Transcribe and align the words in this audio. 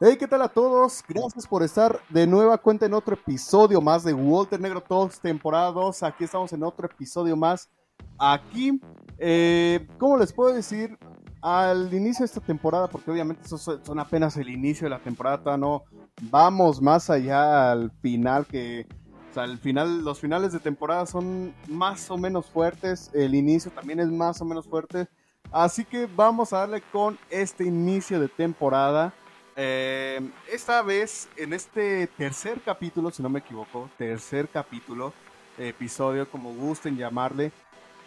Hey, 0.00 0.16
¿qué 0.18 0.26
tal 0.26 0.40
a 0.40 0.48
todos? 0.48 1.04
Gracias 1.06 1.46
por 1.46 1.62
estar 1.62 2.00
de 2.08 2.26
nueva 2.26 2.56
cuenta 2.56 2.86
en 2.86 2.94
otro 2.94 3.14
episodio 3.14 3.82
más 3.82 4.02
de 4.02 4.14
Walter 4.14 4.58
Negro 4.58 4.80
Talks, 4.80 5.20
temporada 5.20 5.70
2. 5.72 6.02
Aquí 6.04 6.24
estamos 6.24 6.50
en 6.54 6.62
otro 6.62 6.86
episodio 6.86 7.36
más. 7.36 7.68
Aquí, 8.18 8.80
eh, 9.18 9.86
¿cómo 9.98 10.16
les 10.16 10.32
puedo 10.32 10.54
decir? 10.54 10.96
Al 11.42 11.92
inicio 11.92 12.22
de 12.22 12.26
esta 12.26 12.40
temporada, 12.40 12.88
porque 12.88 13.10
obviamente 13.10 13.46
son, 13.46 13.98
apenas 13.98 14.38
el 14.38 14.48
inicio 14.48 14.86
de 14.86 14.90
la 14.90 15.00
temporada, 15.00 15.58
no 15.58 15.84
vamos 16.22 16.80
más 16.80 17.10
allá 17.10 17.72
al 17.72 17.90
final 18.00 18.46
que 18.46 18.86
o 19.30 19.34
sea, 19.34 19.44
el 19.44 19.58
final, 19.58 20.02
los 20.02 20.18
finales 20.18 20.52
de 20.52 20.60
temporada 20.60 21.04
son 21.04 21.54
más 21.68 22.10
o 22.10 22.16
menos 22.16 22.46
fuertes, 22.46 23.10
el 23.12 23.34
inicio 23.34 23.70
también 23.70 24.00
es 24.00 24.08
más 24.08 24.40
o 24.40 24.46
menos 24.46 24.66
fuerte. 24.66 25.08
Así 25.50 25.84
que 25.84 26.06
vamos 26.16 26.54
a 26.54 26.60
darle 26.60 26.80
con 26.92 27.18
este 27.28 27.64
inicio 27.64 28.18
de 28.18 28.28
temporada. 28.28 29.12
Eh, 29.54 30.20
esta 30.50 30.82
vez, 30.82 31.28
en 31.36 31.52
este 31.52 32.06
tercer 32.06 32.60
capítulo, 32.64 33.10
si 33.10 33.22
no 33.22 33.28
me 33.28 33.40
equivoco, 33.40 33.90
tercer 33.98 34.48
capítulo, 34.48 35.12
episodio, 35.58 36.28
como 36.30 36.54
gusten 36.54 36.96
llamarle, 36.96 37.52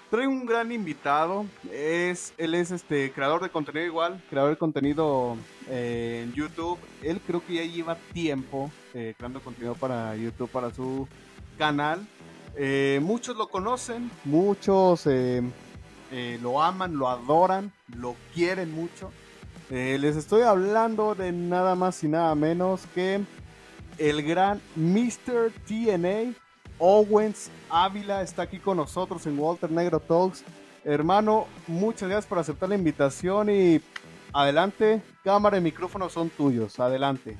trae 0.09 0.27
un 0.27 0.45
gran 0.45 0.71
invitado. 0.71 1.45
Es, 1.71 2.33
él 2.37 2.55
es 2.55 2.71
este 2.71 3.11
creador 3.11 3.43
de 3.43 3.49
contenido 3.49 3.85
igual, 3.85 4.23
creador 4.29 4.51
de 4.51 4.57
contenido 4.57 5.37
eh, 5.69 6.23
en 6.23 6.33
YouTube. 6.33 6.79
Él 7.03 7.21
creo 7.25 7.45
que 7.45 7.55
ya 7.55 7.63
lleva 7.63 7.95
tiempo 8.13 8.71
eh, 8.93 9.13
creando 9.15 9.39
contenido 9.41 9.75
para 9.75 10.15
YouTube, 10.15 10.49
para 10.49 10.73
su 10.73 11.07
canal. 11.57 12.07
Muchos 13.01 13.35
lo 13.35 13.49
conocen, 13.49 14.09
muchos 14.23 15.05
lo 15.05 16.63
aman, 16.63 16.97
lo 16.97 17.09
adoran, 17.09 17.73
lo 17.89 18.15
quieren 18.33 18.71
mucho. 18.71 19.11
Les 19.69 20.15
estoy 20.15 20.43
hablando 20.43 21.15
de 21.15 21.31
nada 21.31 21.75
más 21.75 22.03
y 22.03 22.07
nada 22.07 22.35
menos 22.35 22.85
que 22.93 23.21
el 23.97 24.21
gran 24.23 24.61
Mr. 24.75 25.51
TNA 25.67 26.33
Owens 26.77 27.49
Ávila 27.69 28.21
está 28.21 28.43
aquí 28.43 28.59
con 28.59 28.77
nosotros 28.77 29.25
en 29.25 29.39
Walter 29.39 29.71
Negro 29.71 29.99
Talks. 29.99 30.43
Hermano, 30.83 31.47
muchas 31.67 32.09
gracias 32.09 32.27
por 32.27 32.37
aceptar 32.37 32.69
la 32.69 32.75
invitación 32.75 33.49
y 33.49 33.81
adelante, 34.33 35.01
cámara 35.23 35.57
y 35.57 35.61
micrófono 35.61 36.09
son 36.09 36.29
tuyos, 36.29 36.79
adelante. 36.79 37.35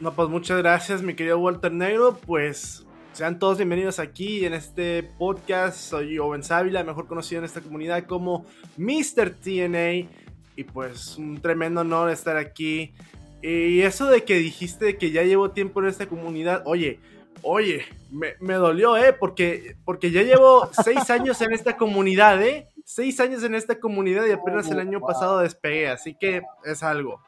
No, 0.00 0.12
pues 0.12 0.28
muchas 0.28 0.58
gracias, 0.58 1.00
mi 1.00 1.14
querido 1.14 1.38
Walter 1.38 1.72
Negro. 1.72 2.18
Pues 2.26 2.84
sean 3.12 3.38
todos 3.38 3.56
bienvenidos 3.56 3.98
aquí 3.98 4.44
en 4.44 4.52
este 4.52 5.02
podcast. 5.02 5.78
Soy 5.78 6.18
Owens 6.18 6.50
Ávila, 6.50 6.84
mejor 6.84 7.06
conocido 7.06 7.38
en 7.38 7.46
esta 7.46 7.62
comunidad 7.62 8.04
como 8.04 8.44
Mr. 8.76 9.30
TNA. 9.30 10.25
Y 10.56 10.64
pues 10.64 11.16
un 11.18 11.40
tremendo 11.40 11.82
honor 11.82 12.10
estar 12.10 12.36
aquí. 12.36 12.94
Y 13.42 13.82
eso 13.82 14.06
de 14.06 14.24
que 14.24 14.38
dijiste 14.38 14.96
que 14.96 15.10
ya 15.10 15.22
llevo 15.22 15.50
tiempo 15.52 15.80
en 15.80 15.88
esta 15.88 16.06
comunidad, 16.06 16.62
oye, 16.64 16.98
Oye, 17.42 17.84
me, 18.10 18.54
dolió, 18.54 18.96
¿eh? 18.96 19.12
Porque, 19.12 19.76
porque 19.84 20.10
ya 20.10 20.22
llevo 20.22 20.68
seis 20.72 21.10
años 21.10 21.40
en 21.42 21.52
esta 21.52 21.76
comunidad, 21.76 22.42
¿eh? 22.42 22.68
Seis 22.84 23.20
años 23.20 23.42
en 23.42 23.54
esta 23.54 23.78
comunidad 23.78 24.26
y 24.26 24.32
apenas 24.32 24.70
el 24.70 24.80
año 24.80 25.00
pasado 25.00 25.38
despegué, 25.38 25.88
así 25.88 26.14
que 26.14 26.42
es 26.64 26.82
algo. 26.82 27.20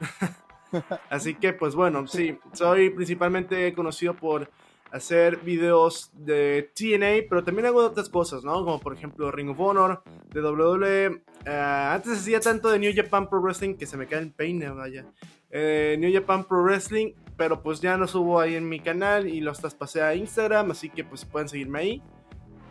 así 1.10 1.34
que, 1.34 1.52
pues 1.52 1.74
bueno, 1.74 2.06
sí, 2.06 2.38
soy 2.52 2.90
principalmente 2.90 3.72
conocido 3.74 4.14
por 4.14 4.50
hacer 4.92 5.38
videos 5.38 6.10
de 6.12 6.70
TNA, 6.74 7.26
pero 7.28 7.42
también 7.42 7.66
hago 7.66 7.78
otras 7.78 8.10
cosas, 8.10 8.44
¿no? 8.44 8.52
Como 8.64 8.78
por 8.78 8.92
ejemplo 8.92 9.32
Ring 9.32 9.48
of 9.48 9.58
Honor, 9.58 10.02
de 10.30 10.42
WWE. 10.42 11.22
Eh, 11.46 11.88
antes 11.90 12.18
hacía 12.18 12.40
tanto 12.40 12.70
de 12.70 12.78
New 12.78 12.92
Japan 12.94 13.28
Pro 13.28 13.40
Wrestling 13.40 13.74
que 13.74 13.86
se 13.86 13.96
me 13.96 14.06
cae 14.06 14.20
el 14.20 14.30
peine, 14.30 14.68
vaya. 14.68 15.06
Eh, 15.50 15.96
New 15.98 16.12
Japan 16.12 16.44
Pro 16.44 16.62
Wrestling, 16.62 17.14
pero 17.38 17.62
pues 17.62 17.80
ya 17.80 17.96
no 17.96 18.06
subo 18.06 18.38
ahí 18.38 18.54
en 18.54 18.68
mi 18.68 18.80
canal 18.80 19.26
y 19.26 19.40
los 19.40 19.58
traspasé 19.60 20.02
a 20.02 20.14
Instagram, 20.14 20.70
así 20.70 20.90
que 20.90 21.04
pues 21.04 21.24
pueden 21.24 21.48
seguirme 21.48 21.78
ahí. 21.78 22.02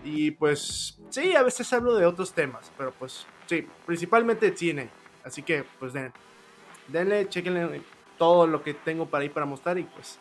Y 0.04 0.32
pues 0.32 1.00
sí, 1.10 1.36
a 1.36 1.42
veces 1.42 1.74
hablo 1.74 1.96
de 1.96 2.06
otros 2.06 2.34
temas, 2.34 2.72
pero 2.78 2.92
pues 2.92 3.26
sí, 3.48 3.68
principalmente 3.88 4.52
TNA. 4.52 4.90
Así 5.24 5.42
que 5.42 5.64
pues 5.80 5.94
den, 5.94 6.14
denle, 6.88 7.28
chequenle 7.30 7.82
todo 8.20 8.46
lo 8.46 8.62
que 8.62 8.76
tengo 8.76 9.08
para 9.08 9.26
ir 9.26 9.32
para 9.32 9.48
mostrar 9.48 9.80
y 9.80 9.84
pues 9.84 10.20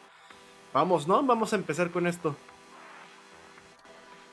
vamos, 0.72 1.06
¿no? 1.06 1.22
Vamos 1.22 1.52
a 1.52 1.56
empezar 1.56 1.90
con 1.90 2.06
esto. 2.06 2.34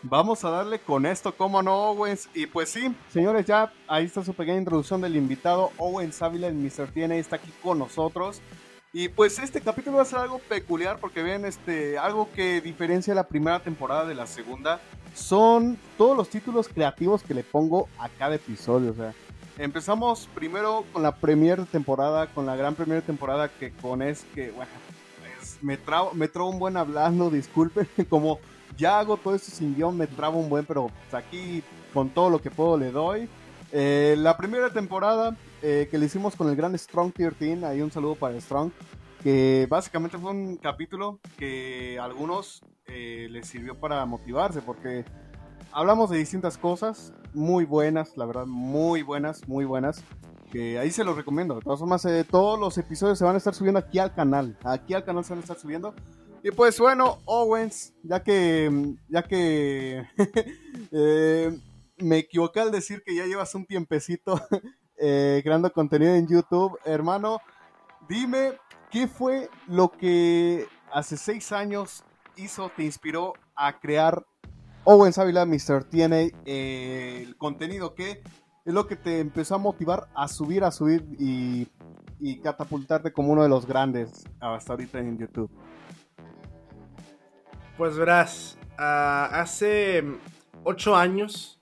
Vamos 0.03 0.46
a 0.46 0.52
darle 0.52 0.80
con 0.80 1.06
esto, 1.06 1.36
¿cómo 1.36 1.64
no, 1.64 1.90
Owens? 1.90 2.30
Y 2.34 2.46
pues 2.46 2.70
sí, 2.70 2.96
señores, 3.12 3.46
ya 3.46 3.74
ahí 3.88 4.06
está 4.06 4.24
su 4.24 4.34
pequeña 4.34 4.59
introducción 4.59 5.02
del 5.02 5.16
invitado. 5.16 5.72
Owens 5.78 6.22
Ávila, 6.22 6.48
el 6.48 6.53
Mr. 6.53 6.92
TNA, 6.94 7.16
está 7.16 7.38
aquí 7.38 7.52
con 7.64 7.80
nosotros. 7.80 8.42
Y 8.94 9.09
pues 9.09 9.38
este 9.40 9.59
capítulo 9.59 9.98
va 9.98 10.03
a 10.03 10.06
ser 10.06 10.20
algo 10.20 10.40
peculiar 10.40 11.00
porque 11.00 11.24
ven, 11.24 11.46
este, 11.46 11.98
algo 11.98 12.30
que 12.34 12.62
diferencia 12.62 13.14
la 13.14 13.28
primera 13.28 13.59
temporada 13.59 14.06
de 14.06 14.16
la 14.16 14.28
segunda 14.28 14.80
son 15.14 15.78
todos 15.98 16.16
los 16.16 16.30
títulos 16.30 16.69
creativos 16.69 17.24
que 17.24 17.34
le 17.34 17.44
pongo 17.44 17.90
a 18.00 18.08
cada 18.08 18.36
episodio. 18.36 18.92
O 18.92 18.96
sea, 18.96 19.14
empezamos 19.58 20.30
primero 20.34 20.86
con 20.94 21.04
la 21.04 21.16
primera 21.16 21.66
temporada, 21.66 22.28
con 22.28 22.46
la 22.46 22.56
gran 22.56 22.75
primera 22.75 23.02
temporada 23.02 23.50
que 23.50 23.72
con 23.72 24.02
es 24.02 24.25
que, 24.34 24.52
bueno, 24.52 24.72
me, 25.62 25.78
trabo, 25.78 26.13
me 26.13 26.28
trabo 26.28 26.50
un 26.50 26.59
buen 26.59 26.78
hablando, 26.78 27.29
disculpen, 27.31 27.88
como 28.09 28.40
ya 28.78 29.00
hago 29.00 29.18
todo 29.18 29.35
esto 29.35 29.51
sin 29.51 29.75
guion, 29.75 29.97
me 29.97 30.07
trabo 30.07 30.40
un 30.40 30.50
buen, 30.50 30.66
pero 30.66 30.91
aquí 31.12 31.63
con 31.94 32.09
todo 32.09 32.29
lo 32.29 32.40
que 32.40 32.51
puedo 32.51 32.78
le 32.78 32.91
doy. 32.91 33.29
Eh, 33.72 34.16
la 34.18 34.38
primera 34.38 34.69
temporada 34.72 35.35
eh, 35.62 35.88
que 35.90 35.97
le 35.97 36.06
hicimos 36.06 36.35
con 36.35 36.50
el 36.50 36.56
gran 36.56 36.78
Strong 36.78 37.13
13, 37.13 37.66
ahí 37.66 37.81
un 37.81 37.91
saludo 37.91 38.16
para 38.16 38.40
Strong, 38.40 38.72
que 39.23 39.68
básicamente 39.69 40.18
fue 40.18 40.31
un 40.31 40.57
capítulo 40.57 41.19
que 41.38 41.97
a 42.00 42.06
algunos 42.06 42.62
eh, 42.85 43.28
les 43.29 43.47
sirvió 43.47 43.75
para 43.75 44.06
motivarse, 44.06 44.62
porque 44.62 45.03
hablamos 45.72 46.09
de 46.09 46.18
distintas 46.18 46.57
cosas, 46.57 47.13
muy 47.34 47.66
buenas, 47.66 48.16
la 48.16 48.25
verdad, 48.25 48.45
muy 48.45 49.01
buenas, 49.01 49.47
muy 49.47 49.66
buenas, 49.66 50.03
que 50.52 50.80
ahí 50.80 50.91
se 50.91 51.03
los 51.03 51.16
recomiendo. 51.16 51.56
De 51.56 51.62
todas 51.62 51.80
formas, 51.80 52.08
todos 52.30 52.59
los 52.59 52.78
episodios 52.78 53.18
se 53.18 53.25
van 53.25 53.35
a 53.35 53.38
estar 53.38 53.53
subiendo 53.53 53.80
aquí 53.80 54.00
al 54.00 54.13
canal, 54.13 54.58
aquí 54.63 54.94
al 54.94 55.03
canal 55.03 55.24
se 55.24 55.31
van 55.31 55.40
a 55.40 55.41
estar 55.41 55.58
subiendo. 55.58 55.94
Y 56.44 56.52
pues 56.52 56.80
bueno, 56.80 57.19
Owens, 57.25 57.94
ya 58.03 58.24
que, 58.24 58.96
ya 59.09 59.24
que 59.24 60.07
eh, 60.91 61.59
me 61.97 62.19
equivoqué 62.19 62.59
al 62.59 62.72
decir 62.72 63.03
que 63.06 63.16
ya 63.16 63.25
llevas 63.25 63.53
un 63.56 63.66
tiempecito 63.66 64.40
eh, 64.97 65.41
creando 65.44 65.72
contenido 65.72 66.16
en 66.16 66.28
YouTube, 66.28 66.78
hermano, 66.86 67.40
dime 68.07 68.53
qué 68.91 69.07
fue 69.07 69.50
lo 69.68 69.91
que 69.91 70.68
hace 70.91 71.18
seis 71.18 71.52
años 71.52 72.03
hizo, 72.36 72.69
te 72.75 72.84
inspiró 72.84 73.34
a 73.56 73.80
crear 73.80 74.25
Owens 74.84 75.18
Ávila, 75.18 75.46
Mr. 75.46 75.84
TNA, 75.84 76.30
eh, 76.46 77.24
el 77.24 77.36
contenido 77.36 77.94
que 77.94 78.22
es 78.68 78.74
lo 78.74 78.86
que 78.86 78.98
te 78.98 79.22
empezó 79.22 79.56
a 79.56 79.58
motivar 79.58 80.10
a 80.14 80.28
subir, 80.28 80.66
a 80.66 80.72
subir 80.72 81.06
y, 81.18 81.70
y 82.20 82.40
catapultarte 82.42 83.14
como 83.14 83.32
uno 83.32 83.42
de 83.42 83.48
los 83.48 83.66
grandes 83.66 84.26
hasta 84.42 84.74
ahorita 84.74 85.00
en 85.00 85.18
YouTube. 85.18 85.50
Pues 87.78 87.96
verás, 87.96 88.58
uh, 88.78 89.34
hace 89.34 90.04
ocho 90.66 90.98
años 90.98 91.58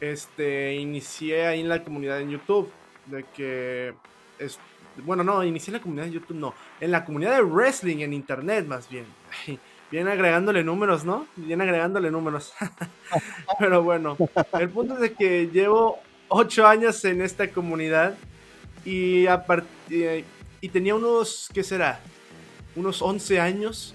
este, 0.00 0.76
inicié 0.76 1.46
ahí 1.48 1.60
en 1.62 1.68
la 1.68 1.82
comunidad 1.82 2.20
en 2.20 2.30
YouTube. 2.30 2.70
De 3.06 3.24
que. 3.34 3.94
Es, 4.38 4.60
bueno, 5.04 5.24
no, 5.24 5.42
inicié 5.42 5.72
en 5.72 5.78
la 5.78 5.82
comunidad 5.82 6.06
de 6.06 6.12
YouTube, 6.12 6.36
no. 6.36 6.54
En 6.80 6.92
la 6.92 7.04
comunidad 7.04 7.34
de 7.34 7.42
wrestling 7.42 7.98
en 7.98 8.12
internet, 8.12 8.66
más 8.66 8.88
bien. 8.88 9.06
Bien 9.88 10.08
agregándole 10.08 10.64
números, 10.64 11.04
¿no? 11.04 11.28
Bien 11.36 11.60
agregándole 11.60 12.10
números. 12.10 12.52
Pero 13.60 13.84
bueno, 13.84 14.16
el 14.58 14.68
punto 14.68 14.94
es 14.94 15.00
de 15.00 15.12
que 15.12 15.46
llevo 15.46 16.00
ocho 16.28 16.66
años 16.66 17.04
en 17.04 17.22
esta 17.22 17.50
comunidad 17.50 18.16
y, 18.84 19.26
y 20.60 20.68
tenía 20.68 20.94
unos, 20.94 21.48
¿qué 21.52 21.62
será? 21.62 22.00
Unos 22.74 23.02
11 23.02 23.40
años 23.40 23.94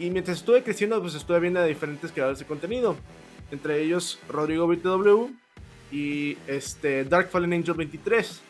y 0.00 0.08
mientras 0.08 0.38
estuve 0.38 0.62
creciendo, 0.62 0.98
pues 1.02 1.14
estuve 1.14 1.40
viendo 1.40 1.60
a 1.60 1.66
diferentes 1.66 2.10
creadores 2.10 2.38
de 2.38 2.46
contenido. 2.46 2.96
Entre 3.50 3.82
ellos 3.82 4.18
Rodrigo 4.30 4.66
BTW 4.66 5.28
y 5.92 6.38
este 6.46 7.04
Dark 7.04 7.28
Fallen 7.28 7.52
Angel 7.52 7.74
23. 7.74 8.40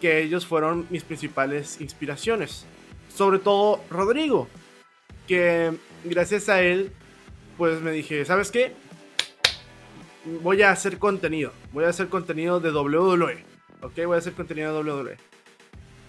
Que 0.00 0.22
ellos 0.22 0.46
fueron 0.46 0.86
mis 0.88 1.04
principales 1.04 1.82
inspiraciones. 1.82 2.64
Sobre 3.14 3.38
todo 3.38 3.84
Rodrigo. 3.90 4.48
Que 5.28 5.72
gracias 6.02 6.48
a 6.48 6.62
él, 6.62 6.92
pues 7.58 7.82
me 7.82 7.92
dije, 7.92 8.24
¿sabes 8.24 8.50
qué? 8.50 8.72
Voy 10.42 10.62
a 10.62 10.70
hacer 10.70 10.98
contenido. 10.98 11.52
Voy 11.72 11.84
a 11.84 11.88
hacer 11.88 12.08
contenido 12.08 12.60
de 12.60 12.70
WWE. 12.70 13.44
Ok, 13.82 13.96
voy 14.06 14.16
a 14.16 14.18
hacer 14.18 14.34
contenido 14.34 14.82
de 14.82 14.90
WWE. 14.90 15.16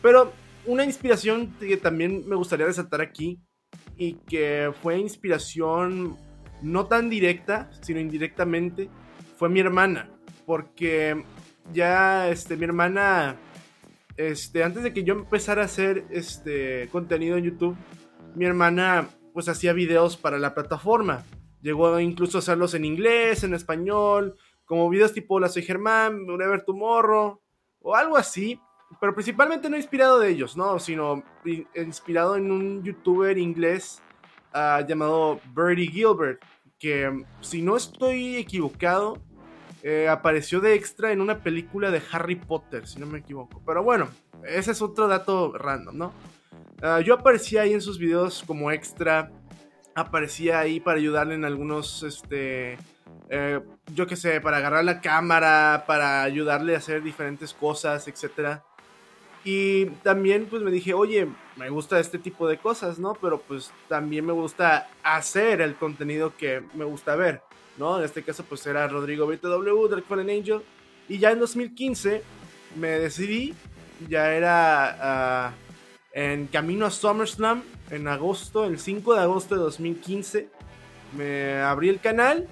Pero 0.01 0.33
una 0.65 0.83
inspiración 0.83 1.55
que 1.59 1.77
también 1.77 2.27
me 2.27 2.35
gustaría 2.35 2.65
resaltar 2.65 3.01
aquí 3.01 3.39
y 3.97 4.13
que 4.27 4.71
fue 4.81 4.97
inspiración 4.99 6.17
no 6.61 6.85
tan 6.85 7.09
directa, 7.09 7.69
sino 7.81 7.99
indirectamente, 7.99 8.89
fue 9.37 9.49
mi 9.49 9.59
hermana. 9.59 10.09
Porque 10.45 11.23
ya 11.71 12.29
este, 12.29 12.57
mi 12.57 12.65
hermana 12.65 13.37
este, 14.17 14.63
antes 14.63 14.83
de 14.83 14.93
que 14.93 15.03
yo 15.03 15.13
empezara 15.13 15.61
a 15.61 15.65
hacer 15.65 16.05
este 16.11 16.89
contenido 16.91 17.37
en 17.37 17.45
YouTube, 17.45 17.77
mi 18.35 18.45
hermana 18.45 19.09
pues 19.33 19.47
hacía 19.47 19.73
videos 19.73 20.17
para 20.17 20.37
la 20.37 20.53
plataforma. 20.53 21.23
Llegó 21.61 21.99
incluso 21.99 22.37
a 22.37 22.39
hacerlos 22.39 22.73
en 22.73 22.85
inglés, 22.85 23.43
en 23.43 23.53
español, 23.53 24.35
como 24.65 24.89
videos 24.89 25.13
tipo 25.13 25.39
La 25.39 25.49
Soy 25.49 25.63
Germán, 25.63 26.29
Whatever 26.29 26.63
Tomorrow, 26.63 27.39
o 27.81 27.95
algo 27.95 28.17
así. 28.17 28.59
Pero 28.99 29.13
principalmente 29.13 29.69
no 29.69 29.77
inspirado 29.77 30.19
de 30.19 30.29
ellos, 30.29 30.57
¿no? 30.57 30.79
Sino 30.79 31.23
inspirado 31.75 32.35
en 32.35 32.51
un 32.51 32.83
youtuber 32.83 33.37
inglés 33.37 34.01
ah, 34.53 34.83
llamado 34.87 35.39
Birdie 35.55 35.87
Gilbert, 35.87 36.41
que 36.77 37.25
si 37.39 37.61
no 37.61 37.77
estoy 37.77 38.35
equivocado, 38.37 39.17
eh, 39.83 40.07
apareció 40.09 40.59
de 40.59 40.75
extra 40.75 41.11
en 41.11 41.21
una 41.21 41.41
película 41.41 41.89
de 41.89 42.01
Harry 42.11 42.35
Potter, 42.35 42.87
si 42.87 42.99
no 42.99 43.05
me 43.05 43.19
equivoco. 43.19 43.61
Pero 43.65 43.83
bueno, 43.83 44.09
ese 44.45 44.71
es 44.71 44.81
otro 44.81 45.07
dato 45.07 45.53
random, 45.57 45.97
¿no? 45.97 46.13
Ah, 46.81 46.99
yo 47.01 47.13
aparecía 47.13 47.61
ahí 47.61 47.73
en 47.73 47.81
sus 47.81 47.97
videos 47.97 48.43
como 48.45 48.71
extra. 48.71 49.31
Aparecía 49.95 50.59
ahí 50.59 50.79
para 50.79 50.97
ayudarle 50.97 51.35
en 51.35 51.45
algunos, 51.45 52.03
este, 52.03 52.77
eh, 53.29 53.59
yo 53.93 54.07
qué 54.07 54.15
sé, 54.15 54.41
para 54.41 54.57
agarrar 54.57 54.83
la 54.85 55.01
cámara, 55.01 55.83
para 55.87 56.23
ayudarle 56.23 56.75
a 56.75 56.79
hacer 56.79 57.03
diferentes 57.03 57.53
cosas, 57.53 58.07
etc. 58.07 58.61
Y 59.43 59.85
también 60.03 60.45
pues 60.49 60.61
me 60.61 60.71
dije, 60.71 60.93
oye, 60.93 61.27
me 61.55 61.69
gusta 61.69 61.99
este 61.99 62.19
tipo 62.19 62.47
de 62.47 62.57
cosas, 62.57 62.99
¿no? 62.99 63.13
Pero 63.21 63.41
pues 63.41 63.71
también 63.87 64.25
me 64.25 64.33
gusta 64.33 64.89
hacer 65.03 65.61
el 65.61 65.75
contenido 65.75 66.35
que 66.37 66.63
me 66.73 66.85
gusta 66.85 67.15
ver, 67.15 67.41
¿no? 67.77 67.97
En 67.97 68.05
este 68.05 68.23
caso 68.23 68.43
pues 68.43 68.65
era 68.67 68.87
Rodrigo 68.87 69.27
BTW, 69.27 69.87
Dark 69.89 70.05
Fallen 70.07 70.29
Angel. 70.29 70.61
Y 71.09 71.17
ya 71.17 71.31
en 71.31 71.39
2015 71.39 72.23
me 72.77 72.89
decidí, 72.99 73.53
ya 74.07 74.33
era... 74.33 74.97
Ah, 75.01 75.53
en 76.13 76.47
camino 76.47 76.85
a 76.85 76.91
SummerSlam 76.91 77.63
en 77.89 78.07
agosto, 78.07 78.65
el 78.65 78.79
5 78.79 79.15
de 79.15 79.21
agosto 79.21 79.55
de 79.55 79.61
2015. 79.61 80.49
Me 81.17 81.59
abrí 81.59 81.89
el 81.89 81.99
canal 81.99 82.47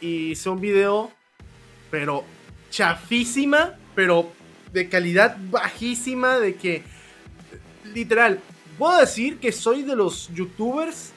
y 0.00 0.32
hice 0.32 0.48
un 0.50 0.60
video, 0.60 1.10
pero 1.90 2.24
chafísima, 2.70 3.74
pero 3.94 4.30
de 4.72 4.88
calidad 4.88 5.36
bajísima, 5.50 6.38
de 6.38 6.56
que, 6.56 6.82
literal, 7.92 8.40
puedo 8.76 8.98
decir 8.98 9.38
que 9.38 9.52
soy 9.52 9.82
de 9.82 9.94
los 9.94 10.28
youtubers 10.34 11.12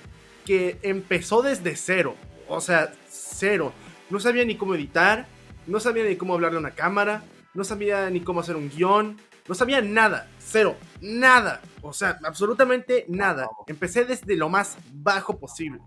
que 0.45 0.77
empezó 0.83 1.41
desde 1.41 1.75
cero. 1.75 2.15
O 2.47 2.61
sea, 2.61 2.93
cero. 3.09 3.73
No 4.09 4.19
sabía 4.19 4.45
ni 4.45 4.55
cómo 4.55 4.75
editar, 4.75 5.27
no 5.65 5.79
sabía 5.79 6.03
ni 6.05 6.15
cómo 6.15 6.35
hablarle 6.35 6.57
a 6.57 6.61
una 6.61 6.75
cámara, 6.75 7.23
no 7.53 7.63
sabía 7.63 8.09
ni 8.09 8.21
cómo 8.21 8.39
hacer 8.39 8.55
un 8.55 8.69
guion, 8.69 9.17
no 9.47 9.55
sabía 9.55 9.81
nada, 9.81 10.27
cero, 10.39 10.75
nada. 11.01 11.61
O 11.81 11.93
sea, 11.93 12.19
absolutamente 12.23 13.05
nada. 13.07 13.47
Empecé 13.67 14.05
desde 14.05 14.35
lo 14.35 14.49
más 14.49 14.77
bajo 14.93 15.39
posible. 15.39 15.79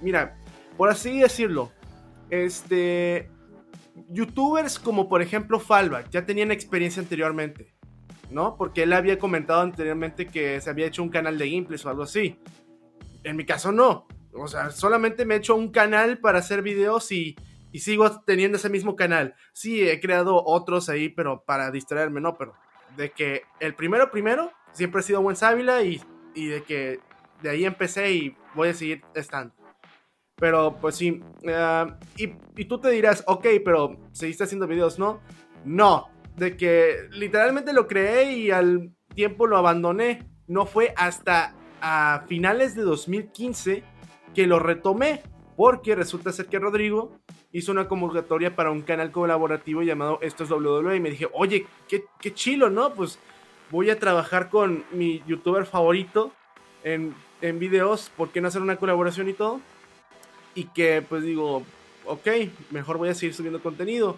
Mira, 0.00 0.36
por 0.76 0.88
así 0.88 1.18
decirlo, 1.18 1.72
este, 2.30 3.30
youtubers 4.10 4.78
como 4.78 5.08
por 5.08 5.22
ejemplo 5.22 5.58
Falva 5.60 6.04
ya 6.10 6.24
tenían 6.24 6.50
experiencia 6.50 7.02
anteriormente, 7.02 7.74
¿no? 8.30 8.56
Porque 8.56 8.84
él 8.84 8.92
había 8.92 9.18
comentado 9.18 9.60
anteriormente 9.60 10.26
que 10.26 10.60
se 10.60 10.70
había 10.70 10.86
hecho 10.86 11.02
un 11.02 11.08
canal 11.08 11.38
de 11.38 11.50
gameplays 11.50 11.84
o 11.84 11.90
algo 11.90 12.02
así. 12.02 12.38
En 13.24 13.36
mi 13.36 13.44
caso 13.44 13.72
no. 13.72 14.06
O 14.32 14.46
sea, 14.46 14.70
solamente 14.70 15.24
me 15.24 15.34
he 15.34 15.38
hecho 15.38 15.56
un 15.56 15.70
canal 15.70 16.18
para 16.18 16.38
hacer 16.38 16.62
videos 16.62 17.10
y, 17.10 17.34
y 17.72 17.80
sigo 17.80 18.20
teniendo 18.22 18.56
ese 18.56 18.68
mismo 18.68 18.94
canal. 18.94 19.34
Sí, 19.52 19.88
he 19.88 20.00
creado 20.00 20.44
otros 20.44 20.88
ahí, 20.88 21.08
pero 21.08 21.42
para 21.44 21.70
distraerme, 21.70 22.20
no, 22.20 22.36
pero 22.36 22.54
de 22.98 23.12
que 23.12 23.44
el 23.60 23.74
primero 23.76 24.10
primero 24.10 24.52
siempre 24.72 24.98
ha 24.98 25.02
sido 25.02 25.22
buen 25.22 25.36
sábila 25.36 25.82
y, 25.82 26.02
y 26.34 26.48
de 26.48 26.62
que 26.64 26.98
de 27.40 27.50
ahí 27.50 27.64
empecé 27.64 28.10
y 28.10 28.36
voy 28.54 28.70
a 28.70 28.74
seguir 28.74 29.02
estando. 29.14 29.54
Pero 30.34 30.76
pues 30.80 30.96
sí, 30.96 31.22
eh, 31.42 31.86
y, 32.16 32.32
y, 32.56 32.64
tú 32.64 32.80
te 32.80 32.90
dirás, 32.90 33.22
ok, 33.26 33.46
pero 33.64 33.96
seguiste 34.12 34.44
haciendo 34.44 34.66
videos, 34.66 34.98
¿no? 34.98 35.20
No, 35.64 36.08
de 36.36 36.56
que 36.56 37.08
literalmente 37.12 37.72
lo 37.72 37.86
creé 37.86 38.32
y 38.32 38.50
al 38.50 38.92
tiempo 39.14 39.46
lo 39.46 39.56
abandoné. 39.56 40.28
No 40.48 40.66
fue 40.66 40.92
hasta 40.96 41.54
a 41.80 42.24
finales 42.26 42.74
de 42.74 42.82
2015 42.82 43.84
que 44.34 44.46
lo 44.46 44.58
retomé, 44.58 45.22
porque 45.58 45.96
resulta 45.96 46.30
ser 46.30 46.46
que 46.46 46.60
Rodrigo 46.60 47.10
hizo 47.50 47.72
una 47.72 47.88
convocatoria 47.88 48.54
para 48.54 48.70
un 48.70 48.82
canal 48.82 49.10
colaborativo 49.10 49.82
llamado 49.82 50.20
Esto 50.22 50.44
es 50.44 50.50
WWE 50.52 50.94
y 50.94 51.00
me 51.00 51.10
dije, 51.10 51.26
oye, 51.32 51.66
qué, 51.88 52.04
qué 52.20 52.32
chilo, 52.32 52.70
¿no? 52.70 52.94
Pues 52.94 53.18
voy 53.68 53.90
a 53.90 53.98
trabajar 53.98 54.50
con 54.50 54.84
mi 54.92 55.20
youtuber 55.26 55.66
favorito 55.66 56.30
en, 56.84 57.12
en 57.40 57.58
videos, 57.58 58.08
¿por 58.16 58.28
qué 58.28 58.40
no 58.40 58.46
hacer 58.46 58.62
una 58.62 58.76
colaboración 58.76 59.28
y 59.28 59.32
todo? 59.32 59.60
Y 60.54 60.66
que 60.66 61.02
pues 61.02 61.24
digo, 61.24 61.64
ok, 62.06 62.28
mejor 62.70 62.96
voy 62.98 63.08
a 63.08 63.14
seguir 63.14 63.34
subiendo 63.34 63.60
contenido. 63.60 64.16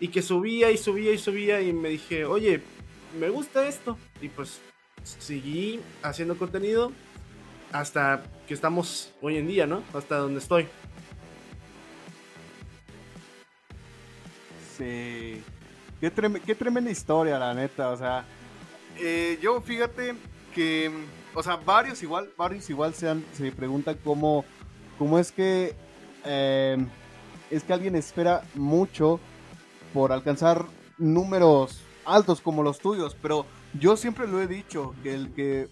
Y 0.00 0.08
que 0.08 0.22
subía 0.22 0.72
y 0.72 0.76
subía 0.76 1.12
y 1.12 1.18
subía 1.18 1.60
y 1.62 1.72
me 1.72 1.90
dije, 1.90 2.24
oye, 2.24 2.62
me 3.16 3.28
gusta 3.28 3.68
esto. 3.68 3.96
Y 4.20 4.28
pues 4.28 4.60
seguí 5.04 5.78
haciendo 6.02 6.36
contenido 6.36 6.90
hasta 7.72 8.22
que 8.46 8.54
estamos 8.54 9.12
hoy 9.20 9.36
en 9.36 9.46
día, 9.46 9.66
¿no? 9.66 9.82
Hasta 9.94 10.16
donde 10.16 10.40
estoy. 10.40 10.66
Sí. 14.76 15.42
Qué, 16.00 16.40
qué 16.46 16.54
tremenda 16.54 16.90
historia, 16.90 17.38
la 17.38 17.54
neta. 17.54 17.90
O 17.90 17.96
sea, 17.96 18.24
eh, 18.98 19.38
yo 19.42 19.60
fíjate 19.60 20.14
que, 20.54 20.90
o 21.34 21.42
sea, 21.42 21.56
varios 21.56 22.02
igual, 22.02 22.30
varios 22.36 22.68
igual 22.70 22.94
se, 22.94 23.14
se 23.34 23.52
preguntan 23.52 23.98
cómo, 24.02 24.44
cómo 24.98 25.18
es 25.18 25.30
que 25.30 25.74
eh, 26.24 26.76
es 27.50 27.64
que 27.64 27.72
alguien 27.72 27.94
espera 27.96 28.42
mucho 28.54 29.20
por 29.92 30.12
alcanzar 30.12 30.66
números 30.98 31.82
altos 32.04 32.40
como 32.40 32.62
los 32.62 32.78
tuyos, 32.78 33.16
pero 33.20 33.46
yo 33.78 33.96
siempre 33.96 34.26
lo 34.26 34.40
he 34.40 34.46
dicho 34.46 34.94
que 35.02 35.14
el 35.14 35.32
que 35.32 35.68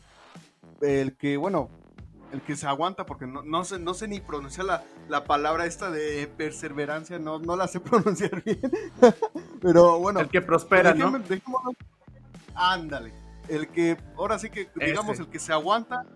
el 0.80 1.16
que 1.16 1.36
bueno 1.36 1.68
el 2.32 2.42
que 2.42 2.56
se 2.56 2.66
aguanta, 2.66 3.06
porque 3.06 3.26
no, 3.26 3.42
no, 3.42 3.64
sé, 3.64 3.78
no 3.78 3.94
sé 3.94 4.08
ni 4.08 4.20
pronunciar 4.20 4.66
la, 4.66 4.84
la 5.08 5.24
palabra 5.24 5.66
esta 5.66 5.90
de 5.90 6.26
perseverancia, 6.26 7.18
no, 7.18 7.38
no 7.38 7.56
la 7.56 7.68
sé 7.68 7.80
pronunciar 7.80 8.42
bien. 8.42 8.70
Pero 9.60 9.98
bueno. 9.98 10.20
El 10.20 10.28
que 10.28 10.42
prospera, 10.42 10.94
¿no? 10.94 11.12
ándale. 12.54 13.12
El 13.48 13.68
que, 13.68 13.96
ahora 14.16 14.38
sí 14.38 14.50
que, 14.50 14.70
digamos, 14.74 15.18
el 15.18 15.28
que 15.28 15.38
se 15.38 15.52
aguanta, 15.52 16.06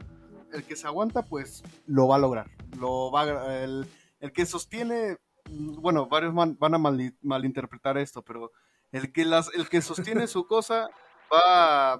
el 0.52 0.64
que 0.64 0.76
se 0.76 0.87
aguanta, 0.87 1.22
pues 1.22 1.62
lo 1.87 2.08
va 2.08 2.16
a 2.16 2.18
lograr. 2.18 2.50
Lo 2.78 3.10
va 3.10 3.62
el, 3.62 3.88
el 4.20 4.32
que 4.32 4.44
sostiene, 4.44 5.16
bueno, 5.48 6.08
varios 6.08 6.34
van 6.34 6.75
a 6.75 6.78
mal, 6.78 7.16
malinterpretar 7.22 7.96
esto, 7.96 8.22
pero 8.22 8.50
el 8.90 9.12
que, 9.12 9.25
las, 9.25 9.52
el 9.54 9.68
que 9.70 9.80
sostiene 9.80 10.26
su 10.26 10.46
cosa 10.46 10.90
va 11.32 11.94
a 11.94 11.98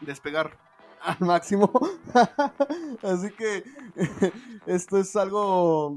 despegar 0.00 0.58
al 1.04 1.20
máximo. 1.20 1.70
Así 3.02 3.30
que 3.30 3.64
esto 4.66 4.98
es 4.98 5.14
algo 5.16 5.94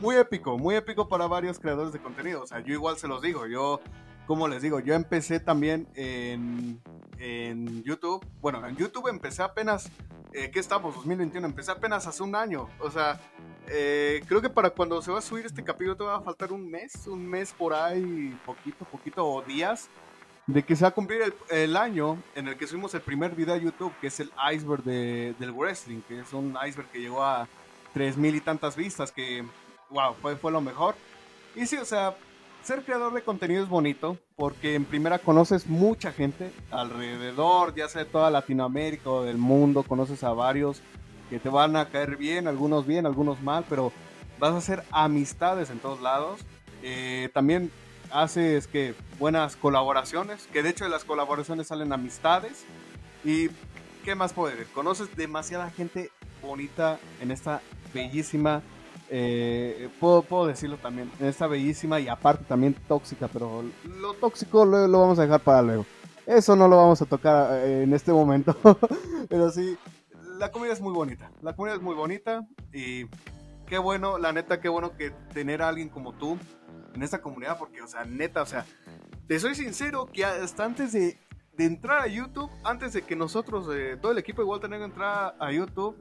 muy 0.00 0.16
épico, 0.16 0.58
muy 0.58 0.74
épico 0.74 1.08
para 1.08 1.26
varios 1.26 1.58
creadores 1.58 1.92
de 1.92 2.00
contenido. 2.00 2.42
O 2.42 2.46
sea, 2.46 2.60
yo 2.60 2.72
igual 2.72 2.96
se 2.96 3.08
los 3.08 3.22
digo, 3.22 3.46
yo, 3.46 3.80
como 4.26 4.48
les 4.48 4.62
digo, 4.62 4.80
yo 4.80 4.94
empecé 4.94 5.40
también 5.40 5.86
en, 5.94 6.80
en 7.18 7.82
YouTube. 7.82 8.24
Bueno, 8.40 8.66
en 8.66 8.76
YouTube 8.76 9.08
empecé 9.08 9.42
apenas, 9.42 9.90
eh, 10.32 10.50
¿qué 10.50 10.58
estamos? 10.58 10.94
2021, 10.94 11.46
empecé 11.46 11.72
apenas 11.72 12.06
hace 12.06 12.22
un 12.22 12.34
año. 12.34 12.68
O 12.80 12.90
sea, 12.90 13.20
eh, 13.68 14.22
creo 14.26 14.40
que 14.40 14.50
para 14.50 14.70
cuando 14.70 15.00
se 15.02 15.10
va 15.10 15.18
a 15.18 15.22
subir 15.22 15.46
este 15.46 15.64
capítulo 15.64 15.96
te 15.96 16.04
va 16.04 16.16
a 16.16 16.20
faltar 16.20 16.52
un 16.52 16.70
mes, 16.70 17.06
un 17.06 17.26
mes 17.26 17.52
por 17.52 17.74
ahí, 17.74 18.36
poquito, 18.44 18.84
poquito, 18.84 19.26
o 19.26 19.42
días 19.42 19.88
de 20.46 20.62
que 20.62 20.76
se 20.76 20.82
va 20.82 20.88
a 20.88 20.94
cumplir 20.94 21.34
el, 21.50 21.76
año 21.76 22.22
en 22.34 22.48
el 22.48 22.56
que 22.56 22.66
subimos 22.66 22.94
el 22.94 23.00
primer 23.00 23.34
video 23.34 23.54
a 23.54 23.58
YouTube, 23.58 23.92
que 24.00 24.06
es 24.06 24.20
el 24.20 24.30
iceberg 24.52 24.84
de, 24.84 25.34
del 25.38 25.52
wrestling, 25.52 26.00
que 26.02 26.20
es 26.20 26.32
un 26.32 26.56
iceberg 26.66 26.88
que 26.90 27.00
llegó 27.00 27.24
a 27.24 27.48
tres 27.92 28.16
mil 28.16 28.34
y 28.34 28.40
tantas 28.40 28.76
vistas, 28.76 29.10
que, 29.10 29.44
wow, 29.90 30.14
fue, 30.20 30.36
fue 30.36 30.52
lo 30.52 30.60
mejor. 30.60 30.94
Y 31.56 31.66
sí, 31.66 31.76
o 31.76 31.84
sea, 31.84 32.14
ser 32.62 32.84
creador 32.84 33.12
de 33.12 33.22
contenido 33.22 33.62
es 33.62 33.68
bonito, 33.68 34.18
porque 34.36 34.76
en 34.76 34.84
primera 34.84 35.18
conoces 35.18 35.66
mucha 35.66 36.12
gente 36.12 36.52
alrededor, 36.70 37.74
ya 37.74 37.88
sea 37.88 38.04
de 38.04 38.10
toda 38.10 38.30
Latinoamérica 38.30 39.10
o 39.10 39.24
del 39.24 39.38
mundo, 39.38 39.82
conoces 39.82 40.22
a 40.22 40.32
varios 40.32 40.80
que 41.28 41.40
te 41.40 41.48
van 41.48 41.74
a 41.74 41.88
caer 41.88 42.16
bien, 42.16 42.46
algunos 42.46 42.86
bien, 42.86 43.04
algunos 43.04 43.42
mal, 43.42 43.64
pero 43.68 43.92
vas 44.38 44.52
a 44.52 44.58
hacer 44.58 44.84
amistades 44.92 45.70
en 45.70 45.80
todos 45.80 46.00
lados. 46.00 46.40
Eh, 46.82 47.30
también 47.34 47.72
haces 48.10 48.66
que 48.66 48.94
buenas 49.18 49.56
colaboraciones, 49.56 50.46
que 50.52 50.62
de 50.62 50.70
hecho 50.70 50.84
de 50.84 50.90
las 50.90 51.04
colaboraciones 51.04 51.68
salen 51.68 51.92
amistades. 51.92 52.64
Y 53.24 53.48
qué 54.04 54.14
más 54.14 54.32
poder, 54.32 54.66
conoces 54.72 55.14
demasiada 55.16 55.68
gente 55.70 56.12
bonita 56.40 56.98
en 57.20 57.32
esta 57.32 57.60
bellísima, 57.92 58.62
eh, 59.10 59.88
puedo, 59.98 60.46
decirlo 60.46 60.76
también, 60.76 61.10
en 61.18 61.26
esta 61.26 61.46
bellísima 61.46 61.98
y 61.98 62.08
aparte 62.08 62.44
también 62.44 62.74
tóxica, 62.86 63.28
pero 63.28 63.64
lo 63.98 64.14
tóxico 64.14 64.64
lo, 64.64 64.88
vamos 65.00 65.18
a 65.18 65.22
dejar 65.22 65.40
para 65.40 65.62
luego. 65.62 65.86
eso 66.24 66.54
no 66.54 66.68
lo 66.68 66.76
vamos 66.76 67.02
a 67.02 67.06
tocar 67.06 67.52
eh, 67.64 67.82
en 67.82 67.92
este 67.94 68.12
momento. 68.12 68.56
Pero 69.28 69.50
sí, 69.50 69.76
la 70.38 70.52
comunidad 70.52 70.76
es 70.76 70.82
muy 70.82 70.92
bonita. 70.92 71.30
La 71.42 71.54
comunidad 71.54 71.78
es 71.78 71.82
muy 71.82 71.94
bonita 71.94 72.46
y 72.72 73.06
qué 73.66 73.78
bueno, 73.78 74.18
la 74.18 74.32
neta, 74.32 74.60
qué 74.60 74.68
bueno 74.68 74.96
que 74.96 75.10
tener 75.32 75.62
a 75.62 75.68
alguien 75.68 75.88
como 75.88 76.12
tú 76.12 76.38
en 76.96 77.02
esta 77.02 77.22
comunidad, 77.22 77.58
porque, 77.58 77.82
o 77.82 77.86
sea, 77.86 78.04
neta, 78.04 78.42
o 78.42 78.46
sea, 78.46 78.66
te 79.28 79.38
soy 79.38 79.54
sincero 79.54 80.06
que 80.12 80.24
hasta 80.24 80.64
antes 80.64 80.92
de, 80.92 81.18
entrar 81.58 82.00
a 82.00 82.06
YouTube, 82.06 82.50
antes 82.64 82.92
de 82.92 83.02
que 83.02 83.16
nosotros, 83.16 83.68
eh, 83.72 83.96
todo 84.00 84.12
el 84.12 84.18
equipo 84.18 84.42
igual 84.42 84.60
tenga 84.60 84.78
que 84.78 84.84
entrar 84.84 85.36
a 85.38 85.52
YouTube, 85.52 85.96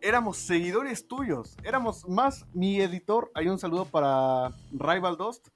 éramos 0.00 0.38
seguidores 0.38 1.08
tuyos, 1.08 1.56
éramos 1.62 2.08
más 2.08 2.46
mi 2.52 2.80
editor, 2.80 3.30
hay 3.34 3.48
un 3.48 3.58
saludo 3.58 3.84
para 3.84 4.50
Rival 4.70 5.16
Dust, 5.16 5.48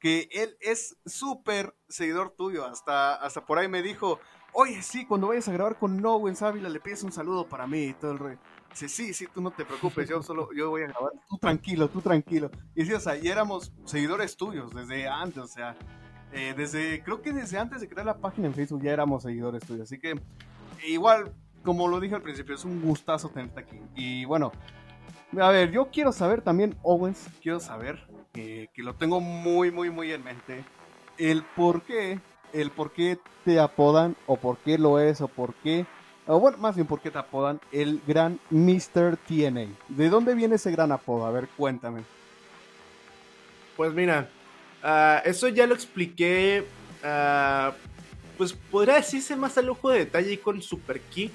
que 0.00 0.28
él 0.32 0.56
es 0.60 0.96
súper 1.06 1.76
seguidor 1.88 2.34
tuyo, 2.36 2.64
hasta, 2.64 3.14
hasta 3.14 3.44
por 3.44 3.58
ahí 3.58 3.68
me 3.68 3.82
dijo, 3.82 4.18
oye, 4.52 4.82
sí, 4.82 5.04
cuando 5.06 5.28
vayas 5.28 5.48
a 5.48 5.52
grabar 5.52 5.78
con 5.78 6.00
No 6.00 6.26
en 6.28 6.36
Sábila 6.36 6.68
le 6.68 6.80
pides 6.80 7.02
un 7.02 7.12
saludo 7.12 7.48
para 7.48 7.66
mí 7.66 7.84
y 7.84 7.94
todo 7.94 8.12
el 8.12 8.18
rey. 8.18 8.38
Dice, 8.72 8.88
sí, 8.88 9.12
sí, 9.12 9.26
tú 9.32 9.40
no 9.40 9.50
te 9.50 9.64
preocupes, 9.64 10.08
yo 10.08 10.22
solo, 10.22 10.48
yo 10.56 10.70
voy 10.70 10.82
a 10.82 10.86
grabar, 10.88 11.12
tú 11.28 11.36
tranquilo, 11.36 11.88
tú 11.88 12.00
tranquilo. 12.00 12.50
Y 12.74 12.84
sí, 12.84 12.92
o 12.92 13.00
sea, 13.00 13.16
y 13.16 13.28
éramos 13.28 13.72
seguidores 13.84 14.36
tuyos 14.36 14.74
desde 14.74 15.06
antes, 15.06 15.38
o 15.38 15.46
sea, 15.46 15.76
eh, 16.32 16.54
desde, 16.56 17.02
creo 17.02 17.20
que 17.20 17.32
desde 17.32 17.58
antes 17.58 17.82
de 17.82 17.88
crear 17.88 18.06
la 18.06 18.16
página 18.16 18.46
en 18.46 18.54
Facebook 18.54 18.82
ya 18.82 18.92
éramos 18.92 19.24
seguidores 19.24 19.62
tuyos, 19.64 19.82
así 19.82 19.98
que 19.98 20.14
igual, 20.86 21.34
como 21.62 21.86
lo 21.86 22.00
dije 22.00 22.14
al 22.14 22.22
principio, 22.22 22.54
es 22.54 22.64
un 22.64 22.80
gustazo 22.80 23.28
tenerte 23.28 23.60
aquí. 23.60 23.78
Y 23.94 24.24
bueno, 24.24 24.52
a 25.38 25.50
ver, 25.50 25.70
yo 25.70 25.90
quiero 25.90 26.10
saber 26.10 26.40
también, 26.40 26.74
Owens, 26.82 27.28
quiero 27.42 27.60
saber, 27.60 28.06
que 28.32 28.70
lo 28.78 28.94
tengo 28.94 29.20
muy, 29.20 29.70
muy, 29.70 29.90
muy 29.90 30.12
en 30.12 30.24
mente, 30.24 30.64
el 31.18 31.44
por 31.56 31.82
qué, 31.82 32.20
el 32.54 32.70
por 32.70 32.92
qué 32.92 33.18
te 33.44 33.60
apodan, 33.60 34.16
o 34.26 34.36
por 34.36 34.56
qué 34.58 34.78
lo 34.78 34.98
es, 34.98 35.20
o 35.20 35.28
por 35.28 35.54
qué 35.56 35.86
o 36.26 36.38
bueno, 36.38 36.58
más 36.58 36.74
bien 36.74 36.86
porque 36.86 37.10
te 37.10 37.18
apodan 37.18 37.60
el 37.72 38.00
gran 38.06 38.38
Mr. 38.50 39.16
TNA. 39.26 39.66
¿De 39.88 40.08
dónde 40.08 40.34
viene 40.34 40.54
ese 40.54 40.70
gran 40.70 40.92
apodo? 40.92 41.26
A 41.26 41.32
ver, 41.32 41.48
cuéntame. 41.56 42.02
Pues 43.76 43.92
mira, 43.92 44.28
ah, 44.82 45.20
eso 45.24 45.48
ya 45.48 45.66
lo 45.66 45.74
expliqué, 45.74 46.64
uh, 47.02 47.72
pues 48.38 48.52
podría 48.52 48.94
decirse 48.94 49.34
más 49.34 49.58
al 49.58 49.66
lujo 49.66 49.90
de 49.90 50.00
detalle 50.00 50.38
con 50.38 50.62
Super 50.62 51.00
Kick. 51.00 51.32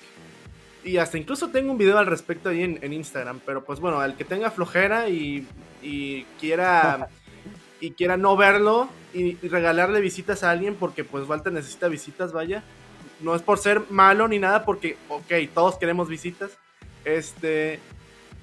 Y 0.85 0.97
hasta 0.97 1.17
incluso 1.17 1.49
tengo 1.49 1.71
un 1.73 1.77
video 1.77 1.97
al 1.97 2.05
respecto 2.05 2.47
ahí 2.47 2.63
en, 2.63 2.93
Instagram. 2.93 3.41
Pero 3.45 3.65
pues 3.65 3.81
bueno, 3.81 3.99
al 3.99 4.15
que 4.15 4.23
tenga 4.23 4.51
flojera 4.51 5.09
y, 5.09 5.45
y 5.81 6.23
quiera... 6.39 7.09
y 7.79 7.91
quiera 7.91 8.17
no 8.17 8.35
verlo 8.35 8.89
y, 9.13 9.37
y, 9.39 9.49
regalarle 9.49 10.01
visitas 10.01 10.43
a 10.43 10.49
alguien 10.49 10.73
porque 10.73 11.03
pues 11.03 11.29
Walter 11.29 11.53
necesita 11.53 11.87
visitas, 11.87 12.33
vaya 12.33 12.63
no 13.21 13.35
es 13.35 13.41
por 13.41 13.57
ser 13.57 13.81
malo 13.89 14.27
ni 14.27 14.39
nada, 14.39 14.65
porque, 14.65 14.97
ok, 15.09 15.33
todos 15.53 15.77
queremos 15.77 16.07
visitas. 16.07 16.51
Este, 17.05 17.79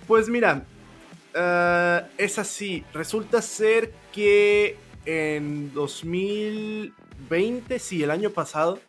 pues 0.06 0.28
mira, 0.28 0.64
eh, 1.34 2.02
es 2.18 2.38
así. 2.38 2.84
Resulta 2.92 3.42
ser 3.42 3.92
que 4.12 4.76
en 5.04 5.72
2020, 5.74 7.78
sí, 7.78 8.02
el 8.02 8.10
año 8.10 8.30
pasado, 8.30 8.80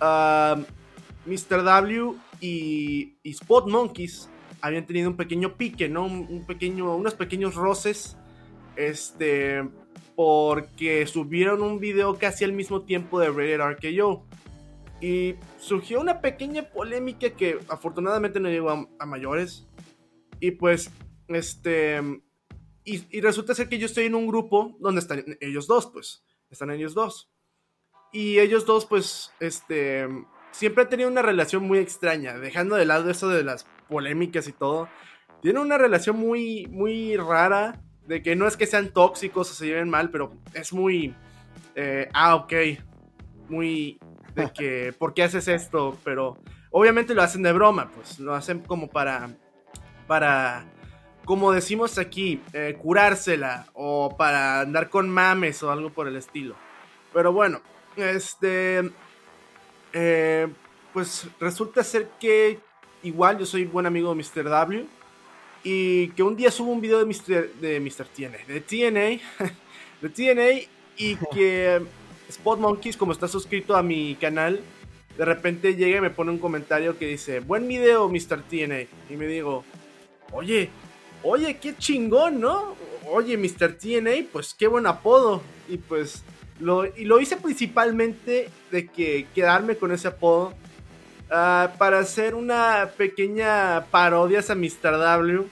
Mr. 0.00 1.64
W 1.64 2.14
y, 2.40 3.14
Spot 3.24 3.68
Monkeys 3.68 4.28
habían 4.60 4.86
tenido 4.86 5.10
un 5.10 5.16
pequeño 5.16 5.56
pique, 5.56 5.88
¿no? 5.88 6.04
Un, 6.04 6.44
pequeño, 6.46 6.94
unos 6.94 7.14
pequeños 7.14 7.54
roces. 7.54 8.16
Este, 8.76 9.62
porque 10.16 11.06
subieron 11.06 11.62
un 11.62 11.78
video 11.80 12.18
casi 12.18 12.44
al 12.44 12.52
mismo 12.52 12.82
tiempo 12.82 13.18
de 13.20 13.28
Rated 13.28 13.60
RKO. 13.60 14.26
Y 15.04 15.36
surgió 15.58 16.00
una 16.00 16.22
pequeña 16.22 16.62
polémica 16.70 17.28
que 17.28 17.58
afortunadamente 17.68 18.40
no 18.40 18.48
llegó 18.48 18.88
a, 18.98 19.04
mayores. 19.04 19.68
Y 20.40 20.52
pues, 20.52 20.90
este... 21.28 22.00
Y, 22.84 23.20
resulta 23.20 23.54
ser 23.54 23.68
que 23.68 23.76
yo 23.76 23.84
estoy 23.84 24.06
en 24.06 24.14
un 24.14 24.26
grupo 24.26 24.78
donde 24.80 25.02
están 25.02 25.22
ellos 25.42 25.66
dos, 25.66 25.90
pues. 25.92 26.24
Están 26.48 26.70
ellos 26.70 26.94
dos. 26.94 27.30
Y 28.14 28.38
ellos 28.38 28.64
dos, 28.64 28.86
pues, 28.86 29.30
este... 29.40 30.08
Siempre 30.52 30.84
han 30.84 30.88
tenido 30.88 31.10
una 31.10 31.20
relación 31.20 31.64
muy 31.64 31.80
extraña, 31.80 32.38
dejando 32.38 32.74
de 32.74 32.86
lado 32.86 33.10
eso 33.10 33.28
de 33.28 33.44
las 33.44 33.66
polémicas 33.90 34.48
y 34.48 34.52
todo. 34.52 34.88
Tienen 35.42 35.60
una 35.60 35.76
relación 35.76 36.16
muy, 36.16 36.66
muy 36.70 37.18
rara, 37.18 37.82
de 38.06 38.22
que 38.22 38.36
no 38.36 38.48
es 38.48 38.56
que 38.56 38.66
sean 38.66 38.90
tóxicos 38.90 39.50
o 39.50 39.54
se 39.54 39.66
lleven 39.66 39.90
mal, 39.90 40.08
pero 40.08 40.32
es 40.54 40.72
muy... 40.72 41.14
Eh, 41.74 42.08
ah, 42.14 42.36
ok. 42.36 42.54
Muy 43.50 43.98
de 44.34 44.52
que, 44.52 44.94
¿por 44.98 45.14
qué 45.14 45.22
haces 45.22 45.48
esto? 45.48 45.98
Pero 46.04 46.38
obviamente 46.70 47.14
lo 47.14 47.22
hacen 47.22 47.42
de 47.42 47.52
broma, 47.52 47.90
pues 47.94 48.18
lo 48.18 48.34
hacen 48.34 48.60
como 48.60 48.88
para, 48.88 49.30
para, 50.06 50.64
como 51.24 51.52
decimos 51.52 51.98
aquí, 51.98 52.40
eh, 52.52 52.76
curársela 52.80 53.66
o 53.74 54.14
para 54.16 54.60
andar 54.60 54.90
con 54.90 55.08
mames 55.08 55.62
o 55.62 55.70
algo 55.70 55.90
por 55.90 56.08
el 56.08 56.16
estilo. 56.16 56.56
Pero 57.12 57.32
bueno, 57.32 57.60
este, 57.96 58.90
eh, 59.92 60.48
pues 60.92 61.28
resulta 61.38 61.84
ser 61.84 62.08
que 62.20 62.58
igual 63.02 63.38
yo 63.38 63.46
soy 63.46 63.64
buen 63.64 63.86
amigo 63.86 64.14
de 64.14 64.16
Mr. 64.16 64.44
W 64.44 64.86
y 65.62 66.08
que 66.08 66.22
un 66.22 66.36
día 66.36 66.50
subo 66.50 66.72
un 66.72 66.80
video 66.80 66.98
de 66.98 67.06
Mr. 67.06 67.54
de 67.54 67.80
Mr. 67.80 68.06
TNA, 68.06 68.38
de 68.46 68.60
TNA, 68.60 69.48
de 70.02 70.08
TNA 70.08 70.68
y 70.96 71.16
que 71.32 71.82
Spot 72.28 72.58
Monkeys, 72.58 72.96
como 72.96 73.12
está 73.12 73.28
suscrito 73.28 73.76
a 73.76 73.82
mi 73.82 74.14
canal, 74.16 74.60
de 75.16 75.24
repente 75.24 75.76
llega 75.76 75.98
y 75.98 76.00
me 76.00 76.10
pone 76.10 76.30
un 76.30 76.38
comentario 76.38 76.98
que 76.98 77.06
dice, 77.06 77.40
buen 77.40 77.68
video, 77.68 78.08
Mr. 78.08 78.42
TNA. 78.42 78.80
Y 79.10 79.16
me 79.16 79.26
digo, 79.26 79.64
oye, 80.32 80.70
oye, 81.22 81.56
qué 81.58 81.76
chingón, 81.76 82.40
¿no? 82.40 82.74
Oye, 83.10 83.36
Mr. 83.36 83.76
TNA, 83.78 84.28
pues 84.32 84.54
qué 84.54 84.66
buen 84.66 84.86
apodo. 84.86 85.42
Y 85.68 85.78
pues 85.78 86.24
lo, 86.60 86.86
y 86.86 87.04
lo 87.04 87.20
hice 87.20 87.36
principalmente 87.36 88.48
de 88.70 88.86
que 88.86 89.26
quedarme 89.34 89.76
con 89.76 89.92
ese 89.92 90.08
apodo 90.08 90.54
ah, 91.30 91.72
para 91.78 92.00
hacer 92.00 92.34
una 92.34 92.90
pequeña 92.96 93.86
parodia 93.90 94.40
a 94.48 94.54
Mr. 94.54 94.98
W. 94.98 95.44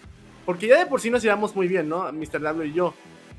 Porque 0.45 0.67
ya 0.67 0.79
de 0.79 0.87
por 0.87 1.00
sí 1.00 1.09
nos 1.09 1.23
llevamos 1.23 1.55
muy 1.55 1.69
bien, 1.69 1.88
¿no? 1.88 2.11
Mr. 2.12 2.41
W 2.41 2.69
y 2.69 2.73
yo. 2.73 2.95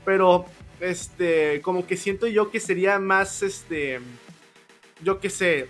Pero 0.06 0.46
este, 0.84 1.62
como 1.62 1.88
que 1.88 1.96
siento 1.96 2.28
yo 2.28 2.52
que 2.52 2.60
sería 2.60 3.00
más, 3.00 3.42
este, 3.42 4.00
yo 5.02 5.20
que 5.20 5.30
sé, 5.30 5.68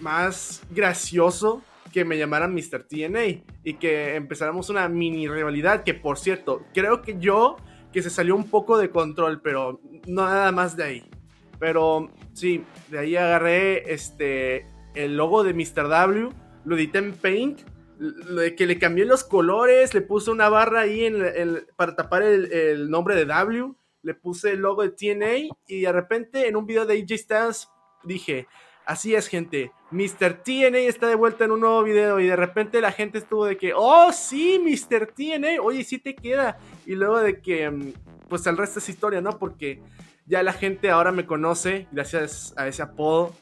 más 0.00 0.62
gracioso 0.70 1.62
que 1.92 2.04
me 2.04 2.18
llamaran 2.18 2.54
Mr. 2.54 2.84
TNA 2.88 3.42
y 3.64 3.74
que 3.74 4.16
empezáramos 4.16 4.68
una 4.68 4.88
mini 4.88 5.28
rivalidad 5.28 5.84
que 5.84 5.94
por 5.94 6.18
cierto, 6.18 6.64
creo 6.74 7.02
que 7.02 7.18
yo 7.18 7.56
que 7.92 8.02
se 8.02 8.10
salió 8.10 8.34
un 8.36 8.50
poco 8.50 8.76
de 8.76 8.90
control, 8.90 9.40
pero 9.40 9.80
nada 10.06 10.52
más 10.52 10.76
de 10.76 10.84
ahí. 10.84 11.10
Pero 11.58 12.10
sí, 12.34 12.64
de 12.90 12.98
ahí 12.98 13.16
agarré 13.16 13.92
este 13.92 14.66
el 14.94 15.16
logo 15.16 15.44
de 15.44 15.54
Mr. 15.54 15.88
W, 15.88 16.30
lo 16.64 16.76
edité 16.76 16.98
en 16.98 17.12
Paint, 17.12 17.60
que 18.56 18.66
le 18.66 18.78
cambié 18.78 19.04
los 19.04 19.24
colores, 19.24 19.94
le 19.94 20.02
puse 20.02 20.30
una 20.30 20.48
barra 20.48 20.80
ahí 20.80 21.04
en, 21.04 21.64
para 21.76 21.96
tapar 21.96 22.22
el 22.22 22.90
nombre 22.90 23.14
de 23.14 23.24
W 23.24 23.77
le 24.02 24.14
puse 24.14 24.52
el 24.52 24.60
logo 24.60 24.82
de 24.82 24.90
TNA 24.90 25.54
y 25.66 25.80
de 25.80 25.92
repente 25.92 26.48
en 26.48 26.56
un 26.56 26.66
video 26.66 26.86
de 26.86 26.94
AJ 26.94 27.18
Styles 27.18 27.68
dije, 28.04 28.46
así 28.86 29.14
es 29.14 29.28
gente, 29.28 29.72
Mr. 29.90 30.42
TNA 30.42 30.78
está 30.78 31.08
de 31.08 31.14
vuelta 31.14 31.44
en 31.44 31.52
un 31.52 31.60
nuevo 31.60 31.82
video 31.82 32.20
y 32.20 32.26
de 32.26 32.36
repente 32.36 32.80
la 32.80 32.92
gente 32.92 33.18
estuvo 33.18 33.44
de 33.44 33.56
que, 33.56 33.72
oh 33.74 34.12
sí, 34.12 34.58
Mr. 34.58 35.06
TNA, 35.06 35.60
oye, 35.62 35.84
sí 35.84 35.98
te 35.98 36.14
queda. 36.14 36.58
Y 36.86 36.94
luego 36.94 37.18
de 37.18 37.40
que, 37.40 37.70
mm, 37.70 37.92
pues 38.28 38.46
el 38.46 38.56
resto 38.56 38.78
es 38.78 38.88
historia, 38.88 39.20
¿no? 39.20 39.38
Porque 39.38 39.82
ya 40.26 40.42
la 40.42 40.52
gente 40.52 40.90
ahora 40.90 41.12
me 41.12 41.26
conoce 41.26 41.86
gracias 41.90 42.54
a 42.56 42.68
ese 42.68 42.82
apodo. 42.82 43.34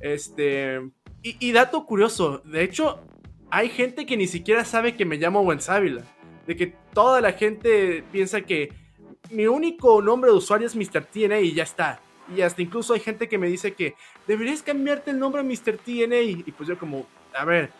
Este, 0.00 0.80
y, 1.22 1.52
dato 1.52 1.86
curioso, 1.86 2.42
de 2.44 2.62
hecho, 2.62 3.00
hay 3.50 3.70
gente 3.70 4.04
que 4.04 4.18
ni 4.18 4.26
siquiera 4.26 4.64
sabe 4.66 4.94
que 4.94 5.06
me 5.06 5.16
llamo 5.16 5.40
Wensávila. 5.40 6.02
De 6.46 6.54
que 6.56 6.74
toda 6.92 7.22
la 7.22 7.32
gente 7.32 8.04
piensa 8.12 8.42
que 8.42 8.70
mi 9.30 9.46
único 9.46 10.02
nombre 10.02 10.30
de 10.30 10.36
usuario 10.36 10.66
es 10.66 10.76
Mr. 10.76 11.04
TNA 11.04 11.40
y 11.40 11.54
ya 11.54 11.62
está. 11.62 12.00
Y 12.34 12.40
hasta 12.40 12.62
incluso 12.62 12.94
hay 12.94 13.00
gente 13.00 13.28
que 13.28 13.38
me 13.38 13.48
dice 13.48 13.74
que 13.74 13.94
deberías 14.26 14.62
cambiarte 14.62 15.10
el 15.10 15.18
nombre 15.18 15.40
a 15.40 15.44
Mr. 15.44 15.78
TNA. 15.78 16.20
Y 16.20 16.52
pues 16.56 16.68
yo 16.68 16.78
como, 16.78 17.06
a 17.34 17.44
ver, 17.44 17.70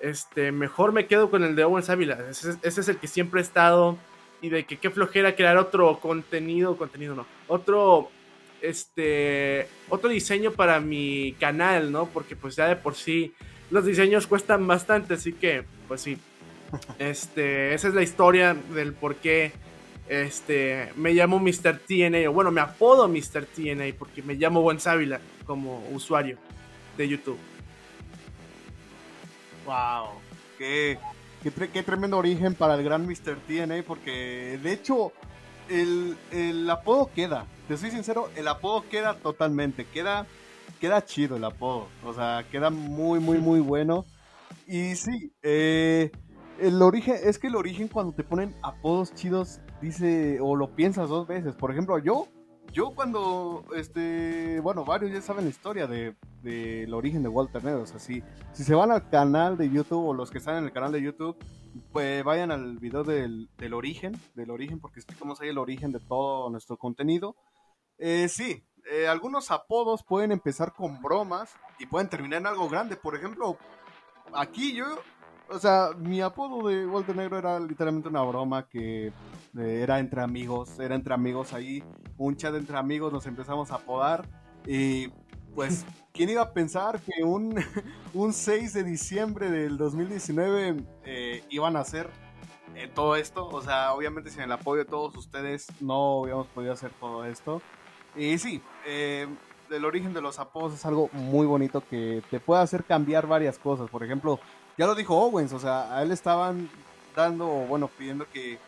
este, 0.00 0.52
mejor 0.52 0.92
me 0.92 1.06
quedo 1.06 1.30
con 1.30 1.42
el 1.42 1.56
de 1.56 1.64
Owen 1.64 1.84
Ávila. 1.88 2.18
Ese, 2.30 2.58
es 2.62 2.88
el 2.88 2.98
que 2.98 3.06
siempre 3.06 3.40
he 3.40 3.42
estado. 3.42 3.96
Y 4.42 4.50
de 4.50 4.64
que 4.64 4.76
qué 4.76 4.90
flojera 4.90 5.36
crear 5.36 5.56
otro 5.56 5.98
contenido, 6.00 6.76
contenido 6.76 7.14
no, 7.14 7.24
otro, 7.48 8.10
este, 8.60 9.66
otro 9.88 10.10
diseño 10.10 10.52
para 10.52 10.80
mi 10.80 11.34
canal, 11.40 11.90
¿no? 11.90 12.06
Porque 12.06 12.36
pues 12.36 12.54
ya 12.54 12.66
de 12.66 12.76
por 12.76 12.94
sí 12.94 13.32
los 13.70 13.86
diseños 13.86 14.26
cuestan 14.26 14.66
bastante, 14.66 15.14
así 15.14 15.32
que, 15.32 15.64
pues 15.88 16.02
sí. 16.02 16.18
Este, 16.98 17.72
esa 17.72 17.88
es 17.88 17.94
la 17.94 18.02
historia 18.02 18.54
del 18.74 18.92
por 18.92 19.14
qué 19.16 19.52
este, 20.08 20.92
me 20.96 21.12
llamo 21.12 21.38
Mr. 21.38 21.80
TNA, 21.86 22.28
o 22.28 22.32
bueno, 22.32 22.50
me 22.50 22.60
apodo 22.60 23.08
Mr. 23.08 23.46
TNA 23.46 23.94
porque 23.98 24.22
me 24.22 24.34
llamo 24.34 24.62
Buen 24.62 24.80
Sávila 24.80 25.20
como 25.46 25.82
usuario. 25.92 26.38
de 26.96 27.08
YouTube. 27.08 27.38
Wow, 29.66 30.20
qué, 30.58 30.98
qué, 31.42 31.82
tremendo 31.82 32.18
origen 32.18 32.54
para 32.54 32.74
el 32.74 32.84
gran 32.84 33.06
Mr. 33.06 33.36
TNA, 33.48 33.82
porque 33.86 34.58
de 34.62 34.72
hecho 34.72 35.12
el, 35.68 36.16
el, 36.30 36.68
apodo 36.68 37.10
queda, 37.14 37.46
te 37.66 37.76
soy 37.76 37.90
sincero, 37.90 38.30
el 38.36 38.46
apodo 38.46 38.84
queda 38.88 39.14
totalmente, 39.14 39.86
queda, 39.86 40.26
queda 40.80 41.04
chido 41.04 41.36
el 41.36 41.44
apodo, 41.44 41.88
o 42.04 42.12
sea, 42.12 42.44
queda 42.50 42.68
muy, 42.70 43.20
muy, 43.20 43.38
muy 43.38 43.60
bueno. 43.60 44.04
Y 44.66 44.94
sí, 44.96 45.32
eh, 45.42 46.10
el 46.60 46.80
origen, 46.82 47.16
es 47.22 47.38
que 47.38 47.48
el 47.48 47.56
origen 47.56 47.88
cuando 47.88 48.12
te 48.12 48.22
ponen 48.22 48.54
apodos 48.62 49.14
chidos, 49.14 49.60
dice, 49.84 50.38
o 50.40 50.56
lo 50.56 50.74
piensas 50.74 51.08
dos 51.08 51.26
veces. 51.26 51.54
Por 51.54 51.70
ejemplo, 51.70 51.98
yo, 51.98 52.28
yo 52.72 52.90
cuando, 52.94 53.64
este, 53.76 54.60
bueno, 54.60 54.84
varios 54.84 55.12
ya 55.12 55.20
saben 55.20 55.44
la 55.44 55.50
historia 55.50 55.86
del 55.86 56.16
de, 56.42 56.88
origen 56.92 57.22
de 57.22 57.28
Walter 57.28 57.62
Negro. 57.62 57.82
O 57.82 57.86
si, 57.86 58.22
se 58.52 58.74
van 58.74 58.90
al 58.90 59.08
canal 59.08 59.56
de 59.56 59.70
YouTube 59.70 60.08
o 60.08 60.14
los 60.14 60.30
que 60.30 60.38
están 60.38 60.56
en 60.56 60.64
el 60.64 60.72
canal 60.72 60.92
de 60.92 61.02
YouTube, 61.02 61.36
pues 61.92 62.24
vayan 62.24 62.50
al 62.50 62.78
video 62.78 63.04
del, 63.04 63.48
del 63.58 63.74
origen, 63.74 64.18
del 64.34 64.50
origen, 64.50 64.80
porque 64.80 65.00
explicamos 65.00 65.40
ahí 65.40 65.48
el 65.48 65.58
origen 65.58 65.92
de 65.92 66.00
todo 66.00 66.50
nuestro 66.50 66.76
contenido. 66.76 67.36
Eh, 67.98 68.28
sí, 68.28 68.64
eh, 68.90 69.08
algunos 69.08 69.50
apodos 69.50 70.02
pueden 70.02 70.32
empezar 70.32 70.72
con 70.72 71.00
bromas 71.00 71.54
y 71.78 71.86
pueden 71.86 72.08
terminar 72.08 72.40
en 72.40 72.46
algo 72.46 72.68
grande. 72.68 72.96
Por 72.96 73.14
ejemplo, 73.14 73.56
aquí 74.34 74.74
yo 74.74 74.86
o 75.48 75.58
sea, 75.58 75.90
mi 75.98 76.20
apodo 76.20 76.68
de 76.68 76.86
Walter 76.86 77.16
Negro 77.16 77.38
era 77.38 77.60
literalmente 77.60 78.08
una 78.08 78.22
broma 78.22 78.66
que 78.66 79.08
eh, 79.08 79.12
era 79.54 79.98
entre 79.98 80.22
amigos, 80.22 80.78
era 80.78 80.94
entre 80.94 81.14
amigos 81.14 81.52
ahí, 81.52 81.82
un 82.16 82.36
chat 82.36 82.54
entre 82.54 82.76
amigos, 82.76 83.12
nos 83.12 83.26
empezamos 83.26 83.70
a 83.70 83.76
apodar 83.76 84.28
y 84.66 85.08
pues, 85.54 85.84
¿quién 86.12 86.30
iba 86.30 86.42
a 86.42 86.52
pensar 86.52 87.00
que 87.00 87.22
un, 87.22 87.54
un 88.14 88.32
6 88.32 88.72
de 88.72 88.84
diciembre 88.84 89.50
del 89.50 89.76
2019 89.76 90.76
eh, 91.04 91.44
iban 91.50 91.76
a 91.76 91.80
hacer 91.80 92.10
eh, 92.74 92.90
todo 92.92 93.16
esto? 93.16 93.46
O 93.46 93.62
sea, 93.62 93.92
obviamente 93.92 94.30
sin 94.30 94.42
el 94.42 94.52
apoyo 94.52 94.84
de 94.84 94.90
todos 94.90 95.16
ustedes 95.16 95.66
no 95.80 96.20
hubiéramos 96.20 96.46
podido 96.48 96.72
hacer 96.72 96.90
todo 96.98 97.24
esto. 97.24 97.60
Y 98.16 98.38
sí, 98.38 98.62
el 98.86 99.84
origen 99.84 100.14
de 100.14 100.20
los 100.20 100.38
apodos 100.38 100.74
es 100.74 100.86
algo 100.86 101.10
muy 101.12 101.46
bonito 101.46 101.82
que 101.84 102.22
te 102.30 102.38
puede 102.38 102.62
hacer 102.62 102.84
cambiar 102.84 103.26
varias 103.26 103.58
cosas. 103.58 103.90
Por 103.90 104.04
ejemplo, 104.04 104.38
ya 104.76 104.86
lo 104.86 104.94
dijo 104.94 105.16
Owens, 105.16 105.52
o 105.52 105.58
sea, 105.58 105.96
a 105.96 106.02
él 106.02 106.12
estaban 106.12 106.68
dando, 107.14 107.46
bueno, 107.46 107.88
pidiendo 107.88 108.26
que, 108.30 108.58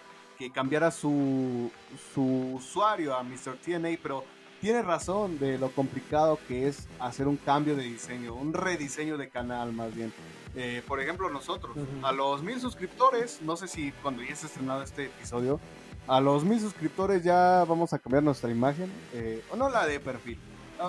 cambiara 0.52 0.90
su, 0.90 1.70
su 2.12 2.54
usuario 2.56 3.16
a 3.16 3.22
Mr. 3.22 3.56
TNA, 3.64 3.98
pero 4.02 4.22
tiene 4.60 4.82
razón 4.82 5.38
de 5.38 5.58
lo 5.58 5.70
complicado 5.70 6.38
que 6.46 6.68
es 6.68 6.88
hacer 6.98 7.26
un 7.26 7.36
cambio 7.36 7.74
de 7.74 7.84
diseño, 7.84 8.34
un 8.34 8.52
rediseño 8.52 9.16
de 9.16 9.28
canal 9.28 9.72
más 9.72 9.94
bien. 9.94 10.12
Eh, 10.54 10.82
por 10.86 11.00
ejemplo, 11.00 11.30
nosotros, 11.30 11.76
a 12.02 12.12
los 12.12 12.42
mil 12.42 12.60
suscriptores, 12.60 13.40
no 13.42 13.56
sé 13.56 13.68
si 13.68 13.92
cuando 14.02 14.22
ya 14.22 14.34
se 14.34 14.46
estrenado 14.46 14.82
este 14.82 15.06
episodio, 15.06 15.60
a 16.08 16.20
los 16.20 16.44
mil 16.44 16.60
suscriptores 16.60 17.22
ya 17.22 17.64
vamos 17.68 17.92
a 17.92 17.98
cambiar 17.98 18.22
nuestra 18.22 18.50
imagen, 18.50 18.90
eh, 19.12 19.44
o 19.50 19.56
no 19.56 19.68
la 19.68 19.86
de 19.86 20.00
perfil. 20.00 20.38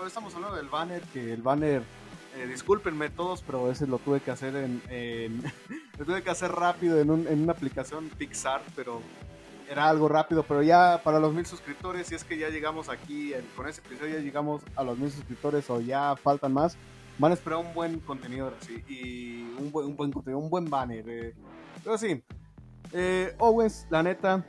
estamos 0.06 0.34
hablando 0.36 0.56
del 0.56 0.70
banner, 0.70 1.02
que 1.14 1.34
el 1.34 1.42
banner 1.42 1.84
eh, 2.38 2.48
discúlpenme 2.48 3.10
todos, 3.10 3.42
pero 3.42 3.72
ese 3.72 3.88
lo 3.88 3.98
tuve 3.98 4.20
que 4.20 4.32
hacer 4.32 4.56
en, 4.56 5.42
lo 5.98 6.06
tuve 6.06 6.22
que 6.22 6.30
hacer 6.30 6.52
rápido 6.52 7.00
en, 7.00 7.10
una 7.10 7.52
aplicación 7.52 8.10
Pixar, 8.18 8.62
pero 8.76 9.02
era 9.70 9.90
algo 9.90 10.08
rápido, 10.08 10.44
pero 10.44 10.62
ya 10.62 11.02
para 11.04 11.20
los 11.20 11.34
mil 11.34 11.46
suscriptores, 11.46 12.08
si 12.08 12.16
es 12.16 12.24
que 12.24 12.38
ya 12.38 12.50
llegamos 12.50 12.90
aquí, 12.90 13.34
con 13.56 13.68
ese 13.68 13.82
episodio 13.82 14.16
ya 14.16 14.22
llegamos 14.22 14.62
a 14.76 14.84
los 14.84 14.98
mil 14.98 15.12
suscriptores 15.12 15.70
o 15.70 15.82
ya 15.82 16.16
faltan 16.16 16.54
más, 16.54 16.78
van 17.18 17.32
a 17.32 17.34
esperar 17.34 17.60
un 17.60 17.74
buen 17.74 18.00
contenido 18.00 18.54
así, 18.62 18.84
y 18.88 19.42
un 19.60 19.72
buen, 19.72 19.88
un 19.88 19.96
buen 19.96 20.12
contenido, 20.12 20.40
un 20.40 20.50
buen 20.50 20.70
banner. 20.70 21.04
Eh. 21.08 21.34
Pero 21.84 21.98
sí, 21.98 22.24
eh, 22.94 23.36
Owens, 23.40 23.88
la 23.90 24.04
neta, 24.04 24.46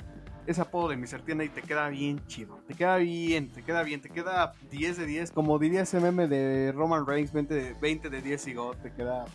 ese 0.49 0.63
apodo 0.63 0.89
de 0.89 0.97
Mr. 0.97 1.21
Tienda 1.21 1.45
y 1.45 1.51
te 1.51 1.61
queda 1.61 1.91
bien 1.91 2.27
chido. 2.27 2.59
Te 2.67 2.75
queda 2.75 2.97
bien, 2.97 3.53
te 3.53 3.63
queda 3.63 3.83
bien, 3.83 4.01
te 4.01 4.09
queda 4.09 4.55
10 4.71 4.97
de 4.97 5.05
10. 5.05 5.33
Como 5.33 5.59
diría 5.59 5.83
ese 5.83 6.01
meme 6.01 6.27
de 6.27 6.73
Roman 6.73 7.07
Reigns, 7.07 7.33
20 7.35 7.55
de, 7.55 7.75
20 7.75 8.09
de 8.09 8.23
10 8.23 8.47
y 8.47 8.55
God, 8.55 8.77
te 8.77 8.91
queda 8.95 9.27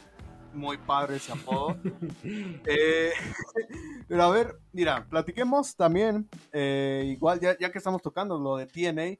muy 0.53 0.77
padre 0.77 1.17
ese 1.17 1.31
apodo. 1.31 1.77
Eh, 2.65 3.11
pero 4.07 4.23
a 4.23 4.31
ver, 4.31 4.57
mira, 4.71 5.05
platiquemos 5.07 5.75
también, 5.75 6.27
eh, 6.51 7.03
igual 7.05 7.39
ya, 7.39 7.55
ya, 7.59 7.71
que 7.71 7.77
estamos 7.77 8.01
tocando 8.01 8.39
lo 8.39 8.57
de 8.57 8.65
TNA, 8.65 9.19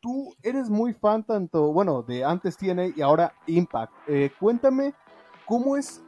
tú 0.00 0.34
eres 0.42 0.68
muy 0.68 0.92
fan 0.92 1.24
tanto, 1.24 1.72
bueno, 1.72 2.02
de 2.02 2.24
antes 2.24 2.58
TNA 2.58 2.88
y 2.94 3.00
ahora 3.00 3.32
Impact. 3.46 3.92
Eh, 4.06 4.30
cuéntame 4.38 4.92
cómo 5.46 5.78
es 5.78 6.02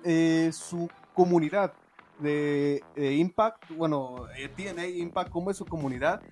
su 0.53 0.91
comunidad 1.15 1.73
de, 2.19 2.83
Impact, 2.97 3.71
bueno, 3.71 4.27
eh, 4.37 4.49
TNA 4.49 4.87
Impact, 4.87 5.31
cómo 5.31 5.51
es 5.51 5.57
su 5.57 5.65
comunidad, 5.65 6.23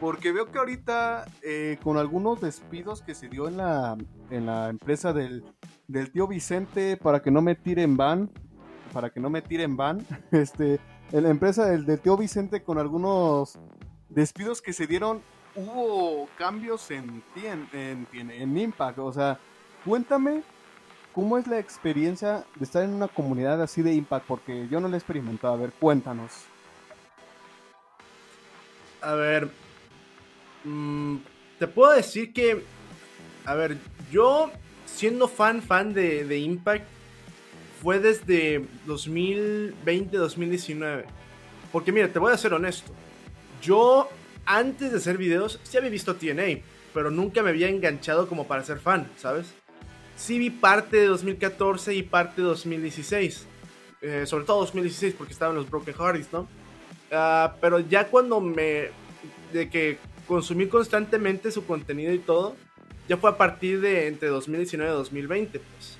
porque 0.00 0.32
veo 0.32 0.50
que 0.50 0.58
ahorita 0.58 1.26
eh, 1.42 1.78
con 1.82 1.96
algunos 1.96 2.40
despidos 2.40 3.02
que 3.02 3.14
se 3.14 3.28
dio 3.28 3.48
en 3.48 3.56
la, 3.56 3.96
en 4.30 4.46
la 4.46 4.68
empresa 4.68 5.12
del, 5.12 5.44
del 5.86 6.10
tío 6.10 6.26
Vicente 6.26 6.96
para 6.96 7.22
que 7.22 7.30
no 7.30 7.42
me 7.42 7.54
tiren 7.54 7.96
van, 7.96 8.30
para 8.92 9.10
que 9.10 9.20
no 9.20 9.30
me 9.30 9.42
tiren 9.42 9.76
van, 9.76 10.04
este, 10.32 10.80
en 11.12 11.22
la 11.22 11.30
empresa 11.30 11.66
del, 11.66 11.84
del 11.86 12.00
tío 12.00 12.16
Vicente 12.16 12.62
con 12.62 12.78
algunos 12.78 13.58
despidos 14.08 14.60
que 14.60 14.72
se 14.72 14.86
dieron, 14.86 15.22
hubo 15.54 16.28
cambios 16.38 16.90
en, 16.90 17.22
en, 17.72 18.06
en, 18.12 18.30
en 18.30 18.58
Impact, 18.58 18.98
o 18.98 19.12
sea, 19.12 19.38
cuéntame 19.84 20.42
¿Cómo 21.14 21.36
es 21.36 21.46
la 21.46 21.58
experiencia 21.58 22.46
de 22.54 22.64
estar 22.64 22.82
en 22.82 22.94
una 22.94 23.08
comunidad 23.08 23.60
así 23.60 23.82
de 23.82 23.92
Impact? 23.92 24.26
Porque 24.26 24.66
yo 24.70 24.80
no 24.80 24.88
la 24.88 24.96
he 24.96 24.98
experimentado. 24.98 25.54
A 25.54 25.58
ver, 25.58 25.72
cuéntanos. 25.72 26.32
A 29.02 29.14
ver, 29.14 29.50
mm, 30.64 31.16
te 31.58 31.66
puedo 31.66 31.92
decir 31.92 32.32
que, 32.32 32.64
a 33.44 33.54
ver, 33.54 33.76
yo 34.10 34.50
siendo 34.86 35.28
fan, 35.28 35.60
fan 35.60 35.92
de, 35.92 36.24
de 36.24 36.38
Impact, 36.38 36.86
fue 37.82 37.98
desde 37.98 38.64
2020-2019. 38.86 41.04
Porque 41.72 41.92
mira, 41.92 42.08
te 42.08 42.18
voy 42.18 42.32
a 42.32 42.38
ser 42.38 42.54
honesto. 42.54 42.94
Yo, 43.60 44.08
antes 44.46 44.92
de 44.92 44.98
hacer 44.98 45.18
videos, 45.18 45.60
sí 45.64 45.76
había 45.76 45.90
visto 45.90 46.16
TNA, 46.16 46.62
pero 46.94 47.10
nunca 47.10 47.42
me 47.42 47.50
había 47.50 47.68
enganchado 47.68 48.26
como 48.28 48.46
para 48.46 48.64
ser 48.64 48.78
fan, 48.78 49.10
¿sabes? 49.16 49.52
Sí 50.16 50.38
vi 50.38 50.50
parte 50.50 50.98
de 50.98 51.06
2014 51.06 51.94
y 51.94 52.02
parte 52.02 52.42
de 52.42 52.48
2016. 52.48 53.46
Eh, 54.00 54.26
sobre 54.26 54.44
todo 54.44 54.60
2016 54.60 55.14
porque 55.16 55.32
estaban 55.32 55.54
los 55.54 55.70
Broken 55.70 55.94
Hearts, 55.94 56.28
¿no? 56.32 56.48
Ah, 57.12 57.54
pero 57.60 57.78
ya 57.78 58.08
cuando 58.08 58.40
me... 58.40 58.90
de 59.52 59.70
que 59.70 59.98
consumí 60.26 60.66
constantemente 60.66 61.50
su 61.50 61.66
contenido 61.66 62.12
y 62.12 62.18
todo, 62.18 62.56
ya 63.08 63.16
fue 63.16 63.30
a 63.30 63.36
partir 63.36 63.80
de 63.80 64.06
entre 64.08 64.28
2019 64.28 64.90
y 64.90 64.96
2020, 64.96 65.58
pues. 65.58 65.98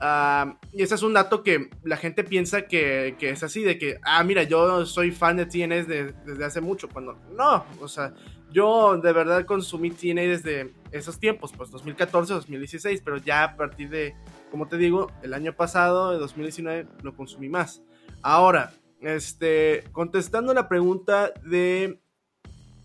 Ah, 0.00 0.56
y 0.72 0.82
ese 0.82 0.94
es 0.94 1.02
un 1.02 1.12
dato 1.12 1.42
que 1.42 1.70
la 1.82 1.96
gente 1.96 2.22
piensa 2.22 2.62
que, 2.62 3.16
que, 3.18 3.30
es 3.30 3.42
así, 3.42 3.62
de 3.62 3.78
que, 3.78 3.98
ah, 4.04 4.22
mira, 4.22 4.44
yo 4.44 4.86
soy 4.86 5.10
fan 5.10 5.36
de 5.36 5.46
TNA 5.46 5.84
desde 5.84 6.44
hace 6.44 6.60
mucho, 6.60 6.88
cuando 6.88 7.18
no, 7.36 7.64
o 7.80 7.88
sea, 7.88 8.14
yo 8.50 8.96
de 8.96 9.12
verdad 9.12 9.44
consumí 9.44 9.90
TNA 9.90 10.22
desde 10.22 10.72
esos 10.92 11.18
tiempos, 11.18 11.52
pues 11.56 11.70
2014, 11.70 12.34
2016, 12.34 13.02
pero 13.04 13.18
ya 13.18 13.44
a 13.44 13.56
partir 13.56 13.90
de, 13.90 14.14
como 14.50 14.68
te 14.68 14.76
digo, 14.76 15.10
el 15.22 15.34
año 15.34 15.54
pasado, 15.54 16.12
de 16.12 16.18
2019, 16.18 16.88
lo 17.02 17.14
consumí 17.14 17.48
más. 17.48 17.82
Ahora, 18.22 18.72
este, 19.00 19.84
contestando 19.92 20.54
la 20.54 20.68
pregunta 20.68 21.32
de 21.44 22.00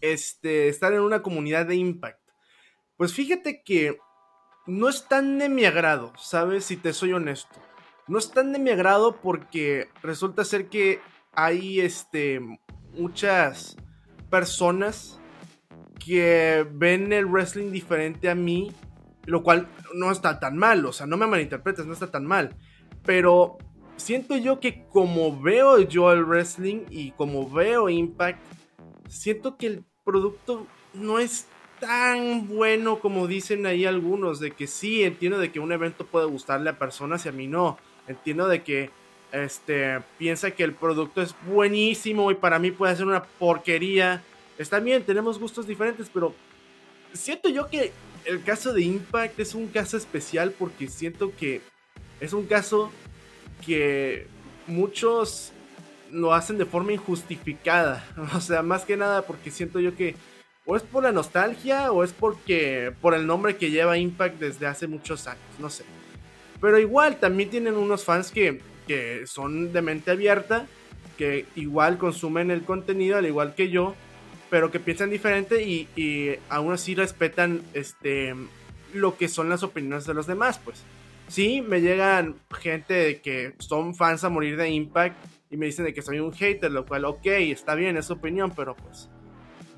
este, 0.01 0.67
estar 0.67 0.93
en 0.93 1.01
una 1.01 1.21
comunidad 1.21 1.65
de 1.65 1.75
Impact, 1.75 2.19
pues 2.97 3.13
fíjate 3.13 3.63
que 3.63 3.97
no 4.65 4.89
es 4.89 5.07
tan 5.07 5.39
de 5.39 5.49
mi 5.49 5.65
agrado, 5.65 6.13
¿sabes? 6.17 6.65
Si 6.65 6.77
te 6.77 6.93
soy 6.93 7.13
honesto. 7.13 7.59
No 8.07 8.17
es 8.17 8.31
tan 8.31 8.51
de 8.53 8.59
mi 8.59 8.69
agrado 8.69 9.17
porque 9.21 9.89
resulta 10.01 10.45
ser 10.45 10.67
que 10.67 10.99
hay 11.33 11.79
este, 11.79 12.39
muchas 12.91 13.77
personas 14.29 15.19
que 15.93 16.65
ven 16.71 17.13
el 17.13 17.25
wrestling 17.25 17.71
diferente 17.71 18.29
a 18.29 18.36
mí, 18.36 18.71
lo 19.25 19.43
cual 19.43 19.67
no 19.93 20.12
está 20.12 20.39
tan 20.39 20.58
mal, 20.58 20.86
o 20.86 20.91
sea, 20.91 21.06
no 21.06 21.17
me 21.17 21.27
malinterpretes, 21.27 21.86
no 21.86 21.93
está 21.93 22.12
tan 22.12 22.25
mal. 22.25 22.56
Pero 23.06 23.58
siento 23.95 24.38
yo 24.38 24.60
que 24.60 24.86
como 24.89 25.39
veo 25.39 25.79
yo 25.79 26.12
el 26.12 26.25
wrestling 26.25 26.86
y 26.89 27.12
como 27.12 27.49
veo 27.49 27.89
Impact, 27.89 28.39
siento 29.08 29.58
que 29.58 29.67
el 29.67 29.86
producto 30.03 30.67
no 30.93 31.19
es 31.19 31.47
tan 31.79 32.47
bueno 32.47 32.99
como 32.99 33.27
dicen 33.27 33.65
ahí 33.65 33.86
algunos, 33.86 34.39
de 34.39 34.51
que 34.51 34.67
sí, 34.67 35.03
entiendo 35.03 35.38
de 35.38 35.51
que 35.51 35.60
un 35.60 35.71
evento 35.71 36.06
puede 36.06 36.25
gustarle 36.27 36.69
a 36.69 36.79
personas 36.79 37.25
y 37.25 37.29
a 37.29 37.34
mí 37.34 37.47
no. 37.47 37.77
Entiendo 38.08 38.47
de 38.47 38.63
que 38.63 38.89
este 39.32 39.99
piensa 40.17 40.51
que 40.51 40.63
el 40.63 40.73
producto 40.73 41.21
es 41.21 41.36
buenísimo 41.47 42.32
y 42.32 42.36
para 42.36 42.60
mí 42.60 42.71
puede 42.71 42.95
ser 42.95 43.06
una 43.06 43.23
porquería. 43.23 44.23
Está 44.63 44.80
bien, 44.80 45.04
tenemos 45.04 45.39
gustos 45.39 45.67
diferentes, 45.67 46.10
pero 46.10 46.34
siento 47.12 47.49
yo 47.49 47.67
que 47.67 47.91
el 48.23 48.41
caso 48.43 48.71
de 48.71 48.82
Impact 48.82 49.38
es 49.41 49.56
un 49.56 49.67
caso 49.67 49.97
especial 49.97 50.54
porque 50.58 50.88
siento 50.88 51.34
que 51.36 51.60
es 52.21 52.32
un 52.32 52.45
caso 52.45 52.89
que 53.65 54.26
muchos 54.65 55.52
lo 56.12 56.34
hacen 56.34 56.58
de 56.58 56.65
forma 56.65 56.93
injustificada. 56.93 58.08
O 58.36 58.39
sea, 58.39 58.62
más 58.62 58.86
que 58.86 58.95
nada 58.95 59.23
porque 59.23 59.52
siento 59.52 59.82
yo 59.82 59.97
que 59.97 60.15
o 60.65 60.78
es 60.78 60.84
por 60.84 61.04
la 61.04 61.12
nostalgia 61.12 61.91
o 61.91 62.06
es 62.06 62.13
porque 62.13 62.93
por 63.02 63.15
el 63.15 63.28
nombre 63.28 63.58
que 63.58 63.69
lleva 63.69 63.97
Impact 63.97 64.39
desde 64.39 64.65
hace 64.65 64.88
muchos 64.88 65.28
años, 65.28 65.43
no 65.60 65.69
sé. 65.69 65.84
Pero 66.62 66.80
igual 66.80 67.17
también 67.17 67.49
tienen 67.49 67.76
unos 67.76 68.06
fans 68.06 68.32
que, 68.32 68.62
que 68.88 69.28
son 69.28 69.73
de 69.73 69.82
mente 69.82 70.12
abierta, 70.12 70.67
que 71.17 71.47
igual 71.58 71.97
consumen 71.97 72.49
el 72.49 72.63
contenido 72.63 73.17
al 73.17 73.26
igual 73.26 73.56
que 73.56 73.69
yo, 73.69 73.93
pero 74.53 74.69
que 74.69 74.79
piensan 74.79 75.09
diferente 75.09 75.63
y, 75.63 76.37
aún 76.47 76.73
así 76.73 76.93
respetan 76.93 77.63
este 77.73 78.35
lo 78.93 79.17
que 79.17 79.27
son 79.27 79.49
las 79.49 79.63
opiniones 79.63 80.05
de 80.05 80.13
los 80.13 80.27
demás, 80.27 80.61
pues. 80.63 80.83
Sí, 81.27 81.63
me 81.63 81.81
llegan 81.81 82.35
gente 82.51 82.93
de 82.93 83.19
que 83.19 83.55
son 83.57 83.95
fans 83.95 84.23
a 84.23 84.29
morir 84.29 84.55
de 84.55 84.69
Impact 84.69 85.17
y 85.49 85.57
me 85.57 85.65
dicen 85.65 85.85
de 85.85 85.93
que 85.95 86.03
soy 86.03 86.19
un 86.19 86.31
hater, 86.33 86.69
lo 86.69 86.85
cual, 86.85 87.05
ok, 87.05 87.25
está 87.25 87.73
bien, 87.73 87.97
es 87.97 88.05
su 88.05 88.13
opinión, 88.13 88.53
pero 88.55 88.75
pues, 88.75 89.09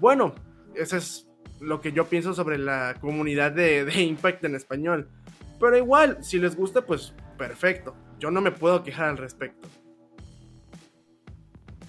bueno, 0.02 0.36
eso 0.74 0.98
es 0.98 1.26
lo 1.62 1.80
que 1.80 1.94
yo 1.94 2.08
pienso 2.08 2.34
sobre 2.34 2.58
la 2.58 2.98
comunidad 3.00 3.54
de, 3.54 3.90
Impact 4.04 4.44
en 4.44 4.56
español. 4.56 5.08
Pero 5.58 5.78
igual, 5.78 6.22
si 6.22 6.38
les 6.38 6.54
gusta, 6.58 6.82
pues 6.82 7.14
perfecto. 7.38 7.96
Yo 8.20 8.30
no 8.30 8.42
me 8.42 8.52
puedo 8.52 8.84
quejar 8.84 9.08
al 9.08 9.18
respecto. 9.18 9.70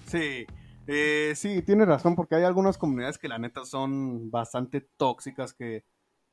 Sí, 0.05 0.47
eh, 0.87 1.33
sí, 1.35 1.61
tiene 1.61 1.85
razón, 1.85 2.15
porque 2.15 2.35
hay 2.35 2.43
algunas 2.43 2.77
comunidades 2.77 3.17
que 3.17 3.27
la 3.27 3.37
neta 3.37 3.65
son 3.65 4.31
bastante 4.31 4.81
tóxicas, 4.81 5.53
que, 5.53 5.85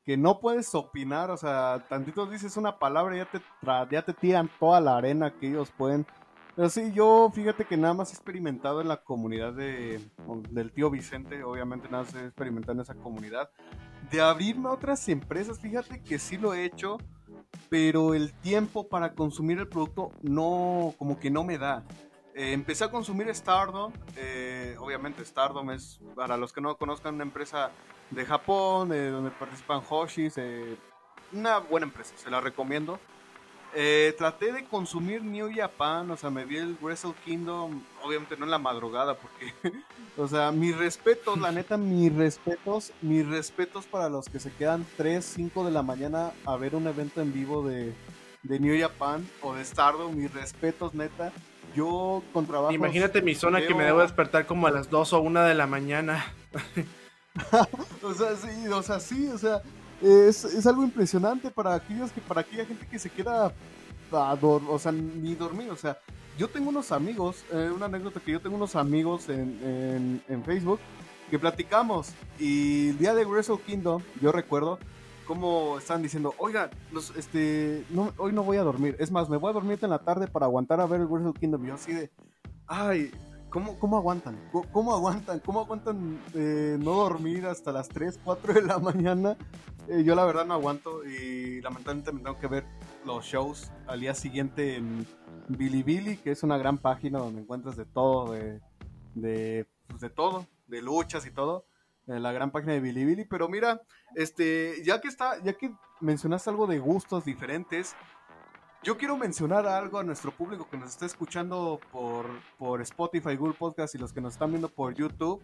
que 0.03 0.17
no 0.17 0.39
puedes 0.39 0.73
opinar, 0.75 1.31
o 1.31 1.37
sea, 1.37 1.85
tantito 1.89 2.25
dices 2.25 2.57
una 2.57 2.79
palabra 2.79 3.15
y 3.15 3.19
ya 3.19 3.29
te, 3.29 3.41
ya 3.91 4.01
te 4.03 4.13
tiran 4.13 4.49
toda 4.59 4.79
la 4.81 4.97
arena 4.97 5.33
que 5.37 5.49
ellos 5.49 5.71
pueden 5.77 6.05
pero 6.55 6.69
sí, 6.69 6.93
yo 6.93 7.29
fíjate 7.33 7.65
que 7.65 7.75
nada 7.75 7.93
más 7.93 8.11
he 8.11 8.13
experimentado 8.13 8.79
en 8.79 8.87
la 8.87 9.03
comunidad 9.03 9.51
de, 9.53 9.99
del 10.51 10.71
tío 10.71 10.89
Vicente, 10.89 11.43
obviamente 11.43 11.89
nada 11.89 12.03
más 12.03 12.15
he 12.15 12.25
experimentado 12.25 12.73
en 12.73 12.79
esa 12.79 12.95
comunidad. 12.95 13.49
De 14.09 14.21
abrirme 14.21 14.69
a 14.69 14.71
otras 14.71 15.07
empresas, 15.09 15.59
fíjate 15.59 16.01
que 16.01 16.17
sí 16.17 16.37
lo 16.37 16.53
he 16.53 16.63
hecho, 16.63 16.97
pero 17.67 18.13
el 18.13 18.31
tiempo 18.31 18.87
para 18.87 19.15
consumir 19.15 19.59
el 19.59 19.67
producto 19.67 20.11
no, 20.21 20.93
como 20.97 21.19
que 21.19 21.29
no 21.29 21.43
me 21.43 21.57
da. 21.57 21.83
Eh, 22.37 22.51
empecé 22.51 22.83
a 22.83 22.91
consumir 22.91 23.33
Stardom, 23.33 23.93
eh, 24.17 24.75
obviamente 24.79 25.23
Stardom 25.23 25.71
es, 25.71 26.01
para 26.15 26.35
los 26.35 26.51
que 26.51 26.59
no 26.59 26.75
conozcan, 26.75 27.15
una 27.15 27.23
empresa 27.23 27.71
de 28.11 28.25
Japón, 28.25 28.89
de 28.89 29.09
donde 29.09 29.31
participan 29.31 29.81
Hoshis, 29.89 30.37
eh, 30.37 30.75
una 31.31 31.59
buena 31.59 31.85
empresa, 31.87 32.13
se 32.17 32.29
la 32.29 32.41
recomiendo. 32.41 32.99
Eh, 33.73 34.13
traté 34.17 34.51
de 34.51 34.65
consumir 34.65 35.23
New 35.23 35.49
Japan, 35.55 36.11
o 36.11 36.17
sea, 36.17 36.29
me 36.29 36.43
vi 36.43 36.57
el 36.57 36.77
Wrestle 36.81 37.13
Kingdom, 37.23 37.81
obviamente 38.03 38.35
no 38.35 38.43
en 38.43 38.51
la 38.51 38.57
madrugada, 38.57 39.15
porque, 39.15 39.53
o 40.17 40.27
sea, 40.27 40.51
mis 40.51 40.77
respetos, 40.77 41.39
la 41.39 41.53
neta, 41.53 41.77
mis 41.77 42.13
respetos, 42.13 42.91
mis 43.01 43.25
respetos 43.25 43.85
para 43.85 44.09
los 44.09 44.27
que 44.27 44.41
se 44.41 44.51
quedan 44.51 44.85
3, 44.97 45.23
5 45.23 45.63
de 45.63 45.71
la 45.71 45.83
mañana 45.83 46.33
a 46.45 46.57
ver 46.57 46.75
un 46.75 46.85
evento 46.87 47.21
en 47.21 47.31
vivo 47.31 47.65
de, 47.65 47.93
de 48.43 48.59
New 48.59 48.77
Japan 48.77 49.25
o 49.41 49.53
de 49.55 49.63
Stardom, 49.63 50.13
mis 50.13 50.33
respetos, 50.33 50.93
neta. 50.93 51.31
Yo 51.75 52.23
con 52.33 52.45
trabajo. 52.45 52.73
Imagínate 52.73 53.21
mi 53.21 53.35
zona 53.35 53.65
que 53.65 53.73
me 53.73 53.83
debo 53.83 53.99
despertar 53.99 54.45
como 54.45 54.67
a 54.67 54.71
las 54.71 54.89
2 54.89 55.13
o 55.13 55.21
1 55.21 55.43
de 55.43 55.55
la 55.55 55.67
mañana. 55.67 56.25
o 58.01 58.13
sea, 58.13 58.35
sí, 58.35 58.67
o 58.67 58.81
sea, 58.81 58.99
sí, 58.99 59.27
o 59.27 59.37
sea, 59.37 59.61
es, 60.01 60.65
algo 60.65 60.83
impresionante 60.83 61.51
para 61.51 61.73
aquellos 61.73 62.11
que, 62.11 62.21
para 62.21 62.41
aquella 62.41 62.65
gente 62.65 62.87
que 62.87 62.99
se 62.99 63.09
queda 63.09 63.53
a 64.11 64.37
o 64.41 64.79
sea, 64.79 64.91
ni 64.91 65.35
dormir, 65.35 65.69
o 65.71 65.75
sea, 65.75 65.97
yo 66.37 66.47
tengo 66.47 66.69
unos 66.69 66.91
amigos, 66.91 67.43
eh, 67.51 67.71
una 67.73 67.85
anécdota 67.85 68.19
que 68.19 68.31
yo 68.31 68.39
tengo 68.39 68.55
unos 68.55 68.75
amigos 68.75 69.29
en, 69.29 70.21
Facebook 70.45 70.79
que 71.29 71.39
platicamos 71.39 72.11
y 72.39 72.89
el 72.89 72.97
día 72.97 73.13
de 73.13 73.25
Wrestle 73.25 73.59
Kingdom, 73.65 74.01
yo 74.21 74.31
recuerdo 74.31 74.79
cómo 75.25 75.77
están 75.77 76.01
diciendo, 76.01 76.33
oiga, 76.37 76.69
este, 77.17 77.85
hoy 78.17 78.31
no 78.31 78.43
voy 78.43 78.57
a 78.57 78.63
dormir, 78.63 78.95
es 78.99 79.11
más, 79.11 79.29
me 79.29 79.37
voy 79.37 79.49
a 79.49 79.53
dormir 79.53 79.79
en 79.81 79.89
la 79.89 79.99
tarde 79.99 80.27
para 80.27 80.45
aguantar 80.45 80.79
a 80.79 80.85
ver 80.85 81.01
el 81.01 81.07
Wrestle 81.07 81.33
Kingdom, 81.33 81.65
y 81.65 81.67
yo 81.69 81.73
así 81.75 81.93
de, 81.93 82.11
ay, 82.67 83.11
¿Cómo, 83.55 83.79
¿Cómo, 83.79 83.95
aguantan? 83.95 84.37
¿Cómo, 84.73 84.93
aguantan? 84.93 85.39
¿Cómo 85.39 85.61
aguantan 85.61 86.19
eh, 86.33 86.75
no 86.77 86.91
dormir 86.95 87.45
hasta 87.45 87.71
las 87.71 87.87
3, 87.87 88.19
4 88.21 88.53
de 88.53 88.61
la 88.63 88.79
mañana? 88.79 89.37
Eh, 89.87 90.03
yo 90.03 90.13
la 90.13 90.25
verdad 90.25 90.45
no 90.45 90.55
aguanto 90.55 91.05
y 91.05 91.61
lamentablemente 91.61 92.11
me 92.11 92.19
tengo 92.19 92.37
que 92.37 92.47
ver 92.47 92.65
los 93.05 93.23
shows 93.23 93.71
al 93.87 94.01
día 94.01 94.13
siguiente 94.13 94.75
en 94.75 95.07
Bilibili, 95.47 96.17
que 96.17 96.31
es 96.31 96.43
una 96.43 96.57
gran 96.57 96.77
página 96.77 97.19
donde 97.19 97.39
encuentras 97.43 97.77
de 97.77 97.85
todo, 97.85 98.33
de, 98.33 98.59
de, 99.13 99.65
pues 99.87 100.01
de 100.01 100.09
todo, 100.09 100.45
de 100.67 100.81
luchas 100.81 101.25
y 101.25 101.31
todo. 101.31 101.65
La 102.07 102.31
gran 102.31 102.51
página 102.51 102.73
de 102.73 102.79
Bilibili, 102.79 103.25
pero 103.25 103.49
mira, 103.49 103.81
este, 104.15 104.83
ya 104.83 105.01
que 105.01 105.07
está, 105.07 105.41
ya 105.43 105.53
que 105.53 105.71
mencionaste 106.01 106.49
algo 106.49 106.67
de 106.67 106.79
gustos 106.79 107.25
diferentes, 107.25 107.95
yo 108.85 108.97
quiero 108.97 109.17
mencionar 109.17 109.65
algo 109.65 109.97
a 109.97 110.03
nuestro 110.03 110.31
público 110.31 110.67
que 110.69 110.77
nos 110.77 110.91
está 110.91 111.07
escuchando 111.07 111.79
por, 111.91 112.27
por 112.59 112.81
Spotify, 112.83 113.35
Google 113.35 113.55
Podcast 113.57 113.95
y 113.95 113.97
los 113.97 114.13
que 114.13 114.21
nos 114.21 114.33
están 114.33 114.51
viendo 114.51 114.69
por 114.69 114.93
YouTube. 114.93 115.41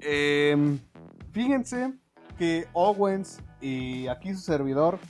Em, 0.00 0.78
fíjense 1.32 1.92
que 2.38 2.68
Owens 2.72 3.42
y 3.60 4.06
aquí 4.06 4.32
su 4.32 4.40
servidor 4.42 5.00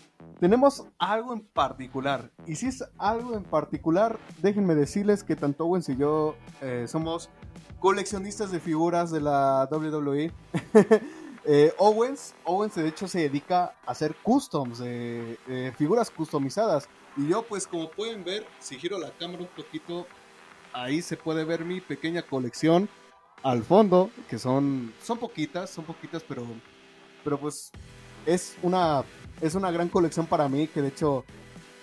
tenemos 0.41 0.87
algo 0.99 1.35
en 1.35 1.41
particular. 1.41 2.31
Y 2.47 2.55
si 2.55 2.69
es 2.69 2.83
algo 2.97 3.37
en 3.37 3.45
particular, 3.45 4.19
déjenme 4.41 4.75
decirles 4.75 5.23
que 5.23 5.37
tanto 5.37 5.67
Owens 5.67 5.91
y 5.91 5.97
yo 5.99 6.37
eh, 6.63 6.87
somos 6.89 7.29
coleccionistas 7.81 8.51
de 8.51 8.61
figuras 8.61 9.11
de 9.11 9.21
la 9.21 9.69
WWE. 9.71 10.33
Eh, 11.51 11.73
Owens, 11.79 12.35
Owens 12.45 12.75
de 12.75 12.87
hecho 12.87 13.09
se 13.09 13.21
dedica 13.21 13.73
a 13.87 13.93
hacer 13.93 14.15
customs, 14.17 14.81
de 14.81 15.73
figuras 15.79 16.11
customizadas. 16.11 16.87
Y 17.17 17.29
yo 17.29 17.43
pues 17.43 17.67
como 17.67 17.91
pueden 17.91 18.23
ver, 18.23 18.47
si 18.59 18.77
giro 18.77 18.99
la 18.99 19.11
cámara 19.13 19.45
un 19.45 19.49
poquito, 19.49 20.07
ahí 20.75 21.01
se 21.01 21.17
puede 21.17 21.45
ver 21.45 21.65
mi 21.65 21.81
pequeña 21.81 22.21
colección 22.21 22.87
al 23.43 23.63
fondo, 23.63 24.11
que 24.29 24.39
son, 24.39 24.93
son 25.03 25.19
poquitas, 25.19 25.71
son 25.71 25.85
poquitas, 25.85 26.23
pero, 26.23 26.45
pero 27.25 27.39
pues 27.39 27.71
es 28.27 28.57
una, 28.63 29.05
es 29.41 29.55
una 29.55 29.71
gran 29.71 29.89
colección 29.89 30.27
para 30.27 30.49
mí, 30.49 30.67
que 30.69 30.83
de 30.83 30.89
hecho 30.89 31.25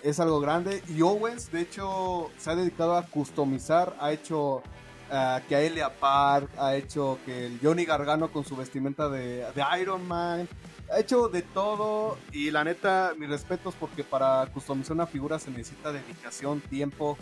es 0.02 0.20
algo 0.20 0.40
grande. 0.40 0.82
Y 0.88 1.02
Owens, 1.02 1.50
de 1.50 1.62
hecho, 1.62 2.30
se 2.38 2.50
ha 2.50 2.54
dedicado 2.54 2.96
a 2.96 3.02
customizar, 3.02 3.96
ha 4.00 4.12
hecho 4.12 4.62
uh, 5.10 5.46
que 5.48 5.56
a 5.56 5.60
Elia 5.60 5.90
Park, 5.90 6.50
ha 6.58 6.74
hecho 6.76 7.18
que 7.24 7.46
el 7.46 7.58
Johnny 7.62 7.84
Gargano 7.84 8.30
con 8.30 8.44
su 8.44 8.56
vestimenta 8.56 9.08
de, 9.08 9.46
Iron 9.80 10.06
Man, 10.06 10.48
ha 10.92 11.00
hecho 11.00 11.28
de 11.28 11.42
todo 11.42 12.18
y 12.32 12.50
la 12.50 12.64
neta, 12.64 13.12
mis 13.18 13.28
respetos 13.28 13.74
porque 13.78 14.04
para 14.04 14.46
customizar 14.52 14.92
una 14.94 15.06
figura 15.06 15.38
se 15.38 15.50
necesita 15.50 15.92
dedicación, 15.92 16.60
tiempo 16.60 17.16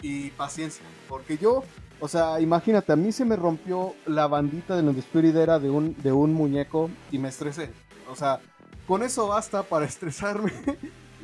y 0.00 0.30
paciencia. 0.30 0.84
Porque 1.08 1.38
yo, 1.38 1.64
o 2.00 2.08
sea, 2.08 2.40
imagínate, 2.40 2.92
a 2.92 2.96
mí 2.96 3.12
se 3.12 3.24
me 3.24 3.36
rompió 3.36 3.94
la 4.06 4.26
bandita 4.26 4.76
de 4.76 4.82
la 4.82 4.92
despedidera 4.92 5.58
de 5.58 5.70
un, 5.70 5.96
de 6.02 6.12
un 6.12 6.32
muñeco 6.32 6.90
y 7.10 7.18
me 7.18 7.28
estresé. 7.28 7.70
O 8.10 8.16
sea, 8.16 8.40
con 8.86 9.02
eso 9.02 9.28
basta 9.28 9.62
para 9.62 9.84
estresarme 9.86 10.52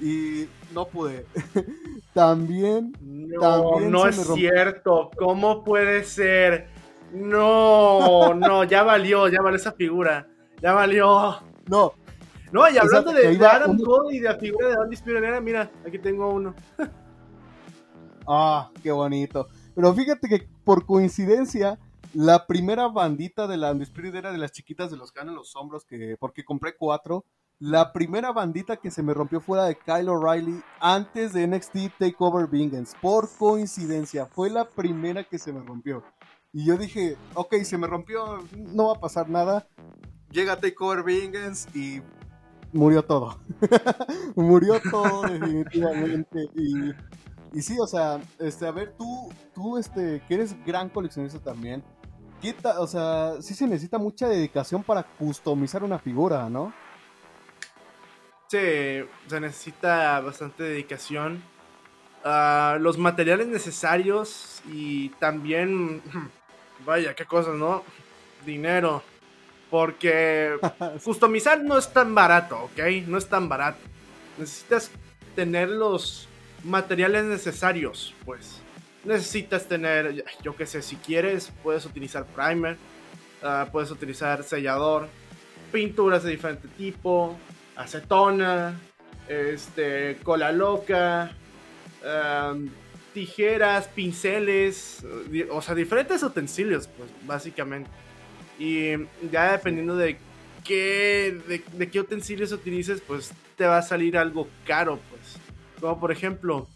y 0.00 0.48
no 0.72 0.86
pude. 0.86 1.26
también, 2.14 2.92
no, 3.00 3.80
no 3.80 4.06
es 4.06 4.16
cierto. 4.34 5.10
¿Cómo 5.16 5.64
puede 5.64 6.04
ser? 6.04 6.68
No, 7.12 8.34
no, 8.34 8.64
ya 8.64 8.82
valió, 8.82 9.28
ya 9.28 9.40
valió 9.40 9.56
esa 9.56 9.72
figura. 9.72 10.28
Ya 10.60 10.72
valió. 10.72 11.40
No. 11.66 11.94
No, 12.52 12.68
y 12.70 12.78
hablando 12.78 13.12
de, 13.12 13.36
Adam 13.46 13.78
Cole 13.78 14.16
y 14.16 14.20
de 14.20 14.28
la 14.28 14.36
figura 14.36 14.68
de 14.68 14.76
Undisputed 14.78 15.40
mira, 15.42 15.70
aquí 15.86 15.98
tengo 15.98 16.30
uno. 16.30 16.54
ah, 18.26 18.70
qué 18.82 18.90
bonito. 18.90 19.48
Pero 19.74 19.92
fíjate 19.92 20.28
que 20.28 20.48
por 20.64 20.86
coincidencia, 20.86 21.78
la 22.14 22.46
primera 22.46 22.88
bandita 22.88 23.46
de 23.46 23.58
la 23.58 23.72
Undisputed 23.72 24.14
era 24.14 24.32
de 24.32 24.38
las 24.38 24.52
chiquitas 24.52 24.90
de 24.90 24.96
los 24.96 25.12
que 25.12 25.20
en 25.20 25.34
los 25.34 25.54
hombros, 25.56 25.84
que, 25.84 26.16
porque 26.18 26.44
compré 26.44 26.74
cuatro. 26.76 27.24
La 27.60 27.92
primera 27.92 28.32
bandita 28.32 28.76
que 28.76 28.90
se 28.90 29.02
me 29.02 29.14
rompió 29.14 29.40
fue 29.40 29.58
la 29.58 29.64
de 29.64 29.76
Kyle 29.76 30.08
O'Reilly 30.08 30.62
antes 30.80 31.32
de 31.32 31.46
NXT 31.46 31.98
Takeover 31.98 32.46
Vengeance. 32.46 32.96
Por 33.00 33.28
coincidencia, 33.36 34.26
fue 34.26 34.48
la 34.48 34.68
primera 34.68 35.24
que 35.24 35.38
se 35.38 35.52
me 35.52 35.60
rompió. 35.60 36.04
Y 36.52 36.64
yo 36.64 36.76
dije, 36.76 37.16
ok, 37.34 37.56
se 37.64 37.76
me 37.76 37.86
rompió, 37.86 38.38
no 38.56 38.86
va 38.86 38.92
a 38.92 39.00
pasar 39.00 39.28
nada 39.28 39.66
llega 40.30 40.56
Takeover 40.56 41.02
Vengeance 41.02 41.68
y 41.76 42.02
murió 42.72 43.02
todo. 43.02 43.38
murió 44.36 44.80
todo 44.90 45.22
definitivamente. 45.28 46.48
Y, 46.54 46.90
y 47.52 47.62
sí, 47.62 47.76
o 47.80 47.86
sea, 47.86 48.20
este, 48.38 48.66
a 48.66 48.70
ver, 48.70 48.94
tú, 48.96 49.28
tú, 49.54 49.78
este, 49.78 50.22
que 50.28 50.34
eres 50.34 50.56
gran 50.64 50.88
coleccionista 50.88 51.38
también, 51.38 51.82
¿qué 52.40 52.54
o 52.78 52.86
sea, 52.86 53.40
sí 53.40 53.54
se 53.54 53.66
necesita 53.66 53.98
mucha 53.98 54.28
dedicación 54.28 54.82
para 54.82 55.02
customizar 55.02 55.82
una 55.82 55.98
figura, 55.98 56.48
¿no? 56.48 56.72
Sí, 58.48 59.04
se 59.26 59.40
necesita 59.40 60.20
bastante 60.20 60.62
dedicación. 60.62 61.42
Ah, 62.24 62.78
los 62.80 62.96
materiales 62.96 63.46
necesarios 63.46 64.62
y 64.72 65.10
también, 65.20 66.00
vaya, 66.86 67.14
qué 67.14 67.26
cosas, 67.26 67.56
¿no? 67.56 67.84
Dinero. 68.46 69.02
Porque 69.68 70.56
customizar 71.04 71.62
no 71.62 71.76
es 71.76 71.92
tan 71.92 72.14
barato, 72.14 72.56
¿ok? 72.64 73.06
No 73.06 73.18
es 73.18 73.28
tan 73.28 73.50
barato. 73.50 73.80
Necesitas 74.38 74.90
tener 75.36 75.68
los 75.68 76.26
materiales 76.64 77.24
necesarios, 77.24 78.14
pues. 78.24 78.62
Necesitas 79.04 79.68
tener, 79.68 80.24
yo 80.42 80.56
qué 80.56 80.64
sé, 80.64 80.80
si 80.80 80.96
quieres, 80.96 81.52
puedes 81.62 81.84
utilizar 81.84 82.24
primer, 82.24 82.78
ah, 83.42 83.68
puedes 83.70 83.90
utilizar 83.90 84.42
sellador, 84.42 85.06
pinturas 85.70 86.22
de 86.22 86.30
diferente 86.30 86.66
tipo, 86.78 87.36
acetona, 87.78 88.78
este, 89.28 90.18
cola 90.22 90.52
loca, 90.52 91.32
tijeras, 93.14 93.88
pinceles, 93.88 95.04
o 95.50 95.62
sea, 95.62 95.74
diferentes 95.74 96.22
utensilios, 96.22 96.88
pues, 96.88 97.08
básicamente. 97.24 97.90
Y 98.58 98.90
ya 99.30 99.52
dependiendo 99.52 99.96
de 99.96 100.18
qué, 100.64 101.40
de, 101.72 101.88
qué 101.88 102.00
utensilios 102.00 102.52
utilices, 102.52 103.00
pues 103.00 103.32
te 103.56 103.64
va 103.64 103.78
a 103.78 103.82
salir 103.82 104.18
algo 104.18 104.48
caro, 104.66 104.98
pues. 105.10 105.38
Como 105.80 106.00
por 106.00 106.10
ejemplo, 106.10 106.68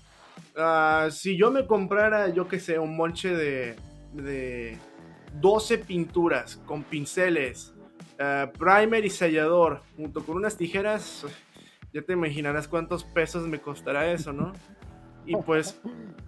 ah, 0.56 1.08
si 1.10 1.36
yo 1.36 1.50
me 1.50 1.66
comprara, 1.66 2.28
yo 2.28 2.46
que 2.46 2.60
sé, 2.60 2.78
un 2.78 2.96
monche 2.96 3.34
de, 3.34 3.74
de 4.12 4.78
12 5.40 5.78
pinturas 5.78 6.60
con 6.64 6.84
pinceles, 6.84 7.74
ah, 8.22 8.52
primer 8.58 9.04
y 9.04 9.10
sellador, 9.10 9.82
junto 9.96 10.24
con 10.24 10.36
unas 10.36 10.56
tijeras, 10.56 11.26
ya 11.92 12.02
te 12.02 12.12
imaginarás 12.12 12.68
cuántos 12.68 13.04
pesos 13.04 13.46
me 13.46 13.60
costará 13.60 14.10
eso, 14.12 14.32
¿no? 14.32 14.52
Y 15.26 15.36
pues, 15.36 15.80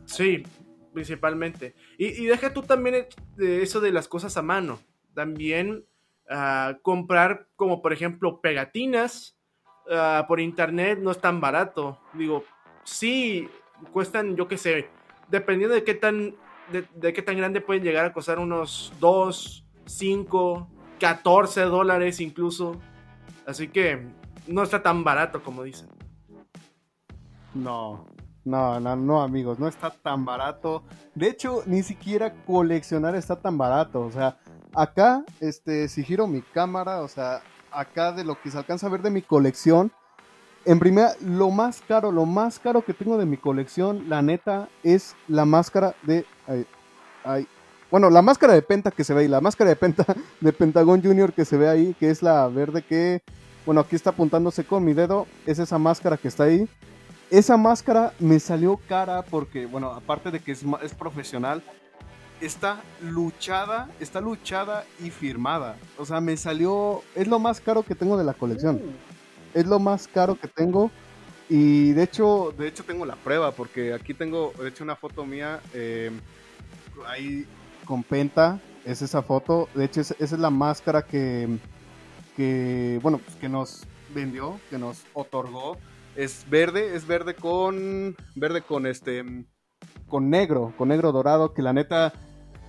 sí, 0.04 0.44
principalmente. 0.92 1.74
Y, 1.98 2.26
deja 2.26 2.52
tú 2.52 2.62
también 2.62 3.06
eso 3.38 3.80
de 3.80 3.92
las 3.92 4.08
cosas 4.08 4.36
a 4.36 4.42
mano. 4.42 4.78
También 5.14 5.84
ah, 6.30 6.78
comprar 6.82 7.48
como 7.56 7.82
por 7.82 7.92
ejemplo 7.92 8.40
pegatinas 8.40 9.36
ah, 9.90 10.24
por 10.28 10.40
internet 10.40 10.98
no 11.00 11.10
es 11.10 11.20
tan 11.20 11.40
barato. 11.40 11.98
Digo, 12.14 12.44
sí, 12.84 13.48
cuestan, 13.92 14.36
yo 14.36 14.48
qué 14.48 14.56
sé, 14.56 14.88
dependiendo 15.28 15.74
de 15.74 15.84
qué 15.84 15.94
tan, 15.94 16.36
de, 16.70 17.12
qué 17.12 17.22
tan 17.22 17.36
grande 17.36 17.60
pueden 17.60 17.82
llegar 17.82 18.06
a 18.06 18.12
costar 18.12 18.38
unos 18.38 18.92
2, 19.00 19.66
5, 19.86 20.70
14 21.04 21.60
dólares 21.64 22.18
incluso. 22.18 22.80
Así 23.46 23.68
que 23.68 24.08
no 24.46 24.62
está 24.62 24.82
tan 24.82 25.04
barato 25.04 25.42
como 25.42 25.62
dicen. 25.62 25.86
No, 27.52 28.06
no, 28.42 28.80
no, 28.80 28.96
no, 28.96 29.22
amigos, 29.22 29.58
no 29.58 29.68
está 29.68 29.90
tan 29.90 30.24
barato. 30.24 30.82
De 31.14 31.28
hecho, 31.28 31.62
ni 31.66 31.82
siquiera 31.82 32.32
coleccionar 32.46 33.14
está 33.16 33.36
tan 33.36 33.58
barato. 33.58 34.00
O 34.00 34.10
sea, 34.10 34.38
acá, 34.74 35.24
este, 35.40 35.88
si 35.88 36.02
giro 36.04 36.26
mi 36.26 36.40
cámara, 36.40 37.02
o 37.02 37.08
sea, 37.08 37.42
acá 37.70 38.12
de 38.12 38.24
lo 38.24 38.40
que 38.40 38.50
se 38.50 38.56
alcanza 38.56 38.86
a 38.86 38.90
ver 38.90 39.02
de 39.02 39.10
mi 39.10 39.20
colección, 39.20 39.92
en 40.64 40.78
primera, 40.78 41.10
lo 41.20 41.50
más 41.50 41.82
caro, 41.86 42.12
lo 42.12 42.24
más 42.24 42.58
caro 42.58 42.82
que 42.82 42.94
tengo 42.94 43.18
de 43.18 43.26
mi 43.26 43.36
colección, 43.36 44.08
la 44.08 44.22
neta, 44.22 44.70
es 44.82 45.14
la 45.28 45.44
máscara 45.44 45.94
de. 46.02 46.24
Bueno, 47.94 48.10
la 48.10 48.22
máscara 48.22 48.54
de 48.54 48.62
Penta 48.62 48.90
que 48.90 49.04
se 49.04 49.14
ve 49.14 49.20
ahí, 49.20 49.28
la 49.28 49.40
máscara 49.40 49.70
de 49.70 49.76
Penta 49.76 50.04
de 50.40 50.52
Pentagon 50.52 51.00
Junior 51.00 51.32
que 51.32 51.44
se 51.44 51.56
ve 51.56 51.68
ahí, 51.68 51.94
que 51.94 52.10
es 52.10 52.24
la 52.24 52.48
verde 52.48 52.82
que. 52.82 53.22
Bueno, 53.64 53.82
aquí 53.82 53.94
está 53.94 54.10
apuntándose 54.10 54.64
con 54.64 54.84
mi 54.84 54.94
dedo, 54.94 55.28
es 55.46 55.60
esa 55.60 55.78
máscara 55.78 56.16
que 56.16 56.26
está 56.26 56.42
ahí. 56.42 56.68
Esa 57.30 57.56
máscara 57.56 58.12
me 58.18 58.40
salió 58.40 58.80
cara 58.88 59.22
porque, 59.22 59.66
bueno, 59.66 59.92
aparte 59.92 60.32
de 60.32 60.40
que 60.40 60.50
es, 60.50 60.64
es 60.82 60.92
profesional, 60.92 61.62
está 62.40 62.82
luchada, 63.00 63.88
está 64.00 64.20
luchada 64.20 64.84
y 65.00 65.10
firmada. 65.10 65.76
O 65.96 66.04
sea, 66.04 66.20
me 66.20 66.36
salió, 66.36 67.00
es 67.14 67.28
lo 67.28 67.38
más 67.38 67.60
caro 67.60 67.84
que 67.84 67.94
tengo 67.94 68.18
de 68.18 68.24
la 68.24 68.34
colección. 68.34 68.74
Mm. 68.74 69.56
Es 69.56 69.66
lo 69.66 69.78
más 69.78 70.08
caro 70.08 70.34
que 70.34 70.48
tengo. 70.48 70.90
Y 71.48 71.92
de 71.92 72.02
hecho, 72.02 72.52
de 72.58 72.66
hecho 72.66 72.82
tengo 72.82 73.06
la 73.06 73.14
prueba 73.14 73.52
porque 73.52 73.94
aquí 73.94 74.14
tengo, 74.14 74.52
de 74.58 74.70
hecho, 74.70 74.82
una 74.82 74.96
foto 74.96 75.24
mía 75.24 75.60
eh, 75.72 76.10
ahí 77.06 77.46
con 77.84 78.02
Penta. 78.02 78.60
Es 78.84 79.02
esa 79.02 79.22
foto. 79.22 79.68
De 79.74 79.84
hecho, 79.84 80.00
esa 80.00 80.14
es 80.18 80.32
la 80.32 80.50
máscara 80.50 81.02
que, 81.02 81.58
que 82.36 82.98
bueno, 83.02 83.18
pues 83.18 83.36
que 83.36 83.48
nos 83.48 83.86
vendió, 84.14 84.58
que 84.70 84.78
nos 84.78 85.04
otorgó 85.14 85.78
es 86.16 86.46
verde, 86.48 86.94
es 86.94 87.06
verde 87.06 87.34
con. 87.34 88.16
Verde 88.34 88.62
con 88.62 88.86
este. 88.86 89.24
Con 90.08 90.30
negro, 90.30 90.72
con 90.78 90.88
negro 90.88 91.12
dorado, 91.12 91.52
que 91.52 91.62
la 91.62 91.72
neta. 91.72 92.12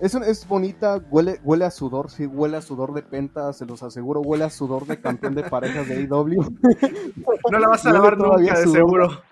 Es, 0.00 0.14
es 0.14 0.46
bonita, 0.46 1.00
huele, 1.10 1.40
huele 1.42 1.64
a 1.64 1.70
sudor, 1.70 2.10
sí, 2.10 2.26
huele 2.26 2.58
a 2.58 2.60
sudor 2.60 2.92
de 2.92 3.00
penta, 3.00 3.54
se 3.54 3.64
los 3.64 3.82
aseguro, 3.82 4.20
huele 4.20 4.44
a 4.44 4.50
sudor 4.50 4.84
de 4.84 5.00
campeón 5.00 5.34
de 5.34 5.44
parejas 5.44 5.88
de 5.88 5.94
AEW. 5.94 6.42
No 7.50 7.58
la 7.58 7.68
vas 7.68 7.86
a 7.86 7.92
lavar 7.92 8.18
nunca, 8.18 8.58
de 8.58 8.66
seguro. 8.66 9.22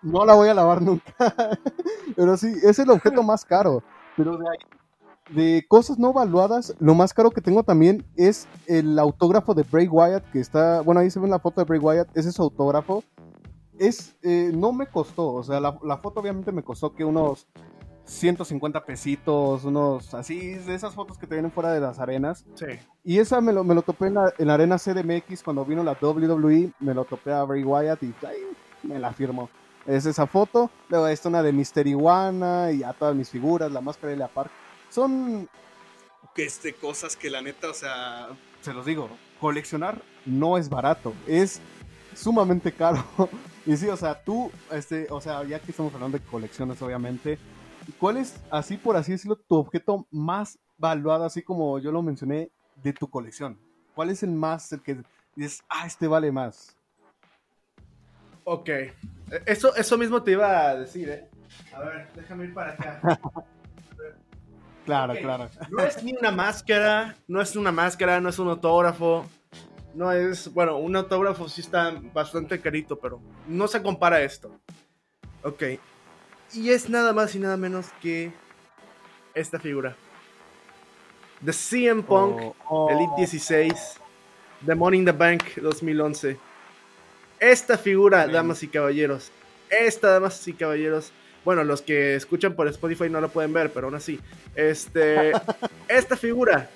No 0.00 0.24
la 0.24 0.32
voy 0.32 0.48
a 0.48 0.54
lavar 0.54 0.80
nunca. 0.80 1.12
Pero 2.16 2.36
sí, 2.38 2.50
es 2.62 2.78
el 2.78 2.88
objeto 2.88 3.22
más 3.22 3.44
caro. 3.44 3.82
Pero 4.24 4.36
de 4.36 4.48
ahí 4.48 4.80
de 5.30 5.64
cosas 5.68 5.98
no 5.98 6.10
evaluadas, 6.10 6.74
lo 6.80 6.94
más 6.94 7.14
caro 7.14 7.30
que 7.30 7.40
tengo 7.40 7.62
también 7.62 8.04
es 8.16 8.48
el 8.66 8.98
autógrafo 8.98 9.54
de 9.54 9.62
Bray 9.62 9.88
Wyatt, 9.88 10.24
que 10.30 10.40
está, 10.40 10.80
bueno, 10.82 11.00
ahí 11.00 11.10
se 11.10 11.20
ve 11.20 11.28
la 11.28 11.38
foto 11.38 11.60
de 11.60 11.66
Bray 11.66 11.80
Wyatt, 11.80 12.16
ese 12.16 12.30
es 12.30 12.34
su 12.34 12.42
autógrafo. 12.42 13.04
Es, 13.78 14.16
eh, 14.22 14.50
no 14.54 14.72
me 14.72 14.86
costó, 14.86 15.32
o 15.32 15.42
sea, 15.42 15.60
la, 15.60 15.96
foto 15.98 16.20
obviamente 16.20 16.52
me 16.52 16.62
costó 16.62 16.94
que 16.94 17.04
unos 17.04 17.46
150 18.04 18.84
pesitos, 18.84 19.64
unos 19.64 20.12
así, 20.12 20.54
de 20.54 20.74
esas 20.74 20.94
fotos 20.94 21.16
que 21.16 21.26
te 21.26 21.34
vienen 21.34 21.50
fuera 21.50 21.72
de 21.72 21.80
las 21.80 21.98
arenas. 21.98 22.44
Sí. 22.54 22.66
Y 23.04 23.18
esa 23.18 23.40
me 23.40 23.52
lo, 23.52 23.64
me 23.64 23.74
lo 23.74 23.82
topé 23.82 24.08
en 24.08 24.14
la, 24.14 24.32
en 24.36 24.48
la 24.48 24.54
arena 24.54 24.76
CDMX 24.76 25.42
cuando 25.42 25.64
vino 25.64 25.82
la 25.82 25.96
WWE, 26.00 26.72
me 26.80 26.92
lo 26.92 27.04
topé 27.04 27.32
a 27.32 27.44
Bray 27.44 27.64
Wyatt 27.64 28.02
y 28.02 28.14
ahí 28.26 28.42
me 28.82 28.98
la 28.98 29.12
firmó. 29.12 29.48
Es 29.86 30.06
esa 30.06 30.26
foto, 30.26 30.70
luego 30.88 31.06
está 31.08 31.28
una 31.28 31.42
de 31.42 31.52
Mister 31.52 31.86
Iguana 31.86 32.70
y 32.72 32.82
a 32.82 32.92
todas 32.92 33.14
mis 33.14 33.30
figuras, 33.30 33.72
la 33.72 33.80
máscara 33.80 34.10
de 34.10 34.16
la 34.16 34.28
Park 34.28 34.50
son 34.90 35.48
este, 36.36 36.74
cosas 36.74 37.16
que 37.16 37.30
la 37.30 37.42
neta, 37.42 37.68
o 37.68 37.74
sea, 37.74 38.28
se 38.62 38.72
los 38.72 38.86
digo, 38.86 39.10
coleccionar 39.40 40.02
no 40.24 40.56
es 40.56 40.68
barato, 40.68 41.12
es 41.26 41.60
sumamente 42.14 42.72
caro. 42.72 43.04
y 43.66 43.76
sí, 43.76 43.88
o 43.88 43.96
sea, 43.96 44.22
tú, 44.22 44.50
este, 44.70 45.06
o 45.10 45.20
sea, 45.20 45.44
ya 45.44 45.60
que 45.60 45.70
estamos 45.70 45.92
hablando 45.94 46.18
de 46.18 46.24
colecciones, 46.24 46.80
obviamente, 46.82 47.38
¿cuál 47.98 48.16
es, 48.16 48.36
así 48.50 48.76
por 48.76 48.96
así 48.96 49.12
decirlo, 49.12 49.36
tu 49.36 49.56
objeto 49.56 50.06
más 50.10 50.58
valuado, 50.78 51.24
así 51.24 51.42
como 51.42 51.78
yo 51.78 51.92
lo 51.92 52.02
mencioné, 52.02 52.50
de 52.82 52.92
tu 52.92 53.08
colección? 53.08 53.58
¿Cuál 53.94 54.10
es 54.10 54.22
el 54.22 54.30
más, 54.30 54.72
el 54.72 54.82
que 54.82 55.02
dices, 55.36 55.62
ah, 55.68 55.86
este 55.86 56.06
vale 56.06 56.32
más? 56.32 56.76
Ok, 58.52 58.68
eso, 59.46 59.76
eso 59.76 59.96
mismo 59.96 60.24
te 60.24 60.32
iba 60.32 60.70
a 60.70 60.74
decir, 60.74 61.08
¿eh? 61.08 61.28
A 61.72 61.82
ver, 61.82 62.08
déjame 62.16 62.46
ir 62.46 62.54
para 62.54 62.72
acá. 62.72 63.00
Claro, 64.86 65.14
claro. 65.20 65.48
No 65.70 65.84
es 65.84 66.02
ni 66.02 66.14
una 66.14 66.32
máscara, 66.32 67.14
no 67.28 67.40
es 67.40 67.54
una 67.54 67.70
máscara, 67.70 68.20
no 68.20 68.28
es 68.28 68.40
un 68.40 68.48
autógrafo. 68.48 69.24
No 69.94 70.10
es, 70.10 70.52
bueno, 70.52 70.78
un 70.78 70.96
autógrafo 70.96 71.48
sí 71.48 71.60
está 71.60 71.94
bastante 72.12 72.60
carito, 72.60 72.98
pero 72.98 73.20
no 73.46 73.68
se 73.68 73.80
compara 73.82 74.16
a 74.16 74.22
esto. 74.22 74.58
Ok. 75.44 75.62
Y 76.54 76.70
es 76.70 76.88
nada 76.90 77.12
más 77.12 77.36
y 77.36 77.38
nada 77.38 77.56
menos 77.56 77.86
que 78.00 78.32
esta 79.34 79.60
figura. 79.60 79.94
The 81.44 81.52
CM 81.52 82.02
Punk 82.02 82.56
oh, 82.68 82.90
Elite 82.90 83.12
16 83.18 84.00
The 84.66 84.74
Money 84.74 84.98
in 84.98 85.04
the 85.04 85.12
Bank 85.12 85.44
2011. 85.56 86.49
Esta 87.40 87.78
figura, 87.78 88.28
damas 88.28 88.62
y 88.62 88.68
caballeros, 88.68 89.32
esta, 89.70 90.10
damas 90.10 90.46
y 90.46 90.52
caballeros, 90.52 91.10
bueno, 91.42 91.64
los 91.64 91.80
que 91.80 92.14
escuchan 92.14 92.54
por 92.54 92.68
Spotify 92.68 93.08
no 93.08 93.20
lo 93.20 93.30
pueden 93.30 93.54
ver, 93.54 93.72
pero 93.72 93.86
aún 93.86 93.96
así. 93.96 94.20
Este, 94.54 95.32
esta 95.88 96.16
figura 96.18 96.68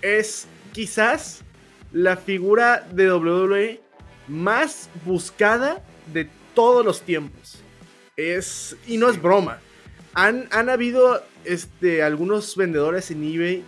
es 0.00 0.46
quizás 0.72 1.42
la 1.90 2.16
figura 2.16 2.86
de 2.92 3.12
WWE 3.12 3.80
más 4.28 4.88
buscada 5.04 5.82
de 6.12 6.28
todos 6.54 6.84
los 6.84 7.02
tiempos. 7.02 7.58
Es, 8.16 8.76
y 8.86 8.98
no 8.98 9.08
es 9.08 9.20
broma. 9.20 9.58
Han, 10.14 10.48
han 10.52 10.68
habido 10.68 11.24
este, 11.44 12.04
algunos 12.04 12.56
vendedores 12.56 13.10
en 13.10 13.24
eBay 13.24 13.64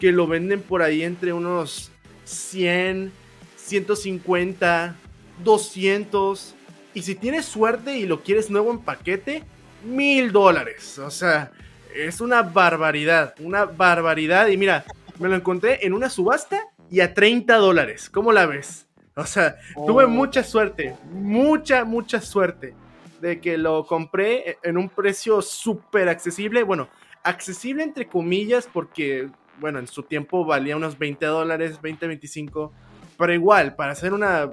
que 0.00 0.12
lo 0.12 0.26
venden 0.26 0.62
por 0.62 0.82
ahí 0.82 1.02
entre 1.02 1.32
unos 1.32 1.90
100, 2.24 3.12
150, 3.56 4.96
200. 5.44 6.54
Y 6.94 7.02
si 7.02 7.14
tienes 7.14 7.44
suerte 7.44 7.98
y 7.98 8.06
lo 8.06 8.22
quieres 8.22 8.50
nuevo 8.50 8.70
en 8.70 8.78
paquete, 8.78 9.44
mil 9.84 10.32
dólares. 10.32 10.98
O 10.98 11.10
sea, 11.10 11.52
es 11.94 12.20
una 12.20 12.42
barbaridad, 12.42 13.34
una 13.40 13.64
barbaridad. 13.64 14.48
Y 14.48 14.56
mira, 14.56 14.84
me 15.18 15.28
lo 15.28 15.36
encontré 15.36 15.84
en 15.86 15.92
una 15.92 16.10
subasta 16.10 16.64
y 16.90 17.00
a 17.00 17.14
30 17.14 17.56
dólares. 17.56 18.10
¿Cómo 18.10 18.32
la 18.32 18.46
ves? 18.46 18.86
O 19.14 19.24
sea, 19.24 19.56
tuve 19.74 20.04
oh. 20.04 20.08
mucha 20.08 20.44
suerte, 20.44 20.94
mucha, 21.10 21.84
mucha 21.84 22.20
suerte 22.20 22.74
de 23.20 23.40
que 23.40 23.56
lo 23.56 23.86
compré 23.86 24.58
en 24.62 24.76
un 24.76 24.90
precio 24.90 25.40
súper 25.40 26.10
accesible. 26.10 26.62
Bueno, 26.62 26.88
accesible 27.22 27.82
entre 27.82 28.08
comillas 28.08 28.68
porque, 28.70 29.30
bueno, 29.58 29.78
en 29.78 29.86
su 29.86 30.02
tiempo 30.02 30.44
valía 30.44 30.76
unos 30.76 30.98
20 30.98 31.24
dólares, 31.24 31.80
20, 31.80 32.06
25. 32.06 32.72
Pero 33.16 33.32
igual, 33.32 33.74
para 33.74 33.92
hacer 33.92 34.12
una 34.12 34.52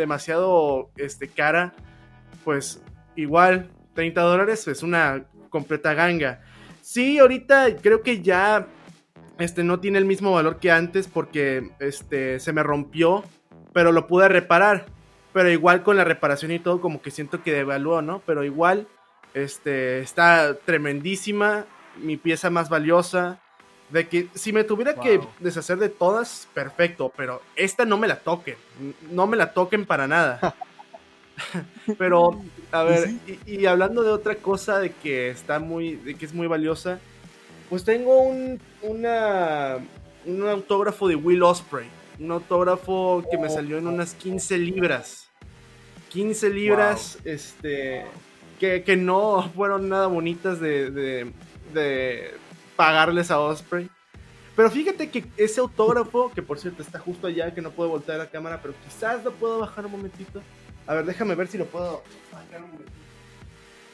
demasiado 0.00 0.90
este, 0.96 1.28
cara, 1.28 1.74
pues 2.44 2.82
igual 3.16 3.70
30 3.94 4.20
dólares 4.20 4.66
es 4.68 4.82
una 4.82 5.24
completa 5.50 5.94
ganga. 5.94 6.40
Sí, 6.80 7.18
ahorita 7.18 7.76
creo 7.76 8.02
que 8.02 8.22
ya 8.22 8.66
este, 9.38 9.64
no 9.64 9.80
tiene 9.80 9.98
el 9.98 10.04
mismo 10.04 10.32
valor 10.32 10.58
que 10.58 10.70
antes 10.70 11.08
porque 11.08 11.70
este, 11.78 12.40
se 12.40 12.52
me 12.52 12.62
rompió, 12.62 13.24
pero 13.72 13.92
lo 13.92 14.06
pude 14.06 14.28
reparar. 14.28 14.86
Pero 15.32 15.50
igual 15.50 15.84
con 15.84 15.96
la 15.96 16.04
reparación 16.04 16.50
y 16.50 16.58
todo, 16.58 16.80
como 16.80 17.00
que 17.00 17.12
siento 17.12 17.42
que 17.42 17.52
devaluó, 17.52 18.02
¿no? 18.02 18.20
Pero 18.26 18.42
igual 18.42 18.88
este, 19.34 20.00
está 20.00 20.58
tremendísima, 20.58 21.66
mi 21.96 22.16
pieza 22.16 22.50
más 22.50 22.68
valiosa. 22.68 23.40
De 23.90 24.08
que 24.08 24.28
si 24.34 24.52
me 24.52 24.64
tuviera 24.64 24.94
que 24.94 25.20
deshacer 25.40 25.78
de 25.78 25.88
todas, 25.88 26.48
perfecto, 26.54 27.12
pero 27.16 27.42
esta 27.56 27.84
no 27.84 27.98
me 27.98 28.06
la 28.06 28.20
toquen, 28.20 28.56
no 29.10 29.26
me 29.26 29.36
la 29.36 29.52
toquen 29.52 29.84
para 29.84 30.06
nada. 30.06 30.54
pero, 31.98 32.40
a 32.70 32.84
ver, 32.84 33.10
y, 33.46 33.66
hablando 33.66 34.02
de 34.02 34.10
otra 34.10 34.36
cosa 34.36 34.78
de 34.78 34.92
que 34.92 35.30
está 35.30 35.58
muy, 35.58 35.96
de 35.96 36.14
que 36.14 36.24
es 36.24 36.32
muy 36.32 36.46
valiosa, 36.46 37.00
pues 37.68 37.84
tengo 37.84 38.20
un, 38.20 38.60
una, 38.82 39.78
un 40.24 40.48
autógrafo 40.48 41.08
de 41.08 41.16
Will 41.16 41.42
Osprey, 41.42 41.88
un 42.20 42.30
autógrafo 42.30 43.24
que 43.28 43.38
me 43.38 43.50
salió 43.50 43.78
en 43.78 43.88
unas 43.88 44.14
15 44.14 44.58
libras. 44.58 45.28
15 46.10 46.50
libras, 46.50 47.18
este, 47.24 48.04
que, 48.58 48.82
que, 48.82 48.96
no 48.96 49.50
fueron 49.54 49.88
nada 49.88 50.08
bonitas 50.08 50.60
de 50.60 51.32
de 51.72 52.32
pagarles 52.80 53.30
a 53.30 53.38
Osprey. 53.38 53.90
Pero 54.56 54.70
fíjate 54.70 55.10
que 55.10 55.26
ese 55.36 55.60
autógrafo, 55.60 56.32
que 56.32 56.40
por 56.40 56.58
cierto 56.58 56.82
está 56.82 56.98
justo 56.98 57.26
allá, 57.26 57.52
que 57.52 57.60
no 57.60 57.70
puedo 57.70 57.90
voltear 57.90 58.16
la 58.16 58.30
cámara, 58.30 58.58
pero 58.62 58.72
quizás 58.82 59.22
lo 59.22 59.32
puedo 59.32 59.58
bajar 59.58 59.84
un 59.84 59.92
momentito. 59.92 60.40
A 60.86 60.94
ver, 60.94 61.04
déjame 61.04 61.34
ver 61.34 61.46
si 61.48 61.58
lo 61.58 61.66
puedo 61.66 62.02
bajar 62.32 62.64
un 62.64 62.70
momentito. 62.70 62.98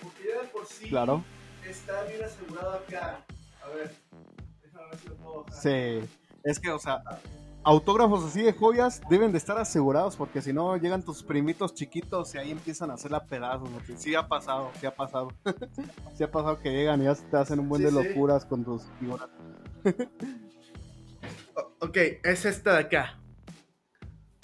Porque 0.01 0.23
ya 0.29 0.41
de 0.41 0.49
por 0.49 0.67
sí 0.67 0.89
claro. 0.89 1.25
está 1.69 2.05
bien 2.05 2.23
asegurado 2.23 2.75
acá. 2.75 3.25
A 3.65 3.69
ver, 3.71 3.93
déjame 4.63 4.89
ver 4.89 4.99
si 5.01 5.09
lo 5.09 5.15
puedo 5.17 5.45
bajar. 5.45 5.61
Sí, 5.61 6.09
es 6.45 6.61
que, 6.61 6.71
o 6.71 6.79
sea, 6.79 7.03
autógrafos 7.67 8.25
así 8.25 8.43
de 8.43 8.53
joyas 8.53 9.03
deben 9.11 9.33
de 9.33 9.39
estar 9.39 9.59
asegurados 9.59 10.15
porque 10.15 10.41
si 10.41 10.53
no 10.53 10.77
llegan 10.77 11.03
tus 11.03 11.25
primitos 11.25 11.75
chiquitos 11.75 12.33
y 12.37 12.39
ahí 12.39 12.53
empiezan 12.53 12.93
a 12.93 12.95
hacer 12.95 13.11
la 13.11 13.25
pedazos. 13.25 13.69
Sí 13.97 14.15
ha 14.15 14.29
pasado, 14.29 14.71
sí 14.81 14.87
ha 14.87 14.95
pasado. 14.95 15.33
sí 16.15 16.23
ha 16.23 16.31
pasado 16.31 16.61
que 16.61 16.71
llegan 16.71 17.03
y 17.03 17.07
ya 17.07 17.17
te 17.17 17.37
hacen 17.37 17.59
un 17.59 17.69
buen 17.69 17.83
de 17.83 17.91
locuras 17.91 18.45
con 18.45 18.65
tus 18.65 18.85
figuras. 19.01 19.29
ok, 21.81 21.97
es 22.23 22.45
esta 22.45 22.75
de 22.75 22.79
acá. 22.79 23.19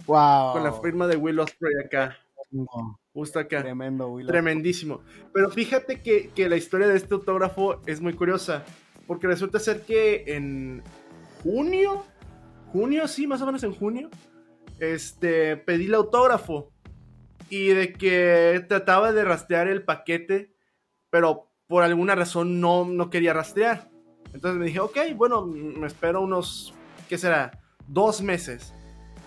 Wow. 0.06 0.54
Con 0.54 0.64
la 0.64 0.72
firma 0.72 1.06
de 1.06 1.16
Will 1.16 1.38
Osprey 1.38 1.74
acá. 1.84 2.18
Justo 3.12 3.38
acá. 3.38 3.62
Tremendo, 3.62 4.08
Will 4.08 4.26
Tremendísimo. 4.26 5.00
Pero 5.32 5.48
fíjate 5.48 6.00
que, 6.02 6.30
que 6.30 6.48
la 6.48 6.56
historia 6.56 6.88
de 6.88 6.96
este 6.96 7.14
autógrafo 7.14 7.82
es 7.86 8.00
muy 8.00 8.14
curiosa. 8.14 8.64
Porque 9.06 9.28
resulta 9.28 9.60
ser 9.60 9.82
que 9.82 10.24
en 10.26 10.82
junio 11.44 12.04
junio, 12.72 13.06
sí, 13.06 13.26
más 13.26 13.42
o 13.42 13.46
menos 13.46 13.62
en 13.62 13.74
junio, 13.74 14.08
este, 14.78 15.56
pedí 15.58 15.86
el 15.86 15.94
autógrafo 15.94 16.72
y 17.50 17.68
de 17.68 17.92
que 17.92 18.64
trataba 18.68 19.12
de 19.12 19.24
rastrear 19.24 19.68
el 19.68 19.84
paquete, 19.84 20.54
pero 21.10 21.50
por 21.66 21.84
alguna 21.84 22.14
razón 22.14 22.60
no, 22.60 22.86
no 22.86 23.10
quería 23.10 23.34
rastrear. 23.34 23.90
Entonces 24.32 24.58
me 24.58 24.66
dije, 24.66 24.80
ok, 24.80 24.98
bueno, 25.14 25.46
me 25.46 25.86
espero 25.86 26.22
unos, 26.22 26.72
¿qué 27.08 27.18
será? 27.18 27.60
Dos 27.86 28.22
meses. 28.22 28.74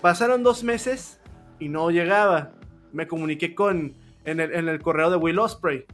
Pasaron 0.01 0.41
dos 0.41 0.63
meses 0.63 1.19
y 1.59 1.69
no 1.69 1.91
llegaba. 1.91 2.53
Me 2.91 3.07
comuniqué 3.07 3.53
con, 3.53 3.93
en 4.25 4.39
el, 4.39 4.53
en 4.53 4.67
el 4.67 4.81
correo 4.81 5.11
de 5.11 5.17
Will 5.17 5.39
Osprey. 5.39 5.85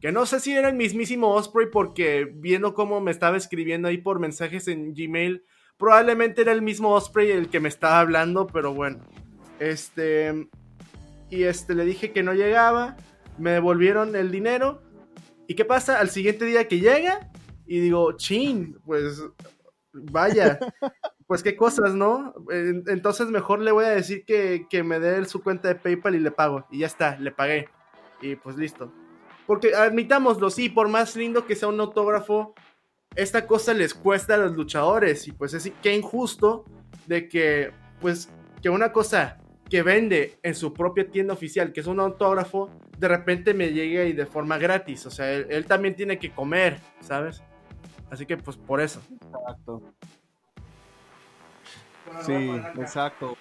Que 0.00 0.12
no 0.12 0.26
sé 0.26 0.40
si 0.40 0.52
era 0.52 0.68
el 0.68 0.76
mismísimo 0.76 1.34
Osprey 1.34 1.66
porque 1.70 2.30
viendo 2.32 2.72
cómo 2.72 3.00
me 3.00 3.10
estaba 3.10 3.36
escribiendo 3.36 3.88
ahí 3.88 3.98
por 3.98 4.18
mensajes 4.18 4.68
en 4.68 4.94
Gmail, 4.94 5.44
Probablemente 5.80 6.42
era 6.42 6.52
el 6.52 6.60
mismo 6.60 6.90
Osprey 6.90 7.30
el 7.30 7.48
que 7.48 7.58
me 7.58 7.70
estaba 7.70 8.00
hablando, 8.00 8.46
pero 8.46 8.74
bueno. 8.74 9.00
Este. 9.58 10.50
Y 11.30 11.44
este 11.44 11.74
le 11.74 11.86
dije 11.86 12.12
que 12.12 12.22
no 12.22 12.34
llegaba. 12.34 12.98
Me 13.38 13.52
devolvieron 13.52 14.14
el 14.14 14.30
dinero. 14.30 14.82
¿Y 15.48 15.54
qué 15.54 15.64
pasa? 15.64 15.98
Al 15.98 16.10
siguiente 16.10 16.44
día 16.44 16.68
que 16.68 16.80
llega. 16.80 17.30
Y 17.66 17.80
digo, 17.80 18.12
chin, 18.12 18.78
pues. 18.84 19.24
Vaya. 19.92 20.60
Pues 21.26 21.44
qué 21.44 21.56
cosas, 21.56 21.94
¿no? 21.94 22.34
Entonces 22.50 23.28
mejor 23.28 23.60
le 23.60 23.70
voy 23.70 23.84
a 23.84 23.90
decir 23.90 24.24
que, 24.24 24.66
que 24.68 24.82
me 24.82 24.98
dé 24.98 25.24
su 25.26 25.42
cuenta 25.42 25.68
de 25.68 25.76
PayPal 25.76 26.16
y 26.16 26.18
le 26.18 26.32
pago. 26.32 26.66
Y 26.72 26.80
ya 26.80 26.88
está, 26.88 27.16
le 27.18 27.30
pagué. 27.30 27.68
Y 28.20 28.34
pues 28.34 28.56
listo. 28.56 28.92
Porque 29.46 29.74
admitámoslo, 29.74 30.50
sí, 30.50 30.68
por 30.68 30.88
más 30.88 31.14
lindo 31.16 31.46
que 31.46 31.54
sea 31.54 31.68
un 31.68 31.80
autógrafo, 31.80 32.54
esta 33.16 33.46
cosa 33.46 33.74
les 33.74 33.94
cuesta 33.94 34.34
a 34.34 34.38
los 34.38 34.52
luchadores 34.52 35.26
y 35.26 35.32
pues 35.32 35.54
es 35.54 35.70
que 35.82 35.94
injusto 35.94 36.64
de 37.06 37.28
que 37.28 37.72
pues 38.00 38.28
que 38.62 38.70
una 38.70 38.92
cosa 38.92 39.38
que 39.68 39.82
vende 39.82 40.38
en 40.42 40.54
su 40.54 40.74
propia 40.74 41.08
tienda 41.08 41.32
oficial, 41.32 41.72
que 41.72 41.80
es 41.80 41.86
un 41.86 42.00
autógrafo, 42.00 42.70
de 42.98 43.08
repente 43.08 43.54
me 43.54 43.72
llegue 43.72 44.08
y 44.08 44.12
de 44.12 44.26
forma 44.26 44.58
gratis. 44.58 45.06
O 45.06 45.10
sea, 45.10 45.32
él, 45.32 45.64
también 45.66 45.94
tiene 45.94 46.18
que 46.18 46.32
comer, 46.32 46.80
¿sabes? 47.00 47.40
Así 48.10 48.26
que 48.26 48.36
pues 48.36 48.56
por 48.56 48.80
eso. 48.80 49.00
Exacto. 49.22 49.82
Sí, 52.22 52.60
exacto. 52.80 53.36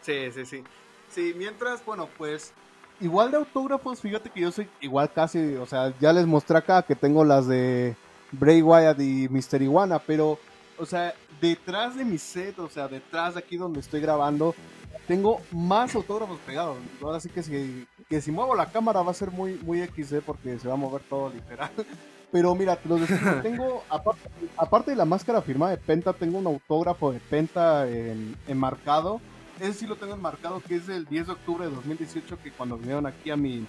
Sí, 0.00 0.30
sí, 0.32 0.46
sí. 0.46 0.64
Sí, 1.08 1.34
mientras, 1.36 1.84
bueno, 1.84 2.08
pues 2.16 2.54
igual 3.00 3.32
de 3.32 3.38
autógrafos, 3.38 4.00
fíjate 4.00 4.30
que 4.30 4.40
yo 4.40 4.52
soy 4.52 4.68
igual 4.80 5.12
casi, 5.12 5.56
o 5.56 5.66
sea, 5.66 5.92
ya 5.98 6.12
les 6.12 6.26
mostré 6.26 6.56
acá 6.56 6.82
que 6.82 6.94
tengo 6.94 7.24
las 7.24 7.48
de 7.48 7.96
Bray 8.32 8.62
Wyatt 8.62 8.98
y 9.00 9.28
Mister 9.28 9.60
Iguana, 9.62 9.98
pero, 9.98 10.38
o 10.78 10.86
sea, 10.86 11.14
detrás 11.40 11.96
de 11.96 12.04
mi 12.04 12.18
set, 12.18 12.58
o 12.58 12.68
sea, 12.68 12.88
detrás 12.88 13.34
de 13.34 13.40
aquí 13.40 13.56
donde 13.56 13.80
estoy 13.80 14.00
grabando, 14.00 14.54
tengo 15.06 15.40
más 15.50 15.94
autógrafos 15.94 16.38
pegados. 16.46 16.78
Ahora 17.02 17.20
sí 17.20 17.28
que 17.28 17.42
si, 17.42 17.86
que 18.08 18.20
si 18.20 18.30
muevo 18.30 18.54
la 18.54 18.70
cámara 18.70 19.02
va 19.02 19.10
a 19.10 19.14
ser 19.14 19.30
muy, 19.30 19.54
muy 19.62 19.86
XD 19.86 20.20
porque 20.24 20.58
se 20.58 20.68
va 20.68 20.74
a 20.74 20.78
mover 20.78 21.02
todo 21.02 21.30
literal. 21.30 21.70
Pero 22.32 22.54
mira, 22.54 22.78
los 22.86 23.00
tengo, 23.42 23.84
aparte, 24.56 24.92
de 24.92 24.96
la 24.96 25.04
máscara 25.04 25.42
firmada 25.42 25.72
de 25.72 25.76
Penta, 25.76 26.14
tengo 26.14 26.38
un 26.38 26.46
autógrafo 26.46 27.12
de 27.12 27.20
Penta 27.20 27.86
enmarcado. 28.48 29.20
Ese 29.60 29.74
sí 29.74 29.86
lo 29.86 29.96
tengo 29.96 30.14
enmarcado, 30.14 30.62
que 30.66 30.76
es 30.76 30.88
el 30.88 31.04
10 31.04 31.26
de 31.26 31.32
octubre 31.34 31.66
de 31.66 31.74
2018, 31.74 32.38
que 32.42 32.50
cuando 32.50 32.78
vinieron 32.78 33.06
aquí 33.06 33.30
a 33.30 33.36
mi, 33.36 33.66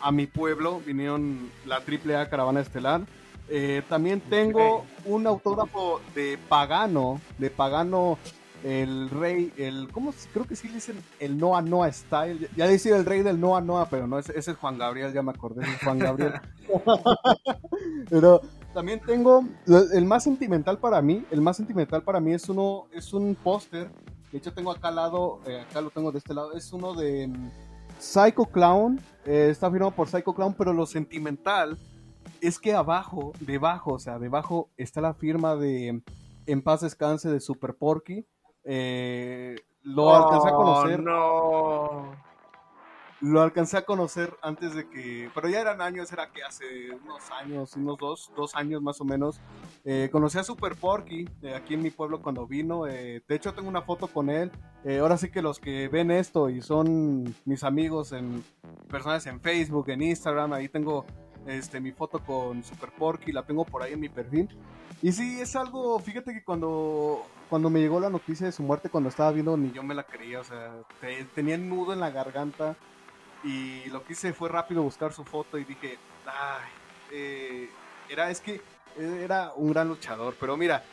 a 0.00 0.10
mi 0.10 0.26
pueblo, 0.26 0.80
vinieron 0.80 1.50
la 1.66 1.82
AAA 1.86 2.30
Caravana 2.30 2.60
Estelar 2.60 3.02
eh, 3.48 3.82
también 3.88 4.20
tengo 4.20 4.84
un 5.04 5.26
autógrafo 5.26 6.00
de 6.14 6.38
Pagano, 6.48 7.20
de 7.38 7.50
Pagano, 7.50 8.18
el 8.64 9.10
rey, 9.10 9.52
el, 9.56 9.88
¿cómo? 9.90 10.14
Creo 10.32 10.46
que 10.46 10.54
sí 10.54 10.68
le 10.68 10.74
dicen 10.74 10.96
el 11.18 11.36
Noah 11.38 11.62
Noah 11.62 11.92
Style. 11.92 12.48
Ya 12.56 12.66
decía 12.66 12.96
el 12.96 13.04
rey 13.04 13.22
del 13.22 13.40
Noah 13.40 13.60
Noah, 13.60 13.88
pero 13.90 14.06
no, 14.06 14.18
ese, 14.18 14.38
es 14.38 14.48
Juan 14.56 14.78
Gabriel, 14.78 15.12
ya 15.12 15.22
me 15.22 15.32
acordé, 15.32 15.62
es 15.62 15.82
Juan 15.82 15.98
Gabriel. 15.98 16.34
pero 18.10 18.40
también 18.72 19.00
tengo, 19.00 19.44
el 19.66 20.04
más 20.04 20.24
sentimental 20.24 20.78
para 20.78 21.02
mí, 21.02 21.24
el 21.30 21.40
más 21.40 21.56
sentimental 21.56 22.02
para 22.02 22.20
mí 22.20 22.32
es 22.32 22.48
uno, 22.48 22.86
es 22.92 23.12
un 23.12 23.34
póster, 23.34 23.90
de 24.30 24.38
hecho 24.38 24.52
tengo 24.52 24.70
acá 24.70 24.88
al 24.88 24.96
lado, 24.96 25.40
eh, 25.46 25.60
acá 25.68 25.80
lo 25.80 25.90
tengo 25.90 26.12
de 26.12 26.18
este 26.18 26.32
lado, 26.32 26.52
es 26.54 26.72
uno 26.72 26.94
de 26.94 27.28
mm, 27.28 27.50
Psycho 27.98 28.46
Clown, 28.46 29.00
eh, 29.26 29.48
está 29.50 29.70
firmado 29.70 29.90
por 29.92 30.08
Psycho 30.08 30.34
Clown, 30.34 30.54
pero 30.54 30.72
lo 30.72 30.86
sentimental 30.86 31.76
es 32.42 32.58
que 32.58 32.74
abajo, 32.74 33.32
debajo, 33.38 33.94
o 33.94 33.98
sea, 34.00 34.18
debajo 34.18 34.68
está 34.76 35.00
la 35.00 35.14
firma 35.14 35.54
de 35.54 36.02
En 36.46 36.62
paz 36.62 36.80
descanse 36.80 37.30
de 37.30 37.38
Super 37.38 37.74
Porky. 37.74 38.26
Eh, 38.64 39.54
lo 39.84 40.14
alcancé 40.14 40.48
a 40.48 40.52
conocer. 40.52 41.00
Oh, 41.00 41.02
no. 41.02 42.32
Lo 43.20 43.40
alcancé 43.40 43.76
a 43.76 43.84
conocer 43.84 44.36
antes 44.42 44.74
de 44.74 44.88
que. 44.90 45.30
Pero 45.32 45.48
ya 45.48 45.60
eran 45.60 45.80
años, 45.80 46.12
era 46.12 46.32
que 46.32 46.42
hace 46.42 46.90
unos 46.90 47.30
años, 47.30 47.76
unos 47.76 47.96
dos, 47.96 48.32
dos 48.36 48.56
años 48.56 48.82
más 48.82 49.00
o 49.00 49.04
menos. 49.04 49.40
Eh, 49.84 50.08
conocí 50.10 50.36
a 50.38 50.42
Super 50.42 50.74
Porky 50.74 51.28
eh, 51.42 51.54
aquí 51.54 51.74
en 51.74 51.82
mi 51.82 51.90
pueblo 51.90 52.20
cuando 52.20 52.48
vino. 52.48 52.86
de 52.86 53.22
hecho, 53.28 53.54
tengo 53.54 53.68
una 53.68 53.82
foto 53.82 54.08
con 54.08 54.28
él. 54.30 54.50
ahora 55.00 55.16
sí 55.16 55.30
que 55.30 55.42
los 55.42 55.60
que 55.60 55.86
ven 55.86 56.10
esto 56.10 56.50
y 56.50 56.60
son 56.60 57.36
mis 57.44 57.62
amigos 57.62 58.10
en 58.10 58.42
personas 58.88 59.24
en 59.26 59.40
Facebook, 59.40 59.90
en 59.90 60.02
Instagram, 60.02 60.54
ahí 60.54 60.68
tengo 60.68 61.06
este, 61.46 61.80
mi 61.80 61.92
foto 61.92 62.20
con 62.20 62.62
Super 62.62 62.90
Porky, 62.90 63.32
la 63.32 63.44
tengo 63.44 63.64
por 63.64 63.82
ahí 63.82 63.92
en 63.94 64.00
mi 64.00 64.08
perfil. 64.08 64.48
Y 65.02 65.12
sí, 65.12 65.40
es 65.40 65.56
algo, 65.56 65.98
fíjate 65.98 66.32
que 66.32 66.44
cuando, 66.44 67.26
cuando 67.50 67.70
me 67.70 67.80
llegó 67.80 67.98
la 67.98 68.10
noticia 68.10 68.46
de 68.46 68.52
su 68.52 68.62
muerte, 68.62 68.88
cuando 68.88 69.08
estaba 69.08 69.32
viendo, 69.32 69.56
ni 69.56 69.72
yo 69.72 69.82
me 69.82 69.94
la 69.94 70.04
creía, 70.04 70.40
o 70.40 70.44
sea, 70.44 70.72
tenía 71.34 71.58
nudo 71.58 71.92
en 71.92 72.00
la 72.00 72.10
garganta 72.10 72.76
y 73.42 73.84
lo 73.86 74.04
que 74.04 74.12
hice 74.12 74.32
fue 74.32 74.48
rápido 74.48 74.82
buscar 74.82 75.12
su 75.12 75.24
foto 75.24 75.58
y 75.58 75.64
dije, 75.64 75.98
ay, 76.26 76.68
eh, 77.10 77.68
era, 78.08 78.30
es 78.30 78.40
que 78.40 78.60
era 78.96 79.52
un 79.56 79.72
gran 79.72 79.88
luchador, 79.88 80.36
pero 80.38 80.56
mira, 80.56 80.84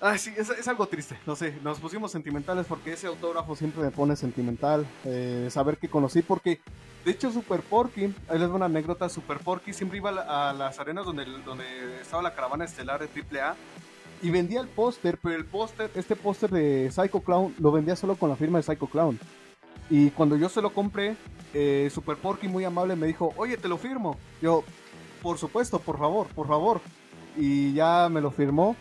ay, 0.00 0.18
sí, 0.18 0.32
es, 0.36 0.68
algo 0.68 0.86
triste, 0.86 1.18
no 1.26 1.36
sé, 1.36 1.58
nos 1.62 1.78
pusimos 1.78 2.12
sentimentales 2.12 2.66
porque 2.66 2.92
ese 2.92 3.06
autógrafo 3.06 3.56
siempre 3.56 3.82
me 3.82 3.90
pone 3.90 4.16
sentimental, 4.16 4.86
eh, 5.04 5.48
saber 5.50 5.78
que 5.78 5.88
conocí, 5.88 6.22
porque 6.22 6.60
de 7.04 7.10
hecho 7.10 7.30
Super 7.30 7.60
Porky, 7.60 8.14
ahí 8.28 8.38
les 8.38 8.48
una 8.48 8.66
anécdota, 8.66 9.08
Super 9.08 9.38
Porky 9.38 9.72
siempre 9.72 9.98
iba 9.98 10.10
a, 10.10 10.52
las 10.52 10.78
arenas 10.78 11.04
donde, 11.04 11.24
donde 11.44 12.00
estaba 12.00 12.22
la 12.22 12.34
caravana 12.34 12.64
estelar 12.64 13.00
de 13.00 13.08
AAA 13.40 13.56
y 14.22 14.30
vendía 14.30 14.60
el 14.60 14.68
póster, 14.68 15.18
pero 15.22 15.36
el 15.36 15.44
póster, 15.44 15.90
este 15.94 16.16
póster 16.16 16.50
de 16.50 16.90
Psycho 16.90 17.20
Clown, 17.20 17.54
lo 17.58 17.70
vendía 17.70 17.96
solo 17.96 18.16
con 18.16 18.28
la 18.28 18.36
firma 18.36 18.58
de 18.58 18.64
Psycho 18.64 18.86
Clown. 18.86 19.18
Y 19.90 20.10
cuando 20.10 20.36
yo 20.36 20.48
se 20.48 20.60
lo 20.60 20.74
compré, 20.74 21.16
eh, 21.54 21.88
Super 21.92 22.16
Porky 22.16 22.48
muy 22.48 22.64
amable 22.64 22.96
me 22.96 23.06
dijo, 23.06 23.32
oye, 23.36 23.56
te 23.56 23.68
lo 23.68 23.78
firmo. 23.78 24.16
Yo, 24.42 24.64
por 25.22 25.38
supuesto, 25.38 25.78
por 25.78 25.98
favor, 25.98 26.26
por 26.28 26.48
favor. 26.48 26.80
Y 27.36 27.72
ya 27.72 28.08
me 28.10 28.20
lo 28.20 28.30
firmó. 28.30 28.76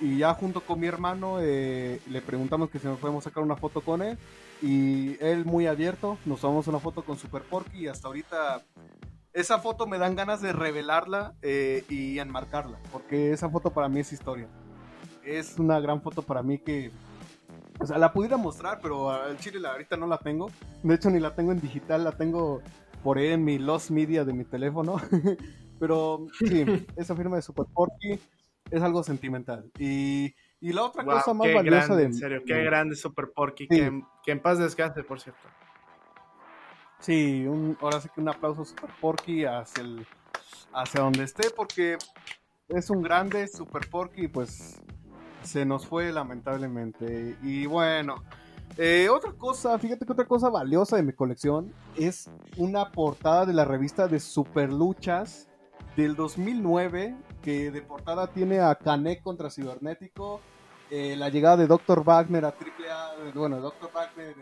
Y 0.00 0.18
ya 0.18 0.34
junto 0.34 0.62
con 0.62 0.80
mi 0.80 0.86
hermano 0.86 1.38
eh, 1.40 2.00
le 2.08 2.22
preguntamos 2.22 2.70
que 2.70 2.78
si 2.78 2.86
nos 2.86 2.98
podemos 2.98 3.24
sacar 3.24 3.42
una 3.42 3.56
foto 3.56 3.80
con 3.82 4.02
él. 4.02 4.18
Y 4.62 5.22
él 5.22 5.44
muy 5.44 5.66
abierto, 5.66 6.18
nos 6.24 6.40
tomamos 6.40 6.66
una 6.68 6.78
foto 6.78 7.02
con 7.02 7.18
Super 7.18 7.42
Porky 7.42 7.84
y 7.84 7.88
hasta 7.88 8.08
ahorita 8.08 8.62
esa 9.32 9.58
foto 9.58 9.86
me 9.86 9.98
dan 9.98 10.16
ganas 10.16 10.40
de 10.40 10.52
revelarla 10.52 11.34
eh, 11.42 11.84
y 11.88 12.18
enmarcarla. 12.18 12.78
Porque 12.92 13.32
esa 13.32 13.48
foto 13.48 13.70
para 13.70 13.88
mí 13.88 14.00
es 14.00 14.12
historia. 14.12 14.48
Es 15.24 15.58
una 15.58 15.78
gran 15.80 16.00
foto 16.00 16.22
para 16.22 16.42
mí 16.42 16.58
que 16.58 16.90
o 17.78 17.86
sea, 17.86 17.96
la 17.96 18.12
pudiera 18.12 18.36
mostrar, 18.36 18.80
pero 18.82 19.10
al 19.10 19.38
chile 19.38 19.58
la, 19.58 19.72
ahorita 19.72 19.96
no 19.96 20.06
la 20.06 20.18
tengo. 20.18 20.50
De 20.82 20.94
hecho, 20.94 21.10
ni 21.10 21.18
la 21.18 21.34
tengo 21.34 21.52
en 21.52 21.60
digital, 21.60 22.04
la 22.04 22.12
tengo 22.12 22.60
por 23.02 23.16
ahí 23.16 23.28
en 23.28 23.42
mi 23.42 23.58
Lost 23.58 23.90
Media 23.90 24.24
de 24.24 24.34
mi 24.34 24.44
teléfono. 24.44 24.96
pero 25.80 26.26
sí, 26.38 26.64
esa 26.96 27.16
firma 27.16 27.36
de 27.36 27.42
Super 27.42 27.64
Porky 27.72 28.20
es 28.70 28.82
algo 28.82 29.02
sentimental. 29.02 29.70
Y, 29.78 30.34
y 30.60 30.72
la 30.72 30.84
otra 30.84 31.04
cosa 31.04 31.34
más 31.34 31.52
valiosa 31.52 31.96
de. 31.96 32.04
En 32.04 32.14
serio, 32.14 32.42
qué 32.46 32.62
grande 32.62 32.96
Super 32.96 33.30
Porky. 33.34 33.66
Que, 33.68 34.02
en 34.26 34.40
paz 34.40 34.58
descanse, 34.58 35.02
por 35.02 35.20
cierto. 35.20 35.40
Sí, 37.00 37.46
un, 37.46 37.78
ahora 37.80 38.00
sí 38.00 38.08
que 38.14 38.20
un 38.20 38.28
aplauso 38.28 38.64
Super 38.64 38.90
Porky 39.00 39.44
hacia, 39.44 39.82
el, 39.82 40.06
hacia 40.72 41.00
donde 41.00 41.24
esté, 41.24 41.48
porque 41.50 41.96
es 42.68 42.90
un 42.90 43.02
grande 43.02 43.48
Super 43.48 43.88
Porky, 43.88 44.28
pues 44.28 44.80
se 45.42 45.64
nos 45.64 45.86
fue 45.86 46.12
lamentablemente. 46.12 47.36
Y 47.42 47.64
bueno, 47.64 48.22
eh, 48.76 49.08
otra 49.08 49.32
cosa, 49.32 49.78
fíjate 49.78 50.04
que 50.04 50.12
otra 50.12 50.26
cosa 50.26 50.50
valiosa 50.50 50.96
de 50.96 51.02
mi 51.02 51.12
colección 51.12 51.72
es 51.96 52.30
una 52.56 52.92
portada 52.92 53.46
de 53.46 53.54
la 53.54 53.64
revista 53.64 54.06
de 54.06 54.20
Super 54.20 54.70
Luchas 54.70 55.49
del 55.96 56.16
2009, 56.16 57.14
que 57.42 57.70
de 57.70 57.82
portada 57.82 58.26
tiene 58.28 58.60
a 58.60 58.74
Canek 58.74 59.22
contra 59.22 59.50
Cibernético, 59.50 60.40
eh, 60.90 61.14
la 61.16 61.28
llegada 61.28 61.56
de 61.56 61.66
Dr. 61.66 62.02
Wagner 62.04 62.44
a 62.44 62.48
AAA, 62.48 63.32
bueno, 63.34 63.60
Dr. 63.60 63.90
Wagner, 63.92 64.34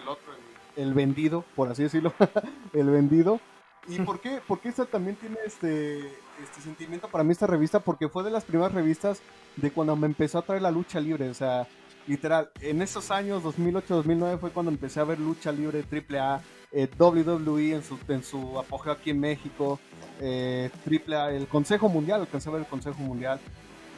el, 0.00 0.08
otro, 0.08 0.32
el, 0.76 0.94
vendido, 0.94 1.44
por 1.54 1.68
así 1.68 1.82
decirlo, 1.82 2.12
el 2.72 2.90
vendido. 2.90 3.40
¿Y 3.86 3.98
por 4.00 4.18
qué? 4.20 4.40
Porque 4.46 4.70
esta 4.70 4.86
también 4.86 5.16
tiene 5.16 5.36
este, 5.44 5.98
este 6.42 6.60
sentimiento 6.62 7.08
para 7.08 7.22
mí 7.22 7.32
esta 7.32 7.46
revista, 7.46 7.80
porque 7.80 8.08
fue 8.08 8.22
de 8.24 8.30
las 8.30 8.44
primeras 8.44 8.72
revistas 8.72 9.20
de 9.56 9.70
cuando 9.70 9.94
me 9.94 10.06
empezó 10.06 10.38
a 10.38 10.42
traer 10.42 10.62
la 10.62 10.70
lucha 10.70 11.00
libre, 11.00 11.28
o 11.28 11.34
sea, 11.34 11.68
literal, 12.06 12.50
en 12.60 12.82
esos 12.82 13.10
años, 13.10 13.42
2008-2009 13.42 14.38
fue 14.38 14.50
cuando 14.50 14.70
empecé 14.70 15.00
a 15.00 15.04
ver 15.04 15.18
lucha 15.18 15.52
libre 15.52 15.84
AAA, 15.90 16.40
eh, 16.72 16.88
WWE 16.98 17.74
en 17.74 17.84
su, 17.84 17.98
en 18.08 18.24
su 18.24 18.58
apogeo 18.58 18.92
aquí 18.92 19.10
en 19.10 19.20
México, 19.20 19.78
eh, 20.20 20.70
AAA, 20.84 21.32
el 21.32 21.46
Consejo 21.46 21.88
Mundial, 21.88 22.20
alcancé 22.20 22.48
a 22.48 22.52
ver 22.52 22.62
el 22.62 22.68
Consejo 22.68 23.00
Mundial, 23.00 23.38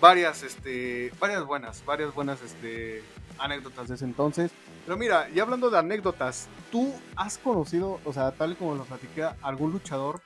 varias, 0.01 0.43
este, 0.43 1.13
varias 1.19 1.45
buenas, 1.45 1.85
varias 1.85 2.15
buenas, 2.15 2.43
este, 2.43 3.03
anécdotas 3.39 3.89
de 3.89 3.95
ese 3.95 4.05
entonces. 4.05 4.51
Pero 4.85 4.97
mira, 4.97 5.29
y 5.35 5.41
hablando 5.41 5.71
de 5.71 5.79
anécdotas, 5.79 6.49
¿tú 6.71 6.93
has 7.17 7.39
conocido, 7.39 8.01
o 8.05 8.13
sea, 8.13 8.33
tal 8.33 8.53
y 8.53 8.55
como 8.57 8.75
lo 8.75 8.85
platiqué, 8.85 9.27
algún 9.43 9.73
luchador 9.73 10.21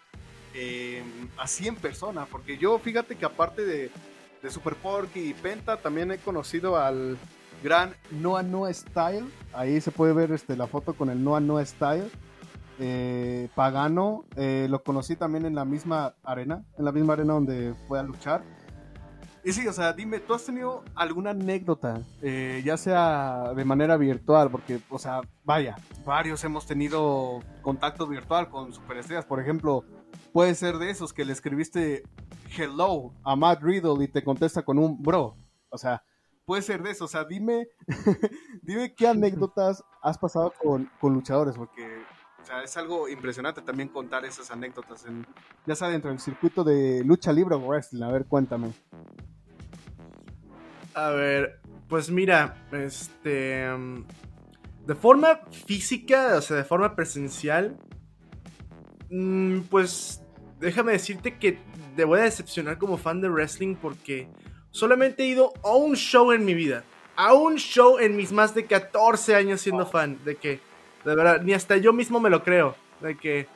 eh, 0.54 1.02
así 1.38 1.68
en 1.68 1.76
persona? 1.76 2.26
Porque 2.26 2.58
yo, 2.58 2.78
fíjate 2.78 3.16
que 3.16 3.24
aparte 3.24 3.64
de, 3.64 3.90
de 4.42 4.50
Super 4.50 4.74
Porky 4.74 5.30
y 5.30 5.34
Penta. 5.34 5.76
También 5.76 6.10
he 6.12 6.18
conocido 6.18 6.76
al 6.76 7.18
gran 7.62 7.94
Noah 8.10 8.42
Noah 8.42 8.72
Style. 8.72 9.26
Ahí 9.52 9.80
se 9.80 9.90
puede 9.90 10.12
ver 10.12 10.32
este, 10.32 10.56
la 10.56 10.66
foto 10.66 10.94
con 10.94 11.10
el 11.10 11.22
Noah 11.22 11.40
Noah 11.40 11.64
Style. 11.64 12.10
Eh, 12.78 13.48
Pagano, 13.54 14.24
eh, 14.36 14.66
lo 14.70 14.82
conocí 14.82 15.14
también 15.14 15.44
en 15.44 15.54
la 15.54 15.66
misma 15.66 16.14
arena, 16.22 16.64
en 16.78 16.84
la 16.86 16.92
misma 16.92 17.12
arena 17.12 17.34
donde 17.34 17.74
fue 17.86 17.98
a 17.98 18.02
luchar. 18.02 18.42
Y 19.44 19.52
sí, 19.52 19.66
o 19.66 19.72
sea, 19.72 19.92
dime, 19.92 20.20
¿tú 20.20 20.34
has 20.34 20.44
tenido 20.44 20.84
alguna 20.94 21.30
anécdota, 21.30 22.00
eh, 22.20 22.62
ya 22.64 22.76
sea 22.76 23.52
de 23.54 23.64
manera 23.64 23.96
virtual? 23.96 24.50
Porque, 24.50 24.80
o 24.90 24.98
sea, 24.98 25.20
vaya, 25.44 25.76
varios 26.04 26.44
hemos 26.44 26.66
tenido 26.66 27.40
contacto 27.62 28.06
virtual 28.06 28.50
con 28.50 28.72
superestrellas. 28.72 29.24
Por 29.24 29.40
ejemplo, 29.40 29.84
puede 30.32 30.54
ser 30.54 30.76
de 30.76 30.90
esos 30.90 31.12
que 31.12 31.24
le 31.24 31.32
escribiste 31.32 32.02
hello 32.56 33.12
a 33.24 33.34
Matt 33.34 33.62
Riddle 33.62 34.04
y 34.04 34.08
te 34.08 34.22
contesta 34.22 34.62
con 34.62 34.78
un 34.78 35.00
bro. 35.02 35.36
O 35.70 35.78
sea, 35.78 36.02
puede 36.50 36.62
ser 36.62 36.82
de 36.82 36.90
eso. 36.90 37.04
O 37.04 37.08
sea, 37.08 37.24
dime, 37.24 37.68
dime 38.62 38.92
qué 38.92 39.06
anécdotas 39.06 39.84
has 40.02 40.18
pasado 40.18 40.52
con, 40.60 40.90
luchadores, 41.00 41.54
porque 41.56 42.02
o 42.42 42.44
sea, 42.44 42.64
es 42.64 42.76
algo 42.76 43.08
impresionante 43.08 43.62
también 43.62 43.88
contar 43.88 44.24
esas 44.24 44.50
anécdotas, 44.50 45.06
ya 45.64 45.76
sea 45.76 45.86
dentro 45.86 46.10
del 46.10 46.18
circuito 46.18 46.64
de 46.64 47.04
lucha 47.04 47.32
libre 47.32 47.54
o 47.54 47.60
wrestling. 47.60 48.02
A 48.02 48.10
ver, 48.10 48.26
cuéntame. 48.26 48.72
A 50.94 51.10
ver, 51.10 51.60
pues 51.88 52.10
mira, 52.10 52.56
este. 52.72 53.68
De 54.84 54.94
forma 54.96 55.42
física, 55.66 56.34
o 56.36 56.40
sea, 56.40 56.56
de 56.56 56.64
forma 56.64 56.96
presencial, 56.96 57.78
mm, 59.08 59.60
pues 59.70 60.20
déjame 60.58 60.90
decirte 60.90 61.38
que 61.38 61.60
te 61.94 62.02
voy 62.02 62.18
a 62.18 62.24
decepcionar 62.24 62.76
como 62.76 62.96
fan 62.96 63.20
de 63.20 63.28
wrestling 63.28 63.76
porque 63.76 64.28
solamente 64.70 65.22
he 65.22 65.26
ido 65.26 65.52
a 65.62 65.74
un 65.74 65.96
show 65.96 66.32
en 66.32 66.44
mi 66.44 66.54
vida. 66.54 66.84
A 67.16 67.34
un 67.34 67.56
show 67.56 67.98
en 67.98 68.16
mis 68.16 68.32
más 68.32 68.54
de 68.54 68.66
14 68.66 69.34
años 69.34 69.60
siendo 69.60 69.86
fan. 69.86 70.18
De 70.24 70.36
que, 70.36 70.60
de 71.04 71.14
verdad, 71.14 71.42
ni 71.42 71.52
hasta 71.52 71.76
yo 71.76 71.92
mismo 71.92 72.20
me 72.20 72.30
lo 72.30 72.42
creo. 72.42 72.76
De 73.00 73.16
que, 73.16 73.46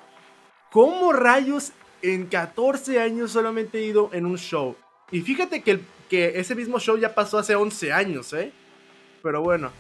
¿cómo 0.71 1.13
rayos 1.13 1.73
en 2.03 2.27
14 2.27 3.01
años 3.01 3.33
solamente 3.33 3.79
he 3.79 3.87
ido 3.87 4.11
en 4.13 4.27
un 4.27 4.39
show? 4.39 4.77
Y 5.11 5.23
fíjate 5.23 5.63
que, 5.63 5.81
que 6.11 6.39
ese 6.39 6.55
mismo 6.55 6.79
show 6.79 6.97
ya 6.99 7.15
pasó 7.15 7.39
hace 7.39 7.55
11 7.55 7.93
años, 7.93 8.33
¿eh? 8.33 8.53
Pero 9.23 9.43
bueno. 9.43 9.71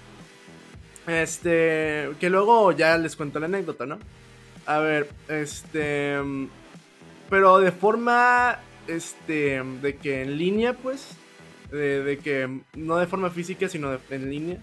Este, 1.06 2.10
que 2.18 2.30
luego 2.30 2.72
ya 2.72 2.96
les 2.96 3.14
cuento 3.14 3.38
la 3.38 3.46
anécdota, 3.46 3.84
¿no? 3.84 3.98
A 4.64 4.78
ver, 4.78 5.10
este 5.28 6.18
pero 7.30 7.58
de 7.58 7.72
forma, 7.72 8.60
este, 8.86 9.62
de 9.82 9.96
que 9.96 10.22
en 10.22 10.38
línea, 10.38 10.74
pues, 10.74 11.16
de, 11.74 12.18
que 12.22 12.60
no 12.74 12.96
de 12.96 13.06
forma 13.06 13.30
física, 13.30 13.68
sino 13.68 13.98
en 14.10 14.30
línea, 14.30 14.58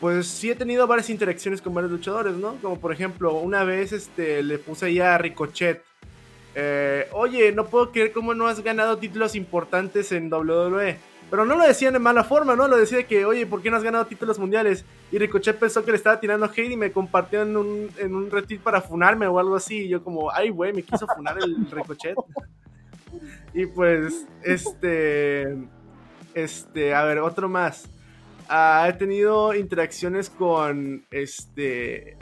pues 0.00 0.26
sí 0.26 0.50
he 0.50 0.54
tenido 0.54 0.86
varias 0.86 1.10
interacciones 1.10 1.60
con 1.60 1.74
varios 1.74 1.92
luchadores, 1.92 2.34
¿no? 2.34 2.56
Como 2.62 2.80
por 2.80 2.92
ejemplo, 2.92 3.34
una 3.34 3.64
vez, 3.64 3.92
este, 3.92 4.42
le 4.42 4.58
puse 4.58 4.86
ahí 4.86 5.00
a 5.00 5.18
Ricochet, 5.18 5.82
eh, 6.54 7.06
oye, 7.12 7.52
no 7.52 7.66
puedo 7.66 7.92
creer 7.92 8.12
cómo 8.12 8.34
no 8.34 8.46
has 8.46 8.62
ganado 8.62 8.98
títulos 8.98 9.34
importantes 9.34 10.12
en 10.12 10.32
WWE. 10.32 10.96
Pero 11.30 11.44
no 11.44 11.54
lo 11.54 11.64
decían 11.64 11.92
de 11.92 12.00
mala 12.00 12.24
forma, 12.24 12.56
¿no? 12.56 12.66
Lo 12.66 12.76
decía 12.76 13.04
que, 13.04 13.24
oye, 13.24 13.46
¿por 13.46 13.62
qué 13.62 13.70
no 13.70 13.76
has 13.76 13.84
ganado 13.84 14.04
títulos 14.06 14.36
mundiales? 14.40 14.84
Y 15.12 15.18
Ricochet 15.18 15.56
pensó 15.56 15.84
que 15.84 15.92
le 15.92 15.96
estaba 15.96 16.18
tirando 16.18 16.46
hate 16.46 16.72
y 16.72 16.76
me 16.76 16.90
compartió 16.90 17.42
en 17.42 17.56
un, 17.56 17.88
en 17.98 18.16
un 18.16 18.30
retweet 18.32 18.58
para 18.58 18.80
funarme 18.80 19.28
o 19.28 19.38
algo 19.38 19.54
así. 19.54 19.84
Y 19.84 19.88
yo 19.88 20.02
como, 20.02 20.32
ay, 20.32 20.50
güey, 20.50 20.72
me 20.72 20.82
quiso 20.82 21.06
funar 21.06 21.38
el 21.38 21.70
Ricochet. 21.70 22.16
y 23.54 23.66
pues, 23.66 24.26
este... 24.42 25.56
Este, 26.34 26.94
a 26.94 27.04
ver, 27.04 27.18
otro 27.18 27.48
más. 27.48 27.88
Ah, 28.48 28.86
he 28.88 28.92
tenido 28.94 29.54
interacciones 29.54 30.28
con, 30.30 31.06
este... 31.10 32.16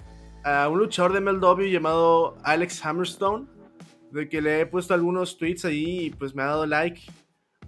un 0.45 0.79
luchador 0.79 1.13
de 1.13 1.21
MLW 1.21 1.69
llamado 1.71 2.37
Alex 2.43 2.85
Hammerstone. 2.85 3.47
De 4.11 4.29
que 4.29 4.41
le 4.41 4.61
he 4.61 4.67
puesto 4.67 4.95
algunos 4.95 5.37
tweets 5.37 5.67
ahí 5.67 6.07
y 6.07 6.11
pues 6.11 6.35
me 6.35 6.43
ha 6.43 6.47
dado 6.47 6.67
like. 6.67 7.03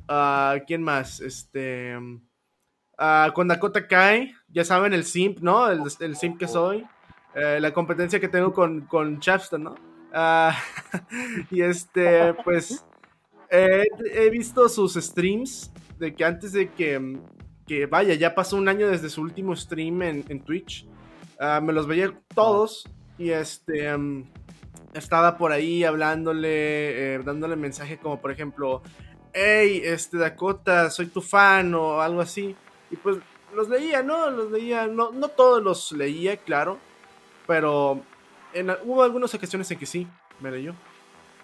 Uh, 0.09 0.64
¿Quién 0.66 0.82
más? 0.82 1.20
Este. 1.20 1.97
Uh, 1.97 3.32
con 3.32 3.49
Dakota 3.49 3.86
Kai, 3.86 4.34
ya 4.49 4.64
saben, 4.64 4.93
el 4.93 5.05
simp, 5.05 5.38
¿no? 5.41 5.70
El, 5.70 6.16
simp 6.16 6.38
que 6.38 6.49
soy. 6.49 6.84
Eh, 7.34 7.59
la 7.61 7.72
competencia 7.72 8.20
que 8.20 8.28
tengo 8.28 8.53
con, 8.53 8.82
con 8.82 9.20
Chapston, 9.20 9.64
¿no? 9.64 9.74
Ah, 10.12 10.59
y 11.51 11.62
este, 11.62 12.34
pues, 12.43 12.84
he 13.51 14.30
visto 14.30 14.68
sus 14.68 14.95
streams 14.95 15.70
de 16.01 16.14
que 16.14 16.24
antes 16.24 16.53
de 16.53 16.70
que, 16.70 17.18
que, 17.66 17.86
vaya, 17.86 18.14
ya 18.14 18.34
pasó 18.34 18.57
un 18.57 18.68
año 18.68 18.88
desde 18.88 19.09
su 19.09 19.22
último 19.22 19.55
stream 19.55 20.03
en, 20.03 20.40
Twitch. 20.40 20.86
Ah, 21.38 21.61
me 21.62 21.72
los 21.72 21.86
veía 21.86 22.12
todos 22.34 22.88
y 23.16 23.30
este 23.30 23.88
estaba 24.94 25.38
por 25.38 25.53
ahí 25.53 25.84
hablándole, 25.84 27.14
eh, 27.14 27.18
dándole 27.24 27.55
mensaje 27.57 27.98
como 27.98 28.20
por 28.20 28.32
ejemplo, 28.32 28.82
hey, 29.32 29.80
este 29.84 30.18
Dakota, 30.18 30.90
soy 30.90 31.07
tu 31.07 31.20
fan 31.20 31.74
o 31.74 32.01
algo 32.01 32.20
así. 32.20 32.57
Y 32.90 32.96
pues 32.96 33.18
los 33.55 33.68
leía, 33.68 34.03
¿no? 34.03 34.30
Los 34.30 34.51
leía, 34.51 34.86
no, 34.86 35.12
no 35.12 35.28
todos 35.28 35.62
los 35.62 35.92
leía, 35.92 36.36
claro, 36.38 36.78
pero 37.46 38.01
en, 38.53 38.70
hubo 38.84 39.03
algunas 39.03 39.34
ocasiones 39.34 39.70
en 39.70 39.78
que 39.78 39.86
sí, 39.86 40.07
me 40.40 40.51
leyó. 40.51 40.74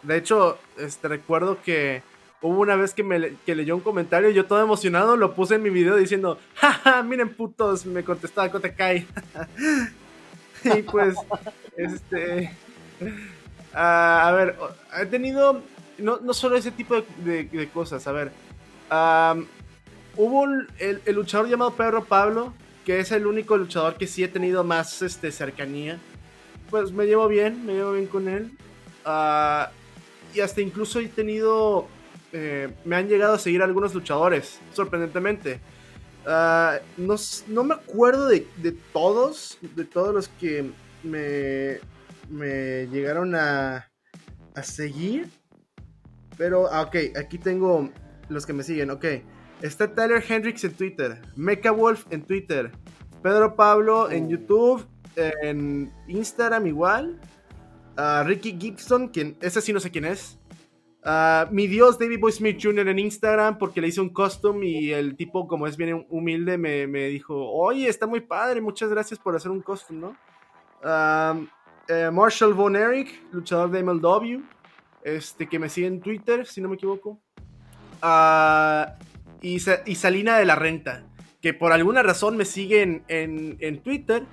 De 0.02 0.16
hecho, 0.16 0.58
este, 0.78 1.08
recuerdo 1.08 1.60
que 1.62 2.02
hubo 2.42 2.60
una 2.60 2.76
vez 2.76 2.94
que, 2.94 3.02
me, 3.02 3.34
que 3.44 3.54
leyó 3.54 3.74
un 3.74 3.82
comentario 3.82 4.30
y 4.30 4.34
yo 4.34 4.46
todo 4.46 4.62
emocionado 4.62 5.16
lo 5.16 5.34
puse 5.34 5.56
en 5.56 5.62
mi 5.62 5.70
video 5.70 5.96
diciendo, 5.96 6.38
jaja, 6.54 7.02
miren 7.02 7.34
putos, 7.34 7.86
me 7.86 8.04
contestó 8.04 8.40
Dakota 8.40 8.74
Kai. 8.74 9.06
y 10.64 10.82
pues, 10.82 11.16
este... 11.76 12.50
Ah, 13.74 14.28
a 14.28 14.32
ver, 14.32 14.56
he 14.98 15.06
tenido 15.06 15.62
no, 15.98 16.18
no 16.18 16.34
solo 16.34 16.56
ese 16.56 16.70
tipo 16.70 17.02
de, 17.18 17.70
cosas, 17.72 18.06
a 18.06 18.12
ver. 18.12 18.32
hubo 20.16 20.44
el, 20.78 21.02
luchador 21.14 21.48
llamado 21.48 21.74
Pedro 21.74 22.04
Pablo, 22.04 22.52
que 22.84 23.00
es 23.00 23.12
el 23.12 23.26
único 23.26 23.56
luchador 23.56 23.96
que 23.96 24.06
sí 24.06 24.22
he 24.22 24.28
tenido 24.28 24.64
más 24.64 25.02
este, 25.02 25.32
cercanía. 25.32 25.98
Pues 26.70 26.92
me 26.92 27.06
llevo 27.06 27.28
bien, 27.28 27.64
me 27.64 27.74
llevo 27.74 27.92
bien 27.92 28.06
con 28.06 28.28
él. 28.28 28.50
Ah, 29.04 29.70
y 30.34 30.40
hasta 30.40 30.60
incluso 30.60 31.00
he 31.00 31.08
tenido... 31.08 31.88
Eh, 32.32 32.72
me 32.84 32.96
han 32.96 33.08
llegado 33.08 33.34
a 33.34 33.38
seguir 33.38 33.62
algunos 33.62 33.94
luchadores, 33.94 34.60
sorprendentemente. 34.72 35.60
Ah, 36.26 36.78
no, 36.96 37.64
me 37.64 37.74
acuerdo 37.74 38.28
de, 38.28 38.46
de, 38.56 38.72
todos, 38.92 39.58
de 39.60 39.84
todos 39.84 40.12
los 40.12 40.28
que 40.28 40.70
me, 41.02 41.78
me 42.28 42.88
llegaron 42.88 43.34
a, 43.34 43.88
a 44.54 44.62
seguir. 44.62 45.30
Pero, 46.36 46.68
ah, 46.70 46.82
ok, 46.82 46.96
aquí 47.16 47.38
tengo 47.38 47.90
los 48.28 48.44
que 48.44 48.52
me 48.52 48.62
siguen, 48.62 48.90
ok. 48.90 49.04
Está 49.62 49.94
Tyler 49.94 50.22
Hendricks 50.26 50.64
en 50.64 50.74
Twitter, 50.74 51.22
Mecha 51.34 51.70
Wolf 51.70 52.06
en 52.10 52.22
Twitter, 52.22 52.70
Pedro 53.22 53.56
Pablo 53.56 54.10
en 54.10 54.26
oh. 54.26 54.28
YouTube, 54.30 54.86
en 55.16 55.92
Instagram 56.08 56.66
igual, 56.66 57.18
uh, 57.96 58.22
Ricky 58.24 58.56
Gibson, 58.60 59.08
quien, 59.08 59.36
ese 59.40 59.62
sí 59.62 59.72
no 59.72 59.80
sé 59.80 59.90
quién 59.90 60.04
es. 60.04 60.38
Uh, 61.06 61.46
mi 61.52 61.68
dios 61.68 62.00
David 62.00 62.18
Boy 62.18 62.32
Smith 62.32 62.58
Jr. 62.60 62.88
en 62.88 62.98
Instagram 62.98 63.58
porque 63.58 63.80
le 63.80 63.86
hice 63.86 64.00
un 64.00 64.08
custom 64.08 64.60
y 64.64 64.90
el 64.90 65.14
tipo, 65.14 65.46
como 65.46 65.68
es 65.68 65.76
bien 65.76 66.04
humilde, 66.08 66.58
me, 66.58 66.88
me 66.88 67.06
dijo: 67.06 67.48
Oye, 67.52 67.88
está 67.88 68.08
muy 68.08 68.20
padre, 68.20 68.60
muchas 68.60 68.90
gracias 68.90 69.20
por 69.20 69.36
hacer 69.36 69.52
un 69.52 69.62
custom, 69.62 70.00
¿no? 70.00 70.16
Eh, 71.88 72.10
Marshall 72.12 72.54
Von 72.54 72.74
Eric, 72.74 73.22
luchador 73.30 73.70
de 73.70 73.82
MLW, 73.84 74.42
este, 75.04 75.48
que 75.48 75.58
me 75.60 75.68
sigue 75.68 75.86
en 75.86 76.00
Twitter, 76.00 76.44
si 76.44 76.60
no 76.60 76.68
me 76.68 76.74
equivoco. 76.74 77.20
Uh, 78.02 78.90
y, 79.40 79.60
Salina 79.60 80.38
de 80.38 80.44
la 80.44 80.56
Renta, 80.56 81.04
que 81.40 81.54
por 81.54 81.72
alguna 81.72 82.02
razón 82.02 82.36
me 82.36 82.44
sigue 82.44 82.82
en, 82.82 83.04
en, 83.60 83.82
Twitter. 83.82 84.24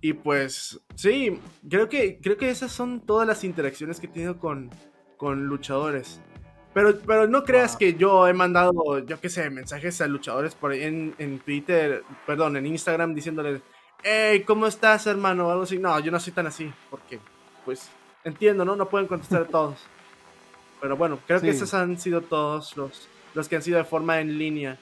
Y 0.00 0.14
pues, 0.14 0.80
sí, 0.96 1.38
creo 1.68 1.88
que, 1.88 2.18
creo 2.20 2.36
que 2.36 2.50
esas 2.50 2.72
son 2.72 3.00
todas 3.00 3.26
las 3.28 3.44
interacciones 3.44 4.00
que 4.00 4.06
he 4.06 4.10
tenido 4.10 4.38
con, 4.38 4.70
con 5.16 5.46
luchadores. 5.46 6.20
Pero, 6.74 6.98
pero 7.06 7.26
no 7.26 7.44
creas 7.44 7.76
que 7.76 7.94
yo 7.94 8.28
he 8.28 8.34
mandado, 8.34 8.98
yo 9.06 9.18
qué 9.20 9.30
sé, 9.30 9.48
mensajes 9.48 10.00
a 10.00 10.06
luchadores 10.06 10.54
por 10.54 10.72
ahí 10.72 10.82
en, 10.82 11.14
en 11.18 11.38
Twitter, 11.38 12.02
perdón, 12.26 12.56
en 12.56 12.66
Instagram 12.66 13.14
diciéndoles, 13.14 13.62
hey, 14.02 14.44
¿cómo 14.46 14.66
estás, 14.66 15.06
hermano? 15.06 15.50
algo 15.50 15.62
así. 15.62 15.78
No, 15.78 15.98
yo 16.00 16.10
no 16.12 16.20
soy 16.20 16.32
tan 16.32 16.46
así, 16.46 16.70
porque, 16.90 17.18
pues, 17.64 17.88
entiendo, 18.24 18.64
¿no? 18.64 18.76
No 18.76 18.88
pueden 18.88 19.08
contestar 19.08 19.42
a 19.42 19.46
todos. 19.46 19.78
Pero 20.80 20.96
bueno, 20.96 21.18
creo 21.26 21.40
que 21.40 21.50
esos 21.50 21.72
han 21.74 21.98
sido 21.98 22.20
todos 22.20 22.76
los, 22.76 23.08
los 23.34 23.48
que 23.48 23.56
han 23.56 23.62
sido 23.62 23.78
de 23.78 23.84
forma 23.84 24.20
en 24.20 24.38
línea. 24.38 24.78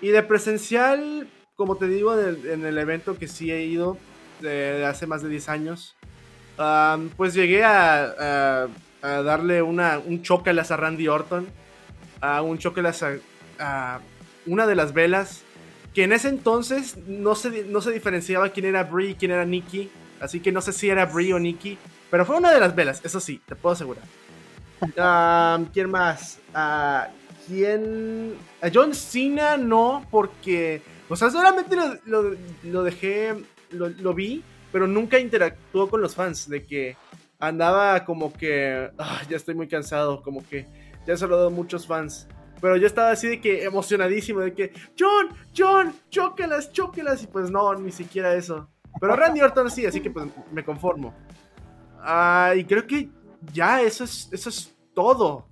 Y 0.00 0.08
de 0.08 0.22
presencial, 0.22 1.28
como 1.56 1.76
te 1.76 1.88
digo, 1.88 2.18
en 2.18 2.64
el, 2.64 2.78
evento 2.78 3.18
que 3.18 3.28
sí 3.28 3.50
he 3.50 3.64
ido 3.64 3.98
de, 4.40 4.84
hace 4.86 5.06
más 5.06 5.22
de 5.22 5.28
10 5.28 5.48
años, 5.48 5.96
pues 7.16 7.34
llegué 7.34 7.64
a, 7.64 8.04
a, 8.04 8.68
darle 9.08 9.62
una, 9.62 9.98
un 9.98 10.22
chocalas 10.22 10.70
a 10.70 10.76
Randy 10.76 11.08
Orton, 11.08 11.46
a 12.20 12.42
un 12.42 12.58
chocalas 12.58 13.02
a, 13.02 13.14
a 13.58 14.00
una 14.46 14.66
de 14.66 14.74
las 14.74 14.92
velas 14.92 15.44
que 15.94 16.02
en 16.02 16.12
ese 16.12 16.28
entonces 16.28 16.96
no 17.06 17.36
se, 17.36 17.64
no 17.64 17.80
se 17.80 17.92
diferenciaba 17.92 18.48
quién 18.48 18.66
era 18.66 18.82
Brie 18.82 19.10
y 19.10 19.14
quién 19.14 19.30
era 19.30 19.44
Nikki. 19.44 19.88
Así 20.20 20.40
que 20.40 20.50
no 20.50 20.60
sé 20.60 20.72
si 20.72 20.90
era 20.90 21.06
Brie 21.06 21.32
o 21.32 21.38
Nikki. 21.38 21.78
Pero 22.10 22.26
fue 22.26 22.36
una 22.36 22.52
de 22.52 22.60
las 22.60 22.74
velas, 22.74 23.00
eso 23.04 23.20
sí, 23.20 23.40
te 23.46 23.54
puedo 23.54 23.74
asegurar. 23.74 24.04
¿Quién 25.72 25.90
más? 25.90 26.40
Uh, 26.54 27.10
¿Quién? 27.46 28.34
A 28.60 28.70
John 28.72 28.92
Cena 28.94 29.56
no, 29.56 30.04
porque. 30.10 30.82
O 31.08 31.16
sea, 31.16 31.30
solamente 31.30 31.76
lo, 32.06 32.82
dejé. 32.82 33.34
Lo, 33.70 34.14
vi, 34.14 34.42
pero 34.72 34.86
nunca 34.86 35.18
interactuó 35.18 35.88
con 35.88 36.00
los 36.00 36.14
fans. 36.14 36.48
De 36.48 36.64
que 36.64 36.96
andaba 37.38 38.04
como 38.04 38.32
que. 38.32 38.90
Ah, 38.98 39.22
ya 39.28 39.36
estoy 39.36 39.54
muy 39.54 39.68
cansado, 39.68 40.22
como 40.22 40.46
que 40.46 40.66
ya 41.06 41.16
se 41.16 41.26
lo 41.26 41.36
dado 41.36 41.50
muchos 41.50 41.86
fans. 41.86 42.28
Pero 42.60 42.76
yo 42.76 42.86
estaba 42.86 43.10
así 43.10 43.28
de 43.28 43.40
que 43.40 43.64
emocionadísimo, 43.64 44.40
de 44.40 44.54
que, 44.54 44.72
John, 44.98 45.28
John, 45.56 45.94
chóquelas, 46.08 46.72
chóquelas. 46.72 47.22
Y 47.22 47.26
pues 47.26 47.50
no, 47.50 47.74
ni 47.74 47.92
siquiera 47.92 48.34
eso. 48.34 48.68
Pero 49.00 49.16
Randy 49.16 49.40
Orton 49.40 49.70
sí, 49.70 49.84
así 49.84 50.00
que 50.00 50.10
pues 50.10 50.26
me 50.52 50.64
conformo. 50.64 51.14
Ah, 52.00 52.52
y 52.56 52.64
creo 52.64 52.86
que 52.86 53.10
ya 53.52 53.82
eso 53.82 54.04
es, 54.04 54.28
eso 54.32 54.48
es 54.48 54.74
todo. 54.94 55.48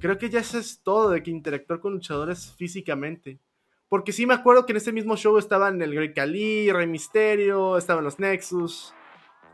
Creo 0.00 0.18
que 0.18 0.28
ya 0.28 0.40
eso 0.40 0.58
es 0.58 0.80
todo 0.82 1.10
de 1.10 1.22
que 1.22 1.30
interactuar 1.30 1.80
con 1.80 1.92
luchadores 1.92 2.52
físicamente. 2.56 3.40
Porque 3.88 4.12
sí 4.12 4.26
me 4.26 4.34
acuerdo 4.34 4.66
que 4.66 4.72
en 4.72 4.76
ese 4.76 4.92
mismo 4.92 5.16
show 5.16 5.38
estaban 5.38 5.80
el 5.80 5.94
Great 5.94 6.14
Khali, 6.14 6.70
Rey 6.70 6.86
Mysterio, 6.86 7.78
estaban 7.78 8.04
los 8.04 8.18
Nexus, 8.18 8.92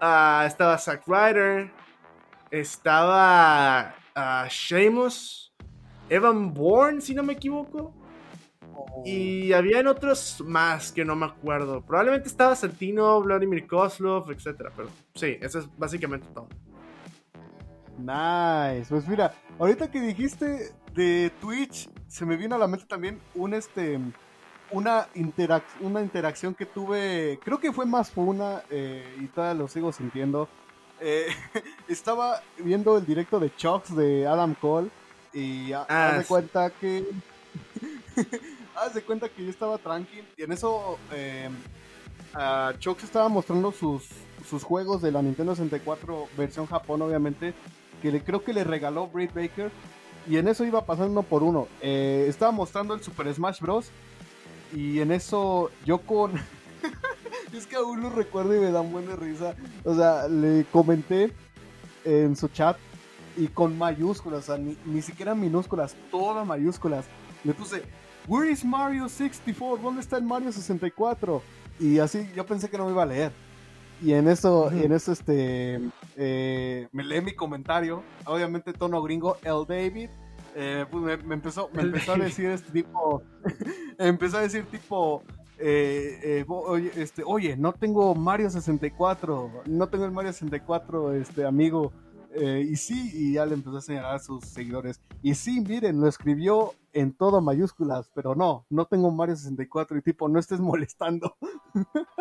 ah, 0.01 0.45
estaba 0.47 0.79
Zack 0.79 1.05
Ryder, 1.07 1.71
estaba 2.51 3.95
uh, 4.17 4.49
Sheamus, 4.49 5.53
Evan 6.09 6.53
Bourne, 6.53 7.01
si 7.01 7.15
no 7.15 7.23
me 7.23 7.35
equivoco. 7.35 7.95
Oh. 8.77 9.03
Y 9.05 9.53
habían 9.53 9.87
otros 9.87 10.43
más 10.45 10.93
que 10.93 11.05
no 11.05 11.17
me 11.17 11.27
acuerdo. 11.27 11.83
Probablemente 11.83 12.29
estaba 12.29 12.57
Santino, 12.57 13.21
Vladimir 13.23 13.67
Kozlov, 13.67 14.31
etc. 14.31 14.71
Pero 14.77 14.89
sí, 15.15 15.37
eso 15.41 15.61
es 15.61 15.79
básicamente 15.79 16.27
todo. 16.35 16.49
Nice. 17.99 18.87
Pues 18.89 19.07
mira, 19.07 19.33
ahorita 19.59 19.91
que 19.91 20.01
dijiste 20.01 20.73
de 20.93 21.31
Twitch, 21.41 21.89
se 22.09 22.27
me 22.27 22.37
vino 22.37 22.57
a 22.57 22.59
la 22.59 22.67
mente 22.67 22.87
también 22.87 23.21
un 23.35 23.55
este 23.55 24.01
una, 24.75 25.09
una 25.81 26.03
interacción 26.03 26.55
que 26.55 26.67
tuve, 26.67 27.39
creo 27.45 27.59
que 27.59 27.73
fue 27.73 27.87
más 27.87 28.13
una 28.17 28.63
eh, 28.71 29.05
y 29.21 29.27
todavía 29.29 29.63
lo 29.63 29.69
sigo 29.69 29.93
sintiendo. 29.93 30.49
Eh, 31.01 31.27
estaba 31.89 32.43
viendo 32.59 32.97
el 32.99 33.07
directo 33.07 33.39
de 33.39 33.55
Chucks 33.55 33.95
de 33.97 34.27
Adam 34.27 34.55
Cole 34.55 34.91
y 35.33 35.73
ah, 35.73 35.87
haz 35.89 36.19
de 36.19 36.25
cuenta 36.25 36.71
que. 36.71 37.05
haz 38.77 38.95
de 38.95 39.03
cuenta 39.03 39.29
que 39.29 39.45
yo 39.45 39.51
estaba 39.51 39.79
tranquilo. 39.79 40.27
Y 40.37 40.43
en 40.43 40.53
eso. 40.53 40.99
Eh, 41.13 41.49
Chox 42.81 43.05
estaba 43.05 43.29
mostrando 43.29 43.71
sus, 43.71 44.09
sus 44.49 44.65
juegos 44.65 45.01
de 45.01 45.13
la 45.13 45.23
Nintendo 45.23 45.55
64 45.55 46.29
versión 46.37 46.67
Japón, 46.67 47.03
obviamente. 47.03 47.55
Que 48.03 48.11
le, 48.11 48.23
creo 48.23 48.43
que 48.43 48.53
le 48.53 48.65
regaló 48.65 49.07
Britt 49.07 49.33
Baker. 49.33 49.71
Y 50.29 50.39
en 50.39 50.49
eso 50.49 50.65
iba 50.65 50.85
pasando 50.85 51.13
uno 51.13 51.23
por 51.23 51.43
uno. 51.43 51.69
Eh, 51.81 52.27
estaba 52.29 52.51
mostrando 52.51 52.95
el 52.95 53.03
Super 53.03 53.33
Smash 53.33 53.61
Bros. 53.61 53.91
Y 54.75 55.01
en 55.01 55.13
eso 55.13 55.71
yo 55.85 55.99
con. 55.99 56.33
es 57.53 57.67
que 57.67 57.77
aún 57.77 58.03
lo 58.03 58.11
recuerdo 58.11 58.55
y 58.57 58.59
me 58.59 58.73
dan 58.73 58.91
buena 58.91 59.15
risa. 59.15 59.55
O 59.85 59.95
sea, 59.95 60.29
le 60.29 60.65
comenté 60.73 61.33
en 62.05 62.37
su 62.37 62.49
chat 62.49 62.77
y 63.37 63.49
con 63.49 63.77
mayúsculas, 63.79 64.49
o 64.49 64.57
sea, 64.57 64.65
ni, 64.85 65.03
siquiera 65.03 65.35
minúsculas, 65.35 65.97
todas 66.11 66.47
mayúsculas. 66.47 67.07
Le 67.45 67.55
puse, 67.55 67.83
Where 68.27 68.51
is 68.51 68.65
Mario 68.65 69.09
64? 69.09 69.83
¿Dónde 69.83 70.01
está 70.01 70.17
el 70.17 70.25
Mario 70.25 70.51
64? 70.51 71.43
Y 71.79 71.99
así 71.99 72.29
yo 72.35 72.45
pensé 72.47 72.69
que 72.69 72.79
no 72.79 72.87
me 72.87 72.93
iba 72.93 73.03
a 73.03 73.07
leer. 73.07 73.33
Y 74.03 74.13
en 74.13 74.29
eso, 74.29 74.71
en 74.71 74.93
eso 74.93 75.13
este, 75.13 75.81
eh, 76.17 76.89
me 76.93 77.05
lee 77.05 77.21
mi 77.21 77.33
comentario, 77.33 78.03
obviamente 78.27 78.73
tono 78.73 79.01
gringo, 79.03 79.39
el 79.43 79.65
David, 79.67 80.11
eh, 80.55 80.87
pues 80.91 81.25
me, 81.25 81.35
empezó, 81.35 81.69
me 81.73 81.83
empezó 81.83 82.13
a 82.15 82.17
decir 82.19 82.47
este 82.51 82.71
tipo, 82.73 83.23
empezó 83.99 84.39
a 84.39 84.43
decir 84.43 84.67
tipo, 84.67 85.23
eh, 85.59 86.45
oye, 86.49 86.93
este, 86.97 87.23
oye, 87.27 87.57
no 87.57 87.73
tengo 87.73 88.15
Mario 88.15 88.51
64, 88.51 89.63
no 89.67 89.89
tengo 89.89 90.05
el 90.05 90.13
Mario 90.13 90.33
64, 90.33 91.13
este, 91.15 91.45
amigo, 91.47 91.93
Eh, 92.37 92.67
y 92.69 92.77
sí, 92.77 93.11
y 93.15 93.35
ya 93.35 93.47
le 93.47 93.55
empezó 93.55 93.77
a 93.77 93.81
señalar 93.81 94.17
a 94.17 94.19
sus 94.19 94.45
seguidores. 94.47 95.01
Y 95.23 95.35
sí, 95.37 95.61
miren, 95.61 96.01
lo 96.01 96.09
escribió 96.09 96.75
en 96.93 97.13
todo 97.15 97.41
mayúsculas, 97.41 98.11
pero 98.15 98.35
no, 98.35 98.67
no 98.71 98.87
tengo 98.87 99.11
Mario 99.13 99.37
64 99.37 99.97
y 99.99 100.03
tipo, 100.03 100.29
no 100.29 100.39
estés 100.41 100.61
molestando. 100.61 101.37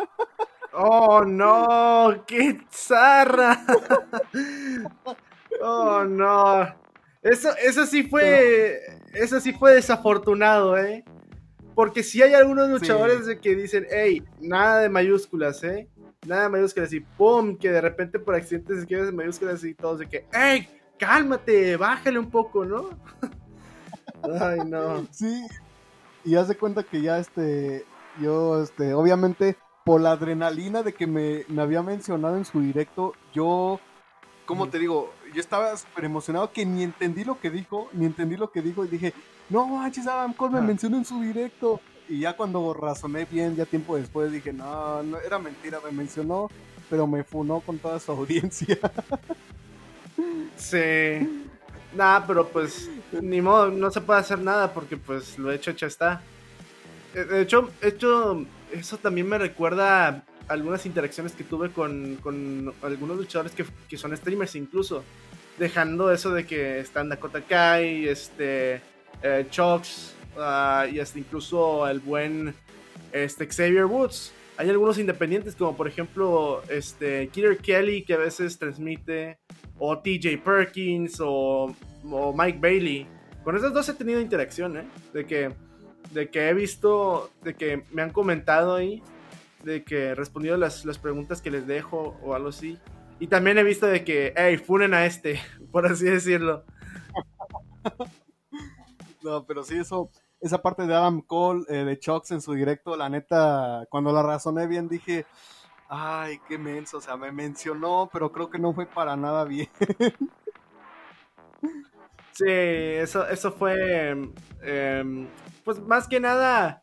Oh, 0.76 1.24
no, 1.24 2.24
qué 2.26 2.60
zarra. 2.70 3.64
Oh, 5.62 6.04
no. 6.04 6.66
Eso, 7.24 7.48
eso 7.56 7.86
sí 7.86 8.04
fue, 8.04 8.80
eso 9.14 9.40
sí 9.40 9.52
fue 9.52 9.74
desafortunado, 9.74 10.78
¿eh? 10.78 11.04
Porque 11.74 12.02
si 12.02 12.22
hay 12.22 12.34
algunos 12.34 12.68
luchadores 12.68 13.26
que 13.40 13.56
dicen, 13.56 13.86
hey, 13.90 14.22
nada 14.40 14.80
de 14.80 14.88
mayúsculas, 14.88 15.64
¿eh? 15.64 15.88
Nada 16.26 16.44
de 16.44 16.48
mayúsculas 16.50 16.92
y 16.92 17.00
¡pum! 17.00 17.56
Que 17.56 17.70
de 17.72 17.80
repente 17.80 18.18
por 18.18 18.34
accidente 18.34 18.74
se 18.74 18.80
escribe 18.80 19.08
en 19.08 19.16
mayúsculas 19.16 19.64
y 19.64 19.74
todos 19.74 19.98
de 20.00 20.08
que, 20.08 20.26
hey, 20.32 20.68
cálmate, 20.98 21.76
bájale 21.76 22.18
un 22.18 22.30
poco, 22.30 22.64
¿no? 22.64 22.90
Ay, 24.40 24.60
no. 24.66 25.06
Sí, 25.10 25.46
y 26.24 26.36
haz 26.36 26.48
de 26.48 26.56
cuenta 26.56 26.82
que 26.82 27.02
ya 27.02 27.18
este, 27.18 27.84
yo, 28.20 28.62
este, 28.62 28.94
obviamente, 28.94 29.56
por 29.84 30.00
la 30.00 30.12
adrenalina 30.12 30.82
de 30.82 30.94
que 30.94 31.06
me, 31.06 31.44
había 31.60 31.82
mencionado 31.82 32.36
en 32.36 32.44
su 32.44 32.60
directo, 32.60 33.12
yo, 33.32 33.80
¿cómo 34.46 34.68
te 34.68 34.78
digo? 34.78 35.12
Yo 35.34 35.40
estaba 35.40 35.76
súper 35.76 36.04
emocionado 36.04 36.52
que 36.52 36.64
ni 36.64 36.84
entendí 36.84 37.24
lo 37.24 37.40
que 37.40 37.50
dijo, 37.50 37.88
ni 37.92 38.06
entendí 38.06 38.36
lo 38.36 38.50
que 38.50 38.62
dijo 38.62 38.84
y 38.84 38.88
dije, 38.88 39.12
no 39.50 39.66
manches, 39.66 40.06
Adam 40.06 40.32
Cole 40.32 40.54
me 40.54 40.60
mencionó 40.60 40.96
en 40.96 41.04
su 41.04 41.20
directo. 41.20 41.80
Y 42.08 42.20
ya 42.20 42.36
cuando 42.36 42.72
razoné 42.72 43.24
bien, 43.24 43.56
ya 43.56 43.66
tiempo 43.66 43.96
después 43.96 44.30
dije, 44.30 44.52
no, 44.52 45.02
no 45.02 45.18
era 45.18 45.38
mentira, 45.38 45.80
me 45.84 45.90
mencionó, 45.90 46.48
pero 46.88 47.06
me 47.06 47.24
funó 47.24 47.60
con 47.60 47.78
toda 47.78 47.98
su 47.98 48.12
audiencia. 48.12 48.78
Sí. 50.56 51.50
Nada, 51.94 52.26
pero 52.26 52.48
pues 52.48 52.90
ni 53.12 53.40
modo, 53.40 53.70
no 53.70 53.90
se 53.90 54.00
puede 54.00 54.20
hacer 54.20 54.38
nada 54.38 54.72
porque 54.72 54.96
pues 54.96 55.38
lo 55.38 55.50
hecho 55.50 55.70
ya 55.72 55.86
está. 55.86 56.22
Eh, 57.14 57.24
de 57.24 57.42
hecho, 57.42 57.70
hecho, 57.80 58.44
eso 58.72 58.98
también 58.98 59.28
me 59.28 59.38
recuerda 59.38 60.24
algunas 60.48 60.86
interacciones 60.86 61.32
que 61.32 61.44
tuve 61.44 61.70
con, 61.70 62.16
con 62.16 62.72
algunos 62.82 63.16
luchadores 63.16 63.52
que, 63.52 63.64
que, 63.88 63.96
son 63.96 64.16
streamers 64.16 64.54
incluso. 64.56 65.04
Dejando 65.58 66.12
eso 66.12 66.32
de 66.32 66.46
que 66.46 66.80
están 66.80 67.08
Dakota 67.08 67.40
Kai, 67.40 68.08
este, 68.08 68.80
eh, 69.22 69.46
ah, 70.38 70.86
y 70.90 70.98
hasta 70.98 71.18
incluso 71.18 71.86
el 71.88 72.00
buen 72.00 72.54
este, 73.12 73.46
Xavier 73.46 73.86
Woods. 73.86 74.32
Hay 74.56 74.70
algunos 74.70 74.98
independientes 74.98 75.56
como 75.56 75.76
por 75.76 75.88
ejemplo 75.88 76.62
este, 76.68 77.28
Killer 77.28 77.58
Kelly 77.58 78.02
que 78.02 78.14
a 78.14 78.18
veces 78.18 78.58
transmite 78.58 79.38
o 79.78 79.98
TJ 79.98 80.38
Perkins 80.44 81.16
o, 81.20 81.74
Mike 82.04 82.58
Bailey. 82.60 83.06
Con 83.42 83.56
esos 83.56 83.72
dos 83.72 83.88
he 83.88 83.94
tenido 83.94 84.20
interacción, 84.20 84.76
¿eh? 84.76 84.84
De 85.12 85.26
que, 85.26 85.50
de 86.12 86.28
que 86.28 86.48
he 86.48 86.54
visto, 86.54 87.30
de 87.42 87.54
que 87.54 87.82
me 87.92 88.02
han 88.02 88.10
comentado 88.10 88.74
ahí, 88.74 89.02
de 89.64 89.84
que 89.84 90.06
he 90.06 90.14
respondido 90.14 90.56
las, 90.56 90.84
las 90.84 90.98
preguntas 90.98 91.42
que 91.42 91.50
les 91.50 91.66
dejo 91.66 92.18
o 92.22 92.34
algo 92.34 92.48
así. 92.48 92.78
Y 93.18 93.28
también 93.28 93.58
he 93.58 93.62
visto 93.62 93.86
de 93.86 94.04
que, 94.04 94.32
hey, 94.36 94.58
funen 94.58 94.94
a 94.94 95.06
este, 95.06 95.40
por 95.72 95.86
así 95.86 96.04
decirlo. 96.04 96.64
No, 99.22 99.46
pero 99.46 99.62
sí, 99.62 99.78
eso, 99.78 100.10
esa 100.40 100.60
parte 100.60 100.86
de 100.86 100.94
Adam 100.94 101.20
Cole, 101.22 101.64
eh, 101.68 101.84
de 101.84 101.98
Chucks 101.98 102.30
en 102.30 102.40
su 102.40 102.52
directo, 102.52 102.96
la 102.96 103.08
neta, 103.08 103.86
cuando 103.88 104.12
la 104.12 104.22
razoné 104.22 104.66
bien 104.66 104.88
dije, 104.88 105.24
Ay, 105.88 106.40
qué 106.48 106.58
menso, 106.58 106.98
o 106.98 107.00
sea, 107.00 107.16
me 107.16 107.30
mencionó, 107.30 108.08
pero 108.12 108.32
creo 108.32 108.50
que 108.50 108.58
no 108.58 108.72
fue 108.72 108.86
para 108.86 109.16
nada 109.16 109.44
bien. 109.44 109.68
Sí, 112.32 112.44
eso, 112.48 113.28
eso 113.28 113.52
fue, 113.52 114.10
em, 114.62 115.28
pues 115.64 115.80
más 115.80 116.08
que 116.08 116.18
nada, 116.18 116.82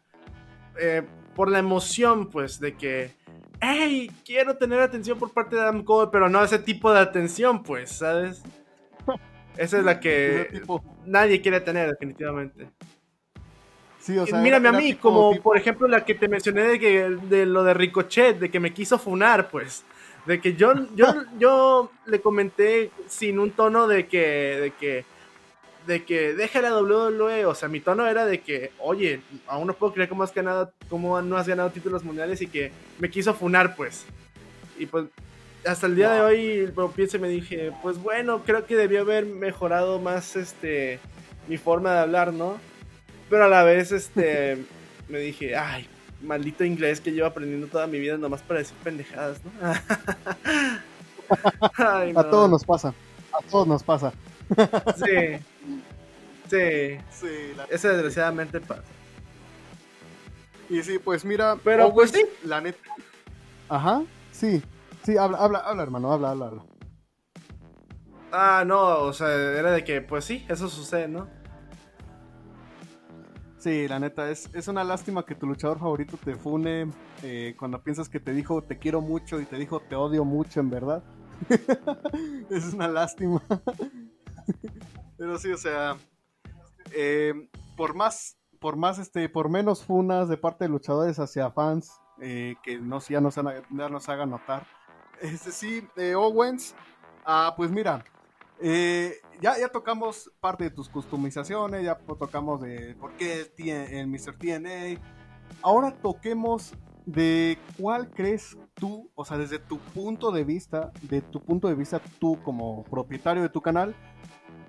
eh, 0.79 1.05
por 1.41 1.49
la 1.49 1.57
emoción, 1.57 2.29
pues, 2.29 2.59
de 2.59 2.75
que, 2.75 3.15
hey, 3.59 4.11
quiero 4.23 4.57
tener 4.57 4.79
atención 4.79 5.17
por 5.17 5.33
parte 5.33 5.55
de 5.55 5.63
Adam 5.63 5.83
Cole, 5.83 6.11
pero 6.11 6.29
no 6.29 6.43
ese 6.43 6.59
tipo 6.59 6.93
de 6.93 6.99
atención, 6.99 7.63
pues, 7.63 7.89
¿sabes? 7.93 8.43
Esa 9.57 9.79
es 9.79 9.83
la 9.83 9.99
que 9.99 10.61
nadie 11.07 11.41
quiere 11.41 11.59
tener, 11.59 11.89
definitivamente. 11.89 12.67
Mírame 14.35 14.69
a 14.69 14.71
mí, 14.71 14.93
como 14.93 15.35
por 15.41 15.57
ejemplo 15.57 15.87
la 15.87 16.05
que 16.05 16.13
te 16.13 16.27
mencioné 16.27 16.61
de, 16.61 16.79
que, 16.79 17.09
de 17.09 17.47
lo 17.47 17.63
de 17.63 17.73
Ricochet, 17.73 18.37
de 18.37 18.51
que 18.51 18.59
me 18.59 18.71
quiso 18.71 18.99
funar, 18.99 19.49
pues. 19.49 19.83
De 20.27 20.39
que 20.39 20.53
yo, 20.53 20.75
yo, 20.93 21.07
yo 21.39 21.91
le 22.05 22.21
comenté 22.21 22.91
sin 23.07 23.39
un 23.39 23.49
tono 23.49 23.87
de 23.87 24.05
que, 24.05 24.19
de 24.61 24.71
que, 24.79 25.05
de 25.87 26.03
que 26.03 26.33
deja 26.33 26.61
la 26.61 26.77
WWE, 26.77 27.45
o 27.45 27.55
sea, 27.55 27.69
mi 27.69 27.79
tono 27.79 28.07
era 28.07 28.25
de 28.25 28.41
que, 28.41 28.71
oye, 28.79 29.21
aún 29.47 29.67
no 29.67 29.73
puedo 29.73 29.93
creer 29.93 30.09
cómo 30.09 30.23
has 30.23 30.33
ganado, 30.33 30.71
cómo 30.89 31.21
no 31.21 31.37
has 31.37 31.47
ganado 31.47 31.71
títulos 31.71 32.03
mundiales 32.03 32.41
y 32.41 32.47
que 32.47 32.71
me 32.99 33.09
quiso 33.09 33.33
funar, 33.33 33.75
pues. 33.75 34.05
Y 34.77 34.85
pues, 34.85 35.05
hasta 35.65 35.87
el 35.87 35.95
día 35.95 36.11
de 36.11 36.21
hoy, 36.21 36.73
pienso 36.95 37.17
y 37.17 37.19
me 37.19 37.29
dije, 37.29 37.71
pues 37.81 37.97
bueno, 37.97 38.43
creo 38.43 38.65
que 38.65 38.75
debió 38.75 39.01
haber 39.01 39.25
mejorado 39.25 39.99
más, 39.99 40.35
este, 40.35 40.99
mi 41.47 41.57
forma 41.57 41.93
de 41.93 41.99
hablar, 41.99 42.33
¿no? 42.33 42.57
Pero 43.29 43.45
a 43.45 43.47
la 43.47 43.63
vez, 43.63 43.91
este, 43.91 44.57
me 45.09 45.19
dije, 45.19 45.55
ay, 45.55 45.87
maldito 46.21 46.63
inglés 46.63 47.01
que 47.01 47.11
llevo 47.11 47.27
aprendiendo 47.27 47.67
toda 47.67 47.87
mi 47.87 47.99
vida 47.99 48.17
nomás 48.17 48.41
para 48.41 48.59
decir 48.59 48.77
pendejadas, 48.83 49.39
¿no? 49.43 49.51
A 51.81 52.29
todos 52.29 52.49
nos 52.49 52.65
pasa, 52.65 52.93
a 53.31 53.41
todos 53.49 53.65
nos 53.65 53.83
pasa. 53.83 54.11
Sí, 54.95 55.39
sí, 56.49 56.97
sí 57.11 57.27
eso 57.69 57.87
desgraciadamente 57.87 58.59
pasa. 58.59 58.83
Y 60.69 60.81
sí, 60.83 60.99
pues 60.99 61.25
mira, 61.25 61.57
pero 61.63 61.93
pues 61.93 62.11
sí, 62.11 62.23
la 62.43 62.61
neta. 62.61 62.79
Ajá, 63.67 64.03
sí, 64.31 64.61
sí, 65.03 65.17
habla, 65.17 65.37
habla, 65.37 65.59
habla, 65.59 65.83
hermano, 65.83 66.11
habla, 66.13 66.31
habla, 66.31 66.45
habla. 66.47 66.63
Ah, 68.31 68.63
no, 68.65 68.99
o 68.99 69.13
sea, 69.13 69.27
era 69.27 69.71
de 69.71 69.83
que, 69.83 70.01
pues 70.01 70.23
sí, 70.23 70.45
eso 70.47 70.69
sucede, 70.69 71.09
¿no? 71.09 71.27
Sí, 73.61 73.87
la 73.87 73.99
neta, 73.99 74.31
es, 74.31 74.49
es 74.55 74.67
una 74.67 74.83
lástima 74.83 75.23
que 75.23 75.35
tu 75.35 75.45
luchador 75.45 75.77
favorito 75.77 76.17
te 76.17 76.35
fune 76.35 76.89
eh, 77.21 77.55
cuando 77.59 77.83
piensas 77.83 78.09
que 78.09 78.19
te 78.19 78.33
dijo 78.33 78.63
te 78.63 78.79
quiero 78.79 79.01
mucho 79.01 79.39
y 79.39 79.45
te 79.45 79.57
dijo 79.57 79.79
te 79.81 79.95
odio 79.95 80.25
mucho, 80.25 80.61
en 80.61 80.69
verdad. 80.71 81.03
es 82.49 82.73
una 82.73 82.87
lástima. 82.87 83.43
Pero 85.17 85.37
sí, 85.37 85.51
o 85.51 85.57
sea, 85.57 85.97
eh, 86.93 87.33
por 87.77 87.95
más, 87.95 88.37
por 88.59 88.75
más, 88.75 88.99
este, 88.99 89.29
por 89.29 89.49
menos 89.49 89.83
funas 89.83 90.29
de 90.29 90.37
parte 90.37 90.65
de 90.65 90.69
luchadores 90.69 91.19
hacia 91.19 91.51
fans 91.51 91.91
eh, 92.21 92.55
que 92.63 92.79
no, 92.79 92.99
ya, 92.99 93.21
nos, 93.21 93.35
ya 93.35 93.89
nos 93.89 94.09
hagan 94.09 94.29
notar. 94.29 94.65
Este 95.21 95.51
sí, 95.51 95.87
Owens, 96.15 96.75
ah, 97.25 97.53
pues 97.55 97.71
mira, 97.71 98.03
eh, 98.59 99.15
ya, 99.41 99.57
ya 99.57 99.69
tocamos 99.69 100.31
parte 100.39 100.65
de 100.65 100.69
tus 100.69 100.87
customizaciones, 100.87 101.83
ya 101.83 101.95
tocamos 101.95 102.61
de 102.61 102.95
por 102.99 103.13
qué 103.13 103.51
el 103.57 104.07
Mr. 104.07 104.37
TNA. 104.37 105.01
Ahora 105.63 105.91
toquemos 105.91 106.73
de 107.05 107.57
cuál 107.79 108.11
crees 108.11 108.57
tú, 108.75 109.09
o 109.15 109.25
sea, 109.25 109.37
desde 109.37 109.57
tu 109.57 109.79
punto 109.79 110.31
de 110.31 110.43
vista, 110.43 110.91
de 111.01 111.21
tu 111.21 111.41
punto 111.41 111.67
de 111.67 111.75
vista 111.75 111.99
tú 112.19 112.39
como 112.43 112.83
propietario 112.83 113.41
de 113.41 113.49
tu 113.49 113.61
canal, 113.61 113.95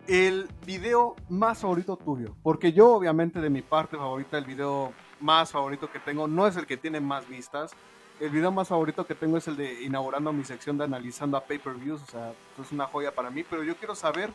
el 0.06 0.48
video 0.66 1.16
más 1.28 1.60
favorito 1.60 1.96
tuyo. 1.96 2.34
Porque 2.42 2.72
yo 2.72 2.92
obviamente 2.92 3.40
de 3.40 3.50
mi 3.50 3.62
parte 3.62 3.96
favorita, 3.96 4.38
el 4.38 4.44
video 4.44 4.92
más 5.20 5.52
favorito 5.52 5.90
que 5.90 6.00
tengo 6.00 6.26
no 6.26 6.46
es 6.46 6.56
el 6.56 6.66
que 6.66 6.76
tiene 6.76 7.00
más 7.00 7.28
vistas, 7.28 7.72
el 8.20 8.30
video 8.30 8.52
más 8.52 8.68
favorito 8.68 9.06
que 9.06 9.14
tengo 9.14 9.36
es 9.36 9.48
el 9.48 9.56
de 9.56 9.82
inaugurando 9.82 10.32
mi 10.32 10.44
sección 10.44 10.78
de 10.78 10.84
analizando 10.84 11.36
a 11.36 11.44
pay-per-views, 11.44 12.02
o 12.02 12.06
sea, 12.06 12.32
es 12.60 12.72
una 12.72 12.86
joya 12.86 13.12
para 13.12 13.30
mí, 13.30 13.44
pero 13.48 13.64
yo 13.64 13.76
quiero 13.76 13.94
saber 13.94 14.30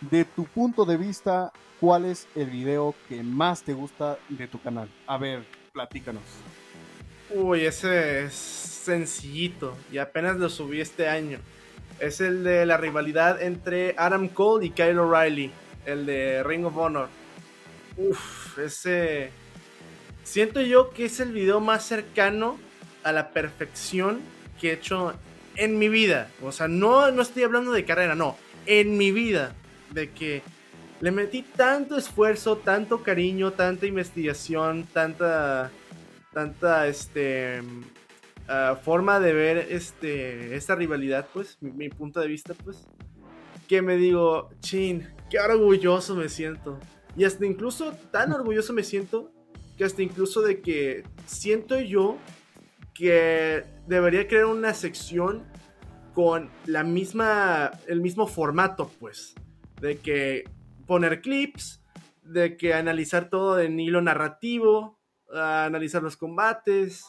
de 0.00 0.24
tu 0.24 0.44
punto 0.44 0.84
de 0.84 0.96
vista 0.96 1.52
cuál 1.80 2.04
es 2.04 2.26
el 2.34 2.50
video 2.50 2.94
que 3.08 3.22
más 3.22 3.62
te 3.62 3.72
gusta 3.72 4.18
de 4.28 4.48
tu 4.48 4.60
canal. 4.60 4.90
A 5.06 5.16
ver, 5.16 5.46
platícanos. 5.72 6.22
Uy, 7.30 7.64
ese 7.64 8.24
es 8.24 8.34
sencillito 8.34 9.76
y 9.90 9.98
apenas 9.98 10.36
lo 10.36 10.48
subí 10.48 10.80
este 10.80 11.08
año. 11.08 11.38
Es 12.00 12.20
el 12.20 12.44
de 12.44 12.66
la 12.66 12.76
rivalidad 12.76 13.40
entre 13.40 13.94
Adam 13.96 14.28
Cole 14.28 14.66
y 14.66 14.70
Kyle 14.70 14.98
O'Reilly, 14.98 15.52
el 15.86 16.06
de 16.06 16.42
Ring 16.42 16.64
of 16.66 16.76
Honor. 16.76 17.08
Uf, 17.96 18.58
ese... 18.58 19.30
Siento 20.24 20.60
yo 20.60 20.90
que 20.90 21.06
es 21.06 21.20
el 21.20 21.32
video 21.32 21.60
más 21.60 21.84
cercano 21.84 22.58
a 23.02 23.12
la 23.12 23.30
perfección 23.30 24.20
que 24.60 24.70
he 24.70 24.72
hecho 24.74 25.14
en 25.56 25.78
mi 25.78 25.88
vida. 25.88 26.30
O 26.42 26.52
sea, 26.52 26.68
no, 26.68 27.10
no 27.10 27.22
estoy 27.22 27.42
hablando 27.42 27.72
de 27.72 27.84
carrera, 27.84 28.14
no, 28.14 28.36
en 28.66 28.96
mi 28.96 29.10
vida. 29.10 29.54
De 29.90 30.10
que 30.10 30.42
le 31.00 31.10
metí 31.10 31.42
tanto 31.42 31.96
esfuerzo, 31.96 32.56
tanto 32.56 33.02
cariño, 33.02 33.52
tanta 33.52 33.86
investigación, 33.86 34.86
tanta, 34.92 35.70
tanta, 36.32 36.86
este, 36.86 37.60
forma 38.82 39.20
de 39.20 39.32
ver 39.32 39.58
este, 39.70 40.54
esta 40.54 40.74
rivalidad, 40.74 41.26
pues, 41.32 41.58
mi, 41.60 41.88
punto 41.88 42.20
de 42.20 42.28
vista, 42.28 42.54
pues, 42.54 42.86
que 43.68 43.82
me 43.82 43.96
digo, 43.96 44.50
chin, 44.60 45.08
qué 45.30 45.38
orgulloso 45.40 46.14
me 46.14 46.28
siento. 46.28 46.78
Y 47.16 47.24
hasta 47.24 47.46
incluso 47.46 47.92
tan 48.10 48.32
orgulloso 48.32 48.72
me 48.72 48.82
siento 48.82 49.32
que 49.76 49.84
hasta 49.84 50.02
incluso 50.02 50.42
de 50.42 50.60
que 50.60 51.04
siento 51.26 51.80
yo 51.80 52.18
que 52.94 53.64
debería 53.86 54.28
crear 54.28 54.46
una 54.46 54.74
sección 54.74 55.44
con 56.14 56.50
la 56.66 56.84
misma, 56.84 57.70
el 57.86 58.00
mismo 58.00 58.26
formato, 58.26 58.90
pues, 59.00 59.34
de 59.80 59.98
que 59.98 60.44
poner 60.86 61.22
clips, 61.22 61.82
de 62.22 62.56
que 62.56 62.74
analizar 62.74 63.30
todo 63.30 63.60
en 63.60 63.80
hilo 63.80 64.02
narrativo, 64.02 65.00
analizar 65.32 66.02
los 66.02 66.16
combates, 66.16 67.04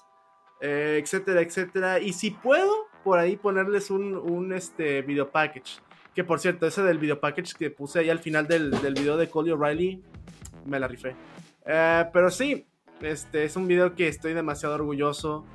eh, 0.64 0.98
etcétera, 1.04 1.42
etcétera. 1.42 2.00
Y 2.00 2.14
si 2.14 2.32
puedo, 2.32 2.72
por 3.04 3.20
ahí 3.20 3.36
ponerles 3.36 3.92
un, 3.92 4.16
un 4.16 4.54
este, 4.54 5.02
video 5.02 5.30
package. 5.30 5.82
Que 6.16 6.24
por 6.24 6.40
cierto, 6.40 6.66
ese 6.66 6.82
del 6.84 7.00
video 7.00 7.20
package 7.20 7.54
que 7.54 7.70
puse 7.70 8.00
ahí 8.00 8.10
al 8.10 8.20
final 8.20 8.48
del, 8.48 8.72
del 8.72 8.94
video 8.94 9.18
de 9.18 9.30
Cody 9.30 9.52
O'Reilly, 9.52 10.02
me 10.66 10.80
la 10.80 10.88
rifé. 10.88 11.16
Eh, 11.66 12.06
pero 12.14 12.32
sí, 12.32 12.66
este 13.02 13.44
es 13.44 13.58
un 13.58 13.68
video 13.68 13.94
que 13.94 14.08
estoy 14.08 14.34
demasiado 14.34 14.76
orgulloso. 14.76 15.46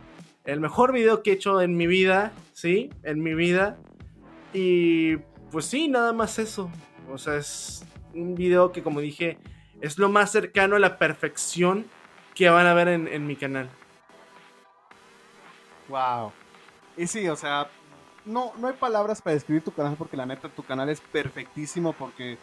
El 0.45 0.61
mejor 0.61 0.93
video 0.93 1.23
que 1.23 1.31
he 1.31 1.35
hecho 1.35 1.63
en 1.63 1.75
mi 1.75 1.87
vida, 1.87 2.33
sí, 2.53 2.91
en 3.03 3.23
mi 3.23 3.35
vida. 3.35 3.79
Y 4.53 5.17
pues 5.51 5.65
sí, 5.65 5.89
nada 5.89 6.13
más 6.13 6.39
eso. 6.39 6.71
O 7.11 7.17
sea, 7.17 7.37
es 7.37 7.83
un 8.13 8.35
video 8.35 8.73
que 8.73 8.83
como 8.83 9.01
dije, 9.01 9.39
es 9.81 9.97
lo 9.97 10.11
más 10.11 10.33
cercano 10.33 10.77
a 10.77 10.79
la 10.79 10.99
perfección 10.99 11.87
que 12.35 12.51
van 12.51 12.67
a 12.67 12.75
ver 12.75 12.89
en, 12.89 13.09
en 13.09 13.27
mi 13.27 13.37
canal. 13.37 13.71
Wow. 15.89 16.33
Y 16.97 17.07
sí, 17.07 17.29
o 17.29 17.37
sea, 17.37 17.69
no, 18.25 18.53
no 18.59 18.69
hay 18.69 18.75
palabras 18.75 19.23
para 19.23 19.35
describir 19.35 19.63
tu 19.63 19.73
canal 19.73 19.97
porque 19.97 20.17
la 20.17 20.27
neta 20.27 20.49
tu 20.49 20.63
canal 20.63 20.89
es 20.89 21.01
perfectísimo 21.01 21.93
porque 21.93 22.39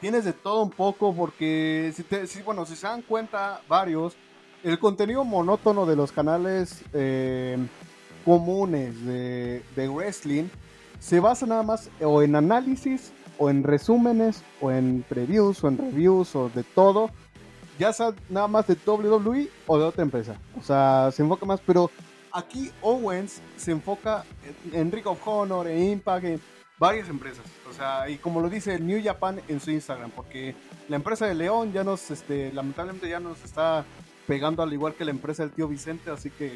tienes 0.00 0.24
de 0.24 0.32
todo 0.32 0.62
un 0.62 0.70
poco 0.70 1.14
porque 1.14 1.92
si, 1.94 2.42
bueno, 2.42 2.64
si 2.66 2.76
se 2.76 2.86
dan 2.86 3.02
cuenta 3.02 3.60
varios, 3.68 4.16
el 4.62 4.78
contenido 4.78 5.24
monótono 5.24 5.86
de 5.86 5.96
los 5.96 6.12
canales 6.12 6.84
eh, 6.92 7.58
comunes 8.24 9.04
de, 9.04 9.62
de 9.74 9.88
wrestling 9.88 10.44
se 10.98 11.20
basa 11.20 11.46
nada 11.46 11.62
más 11.62 11.90
o 12.00 12.22
en 12.22 12.36
análisis 12.36 13.12
o 13.38 13.50
en 13.50 13.62
resúmenes 13.62 14.42
o 14.60 14.70
en 14.70 15.04
previews 15.08 15.62
o 15.62 15.68
en 15.68 15.78
reviews 15.78 16.34
o 16.34 16.48
de 16.48 16.62
todo 16.62 17.10
ya 17.78 17.92
sea 17.92 18.14
nada 18.28 18.48
más 18.48 18.66
de 18.66 18.76
WWE 18.86 19.48
o 19.66 19.78
de 19.78 19.84
otra 19.84 20.02
empresa. 20.02 20.36
O 20.58 20.62
sea, 20.62 21.10
se 21.12 21.22
enfoca 21.22 21.46
más, 21.46 21.60
pero 21.64 21.90
aquí 22.36 22.70
Owens 22.82 23.40
se 23.56 23.72
enfoca 23.72 24.24
en, 24.72 24.92
Ring 24.92 25.06
of 25.06 25.26
Honor, 25.26 25.66
en 25.66 25.82
Impact, 25.92 26.24
en 26.24 26.40
varias 26.78 27.08
empresas. 27.08 27.44
O 27.68 27.72
sea, 27.72 28.08
y 28.10 28.18
como 28.18 28.40
lo 28.40 28.50
dice 28.50 28.78
New 28.78 29.02
Japan 29.02 29.40
en 29.48 29.58
su 29.58 29.70
Instagram, 29.70 30.10
porque 30.10 30.54
la 30.88 30.96
empresa 30.96 31.26
de 31.26 31.34
León 31.34 31.72
ya 31.72 31.82
nos, 31.82 32.10
este, 32.10 32.52
lamentablemente 32.52 33.08
ya 33.08 33.20
nos 33.20 33.42
está 33.42 33.84
pegando 34.26 34.62
al 34.62 34.72
igual 34.72 34.94
que 34.94 35.04
la 35.04 35.12
empresa 35.12 35.44
del 35.44 35.52
tío 35.52 35.66
Vicente, 35.66 36.10
así 36.10 36.30
que 36.30 36.52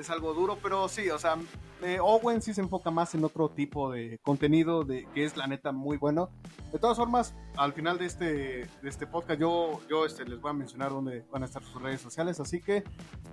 es 0.00 0.10
algo 0.10 0.34
duro, 0.34 0.58
pero 0.62 0.88
sí, 0.88 1.10
o 1.10 1.18
sea, 1.18 1.36
eh, 1.82 1.98
Owen 2.00 2.42
sí 2.42 2.54
se 2.54 2.60
enfoca 2.60 2.90
más 2.90 3.14
en 3.14 3.24
otro 3.24 3.48
tipo 3.48 3.90
de 3.90 4.18
contenido 4.22 4.84
de, 4.84 5.06
que 5.14 5.24
es 5.24 5.36
la 5.36 5.46
neta 5.46 5.72
muy 5.72 5.96
bueno. 5.96 6.30
De 6.72 6.78
todas 6.78 6.96
formas, 6.96 7.34
al 7.56 7.72
final 7.72 7.98
de 7.98 8.06
este, 8.06 8.24
de 8.24 8.88
este 8.88 9.06
podcast 9.06 9.40
yo, 9.40 9.80
yo 9.88 10.06
este, 10.06 10.24
les 10.24 10.40
voy 10.40 10.50
a 10.50 10.54
mencionar 10.54 10.90
dónde 10.90 11.24
van 11.30 11.42
a 11.42 11.46
estar 11.46 11.62
sus 11.62 11.80
redes 11.80 12.00
sociales, 12.00 12.40
así 12.40 12.60
que 12.60 12.84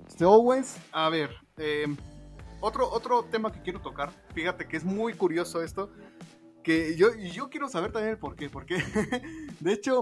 este 0.08 0.26
Owens, 0.26 0.78
a 0.92 1.10
ver, 1.10 1.36
em, 1.58 1.96
otro, 2.60 2.90
otro 2.90 3.24
tema 3.24 3.52
que 3.52 3.62
quiero 3.62 3.82
tocar, 3.82 4.12
fíjate 4.34 4.68
que 4.68 4.78
es 4.78 4.84
muy 4.84 5.14
curioso 5.14 5.62
esto, 5.62 5.92
que 6.64 6.96
yo, 6.98 7.14
yo 7.16 7.50
quiero 7.50 7.70
saber 7.70 7.92
también 7.92 8.14
el 8.14 8.20
por 8.20 8.36
qué, 8.36 8.50
porque 8.50 8.78
de 9.60 9.74
hecho... 9.74 10.02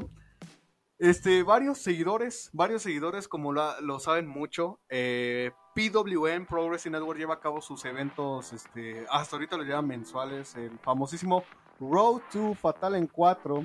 Este, 0.98 1.44
varios 1.44 1.80
seguidores, 1.80 2.50
varios 2.54 2.84
seguidores, 2.84 3.28
como 3.28 3.52
lo 3.52 4.00
saben 4.00 4.28
mucho, 4.28 4.80
eh, 4.88 5.52
PWN 5.76 6.46
Progress 6.46 6.86
Network 6.86 7.20
lleva 7.20 7.34
a 7.34 7.40
cabo 7.42 7.60
sus 7.60 7.84
eventos, 7.84 8.54
este, 8.54 9.06
hasta 9.10 9.36
ahorita 9.36 9.58
lo 9.58 9.64
llevan 9.64 9.88
mensuales, 9.88 10.56
el 10.56 10.80
famosísimo 10.80 11.44
Road 11.82 12.22
to 12.32 12.54
Fatal 12.54 12.96
en 12.96 13.08
4, 13.08 13.64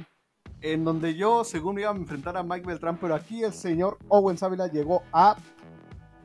en 0.61 0.85
donde 0.85 1.15
yo, 1.15 1.45
según 1.45 1.79
iba 1.79 1.91
a 1.91 1.95
enfrentar 1.95 2.37
a 2.37 2.43
Mike 2.43 2.67
Beltrán, 2.67 2.99
pero 2.99 3.15
aquí 3.15 3.45
el 3.45 3.53
señor 3.53 3.99
Owen 4.09 4.37
Ávila 4.41 4.67
llegó 4.67 5.05
a 5.13 5.37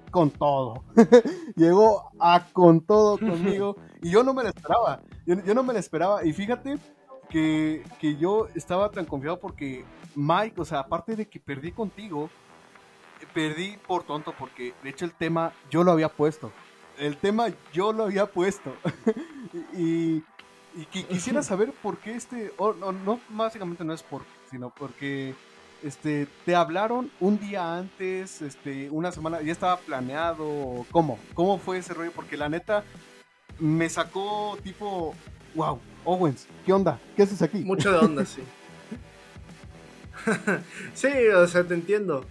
con 0.09 0.31
todo. 0.31 0.83
llegó 1.55 2.09
a 2.19 2.47
con 2.51 2.81
todo 2.81 3.19
conmigo 3.19 3.75
y 4.01 4.09
yo 4.09 4.23
no 4.23 4.33
me 4.33 4.41
lo 4.41 4.49
esperaba. 4.49 5.03
Yo, 5.25 5.53
no 5.53 5.61
me 5.61 5.73
lo 5.73 5.79
esperaba. 5.79 6.25
Y 6.25 6.33
fíjate 6.33 6.77
que, 7.29 7.83
que 7.99 8.15
yo 8.15 8.47
estaba 8.55 8.89
tan 8.89 9.05
confiado 9.05 9.39
porque 9.39 9.83
Mike, 10.15 10.59
o 10.59 10.65
sea, 10.65 10.79
aparte 10.79 11.15
de 11.15 11.27
que 11.27 11.39
perdí 11.39 11.71
contigo, 11.71 12.29
perdí 13.33 13.77
por 13.87 14.03
tonto 14.03 14.33
porque 14.37 14.73
de 14.83 14.89
hecho 14.89 15.05
el 15.05 15.13
tema 15.13 15.53
yo 15.69 15.83
lo 15.83 15.91
había 15.91 16.09
puesto. 16.09 16.51
El 16.97 17.17
tema 17.17 17.47
yo 17.73 17.91
lo 17.91 18.03
había 18.05 18.25
puesto. 18.25 18.73
y, 19.73 20.23
y 20.75 20.85
quisiera 20.85 21.43
saber 21.43 21.73
por 21.73 21.97
qué 21.97 22.15
este, 22.15 22.53
no, 22.57 22.91
no, 22.91 23.19
básicamente 23.29 23.83
no 23.83 23.93
es 23.93 24.03
por, 24.03 24.21
sino 24.49 24.69
porque 24.69 25.35
este, 25.83 26.27
te 26.45 26.55
hablaron 26.55 27.11
un 27.19 27.39
día 27.39 27.77
antes, 27.77 28.41
este, 28.41 28.89
una 28.89 29.11
semana, 29.11 29.41
ya 29.41 29.51
estaba 29.51 29.77
planeado, 29.77 30.85
¿cómo? 30.91 31.19
¿Cómo 31.33 31.57
fue 31.57 31.77
ese 31.77 31.93
rollo? 31.93 32.11
Porque 32.11 32.37
la 32.37 32.49
neta 32.49 32.83
me 33.59 33.89
sacó 33.89 34.57
tipo, 34.63 35.13
wow, 35.53 35.79
Owens, 36.03 36.47
¿qué 36.65 36.73
onda? 36.73 36.99
¿Qué 37.15 37.23
haces 37.23 37.41
aquí? 37.41 37.59
Mucho 37.59 37.91
de 37.91 37.97
onda, 37.97 38.25
sí. 38.25 38.41
sí, 40.93 41.07
o 41.35 41.47
sea, 41.47 41.63
te 41.63 41.73
entiendo 41.73 42.25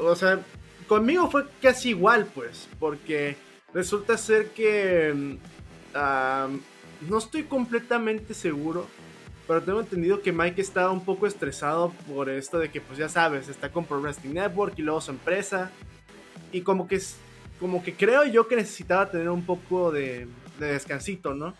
o 0.00 0.14
sea, 0.14 0.40
conmigo 0.86 1.30
fue 1.30 1.44
casi 1.60 1.90
igual, 1.90 2.26
pues, 2.34 2.68
porque 2.78 3.36
resulta 3.72 4.16
ser 4.16 4.50
que 4.50 5.12
mm, 5.14 7.08
no 7.08 7.18
estoy 7.18 7.44
completamente 7.44 8.34
seguro, 8.34 8.86
pero 9.46 9.62
tengo 9.62 9.80
entendido 9.80 10.20
que 10.20 10.32
Mike 10.32 10.60
estaba 10.60 10.90
un 10.90 11.04
poco 11.04 11.26
estresado 11.26 11.92
por 12.06 12.28
esto 12.28 12.58
de 12.58 12.70
que, 12.70 12.80
pues 12.80 12.98
ya 12.98 13.08
sabes, 13.08 13.48
está 13.48 13.70
con 13.70 13.84
Pro 13.84 14.00
Wrestling 14.00 14.34
Network 14.34 14.74
y 14.78 14.82
luego 14.82 15.00
su 15.00 15.10
empresa, 15.10 15.70
y 16.52 16.62
como 16.62 16.86
que, 16.86 17.00
como 17.58 17.82
que 17.82 17.94
creo 17.94 18.24
yo 18.24 18.46
que 18.48 18.56
necesitaba 18.56 19.10
tener 19.10 19.28
un 19.30 19.44
poco 19.44 19.90
de, 19.90 20.26
de 20.58 20.72
descansito, 20.72 21.34
¿no? 21.34 21.54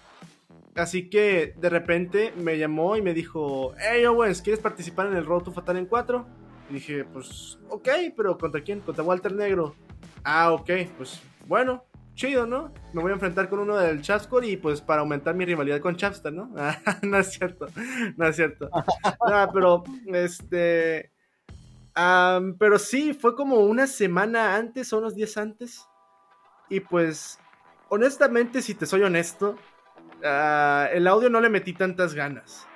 Así 0.79 1.11
que 1.11 1.55
de 1.57 1.69
repente 1.69 2.33
me 2.37 2.57
llamó 2.57 2.97
y 2.97 3.03
me 3.03 3.13
dijo, 3.13 3.75
hey 3.79 4.05
Owens, 4.05 4.41
¿quieres 4.41 4.61
participar 4.61 5.09
en 5.09 5.17
el 5.17 5.27
Road 5.27 5.43
to 5.43 5.53
Fatal 5.53 5.77
en 5.77 5.87
4? 5.87 6.27
Y 6.71 6.75
dije, 6.75 7.05
pues, 7.05 7.59
ok, 7.69 7.89
pero 8.17 8.39
¿contra 8.39 8.63
quién? 8.63 8.81
Contra 8.81 9.03
Walter 9.03 9.35
Negro. 9.35 9.75
Ah, 10.23 10.53
ok, 10.53 10.71
pues, 10.97 11.21
bueno, 11.47 11.85
chido, 12.15 12.47
¿no? 12.47 12.73
Me 12.93 13.03
voy 13.03 13.11
a 13.11 13.15
enfrentar 13.15 13.49
con 13.49 13.59
uno 13.59 13.77
del 13.77 14.03
Chapscore 14.03 14.47
y 14.47 14.57
pues 14.57 14.81
para 14.81 15.01
aumentar 15.01 15.35
mi 15.35 15.45
rivalidad 15.45 15.81
con 15.81 15.97
Chapster, 15.97 16.33
¿no? 16.33 16.51
no 17.03 17.19
es 17.19 17.33
cierto, 17.33 17.67
no 18.17 18.27
es 18.27 18.37
cierto. 18.37 18.71
No, 19.29 19.51
pero, 19.53 19.85
este... 20.07 21.13
pero 22.59 22.79
sí, 22.79 23.15
fue 23.15 23.35
como 23.35 23.61
una 23.61 23.87
semana 23.87 24.55
antes 24.55 24.93
o 24.93 24.99
unos 24.99 25.15
días 25.15 25.37
antes. 25.37 25.85
Y 26.69 26.81
pues, 26.81 27.39
honestamente, 27.89 28.63
si 28.63 28.75
te 28.75 28.85
soy 28.85 29.03
honesto, 29.03 29.57
ah, 30.25 30.89
el 30.93 31.07
audio 31.07 31.31
no 31.31 31.41
le 31.41 31.49
metí 31.49 31.73
tantas 31.73 32.15
ganas 32.15 32.69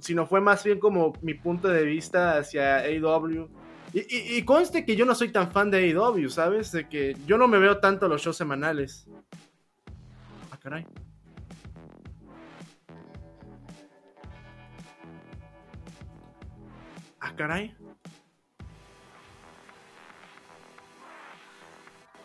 sino 0.00 0.26
fue 0.26 0.40
más 0.40 0.64
bien 0.64 0.78
como 0.78 1.14
mi 1.22 1.34
punto 1.34 1.68
de 1.68 1.84
vista 1.84 2.38
hacia 2.38 2.78
AEW. 2.78 3.48
Y, 3.92 4.42
conste 4.42 4.84
que 4.84 4.96
yo 4.96 5.06
no 5.06 5.14
soy 5.14 5.30
tan 5.30 5.52
fan 5.52 5.70
de 5.70 5.78
AEW, 5.78 6.28
¿sabes? 6.28 6.72
De 6.72 6.88
que 6.88 7.16
yo 7.26 7.38
no 7.38 7.46
me 7.46 7.58
veo 7.58 7.78
tanto 7.78 8.08
los 8.08 8.22
shows 8.22 8.36
semanales. 8.36 9.06
Ah, 10.50 10.58
caray. 10.60 10.84
Ah, 17.20 17.32
caray. 17.36 17.76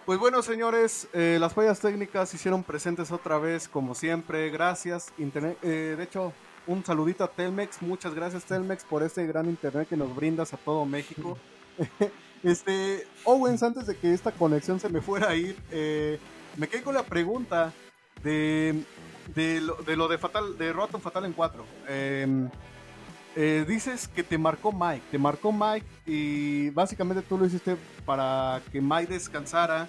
Pues 0.09 0.17
bueno, 0.17 0.41
señores, 0.41 1.07
eh, 1.13 1.37
las 1.39 1.53
fallas 1.53 1.79
técnicas 1.79 2.33
hicieron 2.33 2.63
presentes 2.63 3.11
otra 3.11 3.37
vez, 3.37 3.67
como 3.67 3.93
siempre. 3.93 4.49
Gracias. 4.49 5.13
Internet, 5.19 5.59
eh, 5.61 5.93
de 5.95 6.03
hecho, 6.03 6.33
un 6.65 6.83
saludito 6.83 7.23
a 7.23 7.27
Telmex. 7.27 7.83
Muchas 7.83 8.15
gracias, 8.15 8.43
Telmex, 8.45 8.85
por 8.85 9.03
este 9.03 9.27
gran 9.27 9.45
internet 9.45 9.87
que 9.87 9.95
nos 9.95 10.15
brindas 10.15 10.51
a 10.51 10.57
todo 10.57 10.83
México. 10.83 11.37
este, 12.43 13.07
Owens, 13.23 13.61
antes 13.61 13.85
de 13.85 13.95
que 13.95 14.11
esta 14.11 14.31
conexión 14.31 14.79
se 14.79 14.89
me 14.89 14.99
fuera 14.99 15.29
a 15.29 15.35
ir, 15.35 15.55
eh, 15.69 16.17
me 16.57 16.67
quedé 16.67 16.81
con 16.81 16.95
la 16.95 17.03
pregunta 17.03 17.71
de, 18.23 18.83
de, 19.35 19.61
lo, 19.61 20.07
de, 20.07 20.17
Fatal, 20.17 20.57
de 20.57 20.73
Rotten 20.73 21.01
Fatal 21.01 21.25
en 21.25 21.33
4. 21.33 21.63
Eh, 23.35 23.63
dices 23.67 24.07
que 24.07 24.23
te 24.23 24.37
marcó 24.37 24.71
Mike, 24.71 25.03
te 25.11 25.17
marcó 25.17 25.51
Mike 25.51 25.85
y 26.05 26.71
básicamente 26.71 27.21
tú 27.21 27.37
lo 27.37 27.45
hiciste 27.45 27.77
para 28.05 28.61
que 28.71 28.81
Mike 28.81 29.13
descansara 29.13 29.87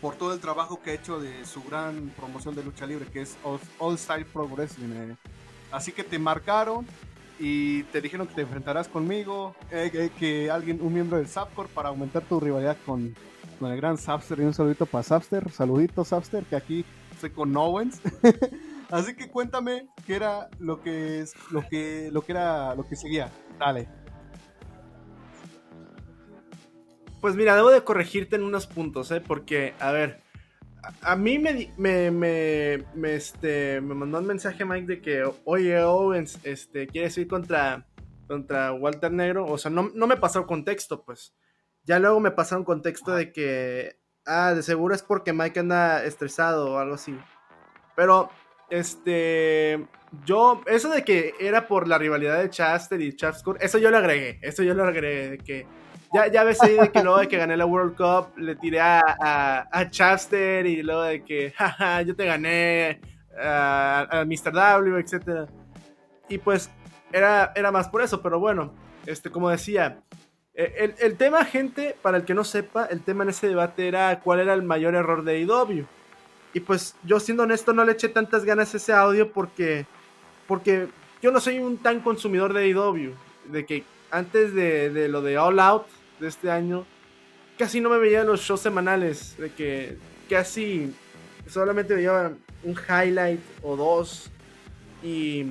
por 0.00 0.16
todo 0.16 0.34
el 0.34 0.40
trabajo 0.40 0.82
que 0.82 0.90
ha 0.90 0.94
hecho 0.94 1.18
de 1.18 1.44
su 1.46 1.62
gran 1.62 2.12
promoción 2.16 2.54
de 2.54 2.62
lucha 2.62 2.86
libre, 2.86 3.06
que 3.06 3.22
es 3.22 3.36
All, 3.78 3.98
Style 3.98 4.26
Pro 4.26 4.46
Wrestling. 4.46 4.92
Eh. 4.92 5.16
Así 5.70 5.92
que 5.92 6.04
te 6.04 6.18
marcaron 6.18 6.86
y 7.38 7.84
te 7.84 8.00
dijeron 8.00 8.26
que 8.26 8.34
te 8.34 8.42
enfrentarás 8.42 8.88
conmigo, 8.88 9.54
eh, 9.70 10.10
que 10.18 10.50
alguien, 10.50 10.80
un 10.82 10.92
miembro 10.92 11.16
del 11.16 11.28
Sapcore 11.28 11.68
para 11.72 11.88
aumentar 11.88 12.22
tu 12.22 12.38
rivalidad 12.40 12.76
con, 12.84 13.14
con 13.58 13.70
el 13.70 13.76
gran 13.76 13.96
Sapster. 13.96 14.38
Y 14.40 14.42
un 14.42 14.54
saludito 14.54 14.86
para 14.86 15.02
Sapster, 15.02 15.50
saludito 15.50 16.04
Sapster, 16.04 16.44
que 16.44 16.56
aquí 16.56 16.84
estoy 17.12 17.30
con 17.30 17.56
Owens. 17.56 18.00
Así 18.92 19.16
que 19.16 19.30
cuéntame 19.30 19.88
qué 20.06 20.16
era 20.16 20.50
lo 20.58 20.82
que 20.82 21.20
es, 21.20 21.32
lo 21.50 21.66
que, 21.66 22.10
lo 22.12 22.20
que 22.20 22.32
era, 22.32 22.74
lo 22.74 22.86
que 22.86 22.94
seguía. 22.94 23.32
Dale. 23.58 23.88
Pues 27.22 27.34
mira, 27.34 27.56
debo 27.56 27.70
de 27.70 27.82
corregirte 27.84 28.36
en 28.36 28.42
unos 28.42 28.66
puntos, 28.66 29.10
¿eh? 29.10 29.22
Porque, 29.22 29.72
a 29.80 29.92
ver, 29.92 30.20
a, 31.00 31.16
mí 31.16 31.38
me, 31.38 31.72
me, 31.78 32.10
me, 32.10 33.14
este, 33.14 33.80
me 33.80 33.94
mandó 33.94 34.18
un 34.18 34.26
mensaje 34.26 34.66
Mike 34.66 34.86
de 34.86 35.00
que, 35.00 35.24
oye, 35.46 35.82
Owens, 35.82 36.38
este, 36.42 36.86
¿quieres 36.86 37.16
ir 37.16 37.28
contra, 37.28 37.86
contra 38.28 38.74
Walter 38.74 39.10
Negro? 39.10 39.46
O 39.46 39.56
sea, 39.56 39.70
no, 39.70 39.90
no 39.94 40.06
me 40.06 40.18
pasó 40.18 40.46
contexto, 40.46 41.02
pues. 41.02 41.34
Ya 41.84 41.98
luego 41.98 42.20
me 42.20 42.30
pasaron 42.30 42.62
contexto 42.62 43.14
de 43.14 43.32
que, 43.32 43.98
ah, 44.26 44.52
de 44.52 44.62
seguro 44.62 44.94
es 44.94 45.02
porque 45.02 45.32
Mike 45.32 45.60
anda 45.60 46.04
estresado 46.04 46.72
o 46.72 46.78
algo 46.78 46.96
así. 46.96 47.18
Pero, 47.96 48.30
este, 48.72 49.86
yo, 50.24 50.62
eso 50.66 50.88
de 50.88 51.04
que 51.04 51.34
era 51.38 51.68
por 51.68 51.86
la 51.86 51.98
rivalidad 51.98 52.38
de 52.40 52.48
Chaster 52.48 53.02
y 53.02 53.14
Chafscore, 53.14 53.62
eso 53.62 53.76
yo 53.76 53.90
lo 53.90 53.98
agregué, 53.98 54.38
eso 54.40 54.62
yo 54.62 54.72
lo 54.72 54.84
agregué, 54.84 55.28
de 55.28 55.38
que 55.38 55.66
ya, 56.14 56.28
ya 56.28 56.42
ves 56.42 56.62
ahí 56.62 56.78
de 56.78 56.90
que 56.90 57.02
luego 57.02 57.18
de 57.18 57.28
que 57.28 57.36
gané 57.36 57.54
la 57.58 57.66
World 57.66 57.96
Cup 57.96 58.38
le 58.38 58.56
tiré 58.56 58.80
a, 58.80 59.68
a, 59.70 59.90
Chapster 59.90 60.64
y 60.64 60.82
luego 60.82 61.02
de 61.02 61.22
que, 61.22 61.50
jaja, 61.56 62.00
yo 62.00 62.16
te 62.16 62.24
gané 62.24 63.00
a, 63.38 64.20
a 64.20 64.24
Mr. 64.24 64.52
W, 64.52 64.98
etc. 64.98 65.50
Y 66.30 66.38
pues 66.38 66.70
era, 67.12 67.52
era 67.54 67.70
más 67.70 67.90
por 67.90 68.00
eso, 68.00 68.22
pero 68.22 68.40
bueno, 68.40 68.72
este, 69.04 69.28
como 69.28 69.50
decía, 69.50 70.00
e, 70.54 70.74
el, 70.78 70.94
el, 70.98 71.16
tema, 71.18 71.44
gente, 71.44 71.94
para 72.00 72.16
el 72.16 72.24
que 72.24 72.32
no 72.32 72.44
sepa, 72.44 72.86
el 72.86 73.02
tema 73.02 73.24
en 73.24 73.30
ese 73.30 73.48
debate 73.48 73.86
era 73.86 74.18
cuál 74.20 74.40
era 74.40 74.54
el 74.54 74.62
mayor 74.62 74.94
error 74.94 75.24
de 75.24 75.40
IW. 75.40 75.84
Y 76.54 76.60
pues 76.60 76.94
yo 77.04 77.18
siendo 77.18 77.44
honesto 77.44 77.72
no 77.72 77.84
le 77.84 77.92
eché 77.92 78.08
tantas 78.08 78.44
ganas 78.44 78.74
a 78.74 78.76
ese 78.76 78.92
audio 78.92 79.32
porque, 79.32 79.86
porque 80.46 80.88
yo 81.22 81.30
no 81.30 81.40
soy 81.40 81.58
un 81.58 81.78
tan 81.78 82.00
consumidor 82.00 82.52
de 82.52 82.68
IW. 82.68 83.12
De 83.50 83.66
que 83.66 83.84
antes 84.10 84.54
de, 84.54 84.90
de 84.90 85.08
lo 85.08 85.22
de 85.22 85.38
All 85.38 85.58
Out, 85.58 85.86
de 86.20 86.28
este 86.28 86.50
año, 86.50 86.84
casi 87.58 87.80
no 87.80 87.90
me 87.90 87.98
veía 87.98 88.24
los 88.24 88.40
shows 88.40 88.60
semanales, 88.60 89.36
de 89.38 89.50
que 89.50 89.96
casi 90.28 90.94
solamente 91.48 91.94
veía 91.94 92.32
un 92.62 92.76
highlight 92.76 93.40
o 93.62 93.76
dos. 93.76 94.30
Y 95.02 95.46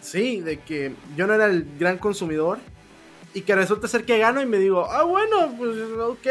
sí, 0.00 0.40
de 0.40 0.58
que 0.60 0.92
yo 1.16 1.26
no 1.26 1.34
era 1.34 1.46
el 1.46 1.66
gran 1.78 1.98
consumidor. 1.98 2.58
Y 3.36 3.42
que 3.42 3.54
resulta 3.54 3.86
ser 3.86 4.06
que 4.06 4.16
gano 4.16 4.40
y 4.40 4.46
me 4.46 4.56
digo, 4.56 4.86
ah, 4.90 5.02
bueno, 5.02 5.52
pues 5.58 5.76
ok, 6.00 6.26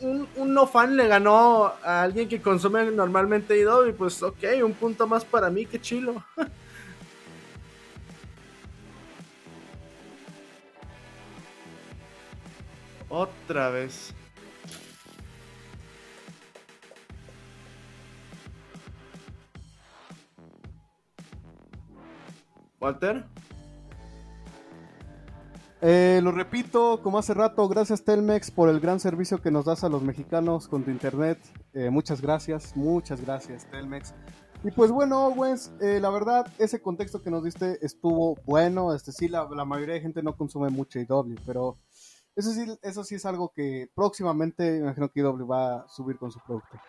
un, 0.00 0.26
un, 0.36 0.54
no 0.54 0.66
fan 0.66 0.96
le 0.96 1.06
ganó 1.06 1.74
a 1.82 2.00
alguien 2.00 2.30
que 2.30 2.40
consume 2.40 2.82
normalmente 2.92 3.58
IDO 3.58 3.86
y 3.86 3.92
pues 3.92 4.22
ok, 4.22 4.42
un 4.64 4.72
punto 4.72 5.06
más 5.06 5.22
para 5.22 5.50
mí, 5.50 5.66
qué 5.66 5.78
chilo. 5.78 6.24
Otra 13.10 13.68
vez. 13.68 14.14
Walter. 22.80 23.26
Eh, 25.86 26.20
lo 26.22 26.32
repito, 26.32 27.02
como 27.02 27.18
hace 27.18 27.34
rato, 27.34 27.68
gracias 27.68 28.04
Telmex 28.04 28.50
por 28.50 28.70
el 28.70 28.80
gran 28.80 29.00
servicio 29.00 29.42
que 29.42 29.50
nos 29.50 29.66
das 29.66 29.84
a 29.84 29.90
los 29.90 30.02
mexicanos 30.02 30.66
con 30.66 30.82
tu 30.82 30.90
internet. 30.90 31.38
Eh, 31.74 31.90
muchas 31.90 32.22
gracias, 32.22 32.74
muchas 32.74 33.20
gracias 33.20 33.70
Telmex. 33.70 34.14
Y 34.62 34.70
pues 34.70 34.90
bueno, 34.90 35.26
Owens, 35.26 35.74
eh, 35.82 35.98
la 36.00 36.08
verdad, 36.08 36.46
ese 36.58 36.80
contexto 36.80 37.20
que 37.20 37.30
nos 37.30 37.44
diste 37.44 37.84
estuvo 37.84 38.34
bueno. 38.46 38.94
Este 38.94 39.12
sí, 39.12 39.28
la, 39.28 39.46
la 39.54 39.66
mayoría 39.66 39.96
de 39.96 40.00
gente 40.00 40.22
no 40.22 40.34
consume 40.34 40.70
mucho 40.70 40.98
IW, 40.98 41.34
pero 41.44 41.76
eso 42.34 42.50
sí, 42.52 42.64
eso 42.80 43.04
sí 43.04 43.16
es 43.16 43.26
algo 43.26 43.52
que 43.54 43.90
próximamente 43.94 44.78
imagino 44.78 45.10
que 45.10 45.20
IW 45.20 45.46
va 45.46 45.80
a 45.80 45.88
subir 45.90 46.16
con 46.16 46.32
su 46.32 46.40
producto. 46.40 46.80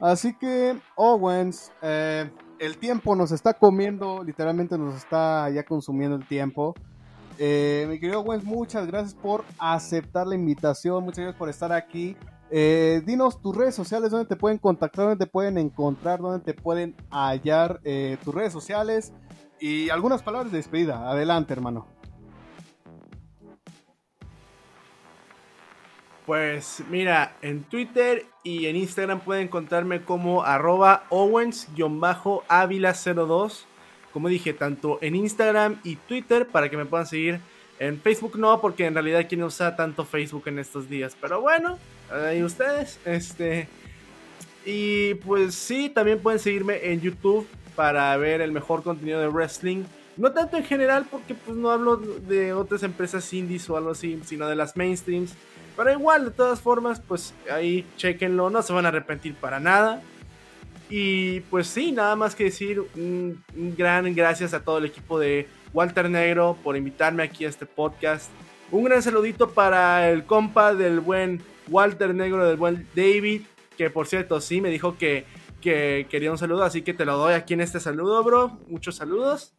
Así 0.00 0.36
que, 0.36 0.76
Owens, 0.96 1.70
eh, 1.82 2.28
el 2.58 2.78
tiempo 2.78 3.14
nos 3.14 3.30
está 3.30 3.54
comiendo, 3.54 4.24
literalmente 4.24 4.76
nos 4.76 4.96
está 4.96 5.48
ya 5.50 5.62
consumiendo 5.62 6.16
el 6.16 6.26
tiempo. 6.26 6.74
Eh, 7.38 7.86
mi 7.88 8.00
querido 8.00 8.20
Owens, 8.20 8.44
muchas 8.44 8.86
gracias 8.86 9.14
por 9.14 9.44
aceptar 9.58 10.26
la 10.26 10.34
invitación, 10.34 11.04
muchas 11.04 11.18
gracias 11.18 11.38
por 11.38 11.48
estar 11.48 11.72
aquí. 11.72 12.16
Eh, 12.50 13.02
dinos 13.06 13.40
tus 13.40 13.56
redes 13.56 13.74
sociales, 13.74 14.10
dónde 14.10 14.26
te 14.26 14.36
pueden 14.36 14.58
contactar, 14.58 15.06
dónde 15.06 15.24
te 15.24 15.30
pueden 15.30 15.58
encontrar, 15.58 16.20
dónde 16.20 16.44
te 16.44 16.54
pueden 16.54 16.96
hallar 17.10 17.80
tus 18.24 18.34
redes 18.34 18.52
sociales 18.52 19.12
y 19.60 19.90
algunas 19.90 20.22
palabras 20.22 20.50
de 20.50 20.58
despedida. 20.58 21.10
Adelante, 21.10 21.52
hermano. 21.52 21.98
Pues 26.28 26.84
mira, 26.90 27.36
en 27.40 27.64
Twitter 27.64 28.26
y 28.42 28.66
en 28.66 28.76
Instagram 28.76 29.20
pueden 29.20 29.44
encontrarme 29.44 30.02
como 30.02 30.42
arroba 30.42 31.04
owens-ávila02. 31.08 33.64
Como 34.12 34.28
dije, 34.28 34.52
tanto 34.52 34.98
en 35.00 35.16
Instagram 35.16 35.80
y 35.84 35.96
Twitter 35.96 36.46
para 36.46 36.70
que 36.70 36.76
me 36.76 36.86
puedan 36.86 37.06
seguir. 37.06 37.40
En 37.78 38.00
Facebook 38.00 38.38
no, 38.38 38.60
porque 38.60 38.86
en 38.86 38.94
realidad 38.94 39.26
quien 39.28 39.42
usa 39.42 39.76
tanto 39.76 40.04
Facebook 40.04 40.44
en 40.46 40.58
estos 40.58 40.88
días. 40.88 41.16
Pero 41.20 41.40
bueno, 41.40 41.78
ahí 42.10 42.42
ustedes. 42.42 42.98
Este. 43.04 43.68
Y 44.64 45.14
pues 45.14 45.54
sí, 45.54 45.88
también 45.88 46.20
pueden 46.20 46.40
seguirme 46.40 46.92
en 46.92 47.00
YouTube 47.00 47.46
para 47.76 48.16
ver 48.16 48.40
el 48.40 48.52
mejor 48.52 48.82
contenido 48.82 49.20
de 49.20 49.28
wrestling. 49.28 49.84
No 50.16 50.32
tanto 50.32 50.56
en 50.56 50.64
general, 50.64 51.06
porque 51.08 51.34
pues 51.34 51.56
no 51.56 51.70
hablo 51.70 51.96
de 51.96 52.52
otras 52.52 52.82
empresas 52.82 53.32
indies 53.32 53.70
o 53.70 53.76
algo 53.76 53.92
así, 53.92 54.20
sino 54.24 54.48
de 54.48 54.56
las 54.56 54.76
mainstreams 54.76 55.34
pero 55.78 55.92
igual, 55.92 56.24
de 56.24 56.30
todas 56.32 56.60
formas, 56.60 57.00
pues 57.06 57.32
ahí 57.48 57.86
chequenlo, 57.96 58.50
no 58.50 58.62
se 58.62 58.72
van 58.72 58.84
a 58.84 58.88
arrepentir 58.88 59.36
para 59.36 59.60
nada. 59.60 60.02
Y 60.90 61.40
pues 61.40 61.66
sí, 61.66 61.92
nada 61.92 62.16
más 62.16 62.34
que 62.34 62.44
decir 62.44 62.80
un, 62.80 63.42
gran 63.76 64.14
gracias 64.14 64.54
a 64.54 64.62
todo 64.62 64.78
el 64.78 64.86
equipo 64.86 65.18
de 65.18 65.46
Walter 65.74 66.08
Negro 66.08 66.56
por 66.62 66.76
invitarme 66.76 67.22
aquí 67.22 67.44
a 67.44 67.48
este 67.48 67.66
podcast. 67.66 68.30
Un 68.70 68.84
gran 68.84 69.02
saludito 69.02 69.50
para 69.50 70.10
el 70.10 70.24
compa 70.24 70.74
del 70.74 71.00
buen 71.00 71.42
Walter 71.68 72.14
Negro, 72.14 72.46
del 72.46 72.56
buen 72.56 72.86
David, 72.94 73.42
que 73.76 73.90
por 73.90 74.06
cierto 74.06 74.40
sí 74.40 74.60
me 74.60 74.70
dijo 74.70 74.96
que, 74.96 75.26
que 75.60 76.06
quería 76.10 76.30
un 76.30 76.38
saludo, 76.38 76.64
así 76.64 76.82
que 76.82 76.94
te 76.94 77.04
lo 77.04 77.18
doy 77.18 77.34
aquí 77.34 77.54
en 77.54 77.60
este 77.60 77.80
saludo, 77.80 78.22
bro. 78.24 78.58
Muchos 78.66 78.96
saludos. 78.96 79.54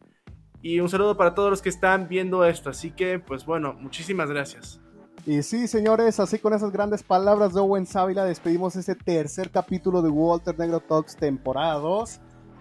Y 0.62 0.80
un 0.80 0.88
saludo 0.88 1.16
para 1.16 1.34
todos 1.34 1.50
los 1.50 1.62
que 1.62 1.70
están 1.70 2.08
viendo 2.08 2.44
esto. 2.44 2.70
Así 2.70 2.90
que, 2.90 3.18
pues 3.18 3.46
bueno, 3.46 3.72
muchísimas 3.74 4.28
gracias. 4.28 4.80
Y 5.26 5.42
sí, 5.42 5.68
señores, 5.68 6.18
así 6.18 6.38
con 6.38 6.54
esas 6.54 6.72
grandes 6.72 7.02
palabras 7.02 7.52
de 7.52 7.60
Owen 7.60 7.86
Sávila 7.86 8.24
despedimos 8.24 8.74
este 8.76 8.94
tercer 8.94 9.50
capítulo 9.50 10.00
de 10.00 10.08
Walter 10.08 10.58
Negro 10.58 10.80
Talks 10.80 11.14
temporada 11.14 11.74
2. 11.74 12.20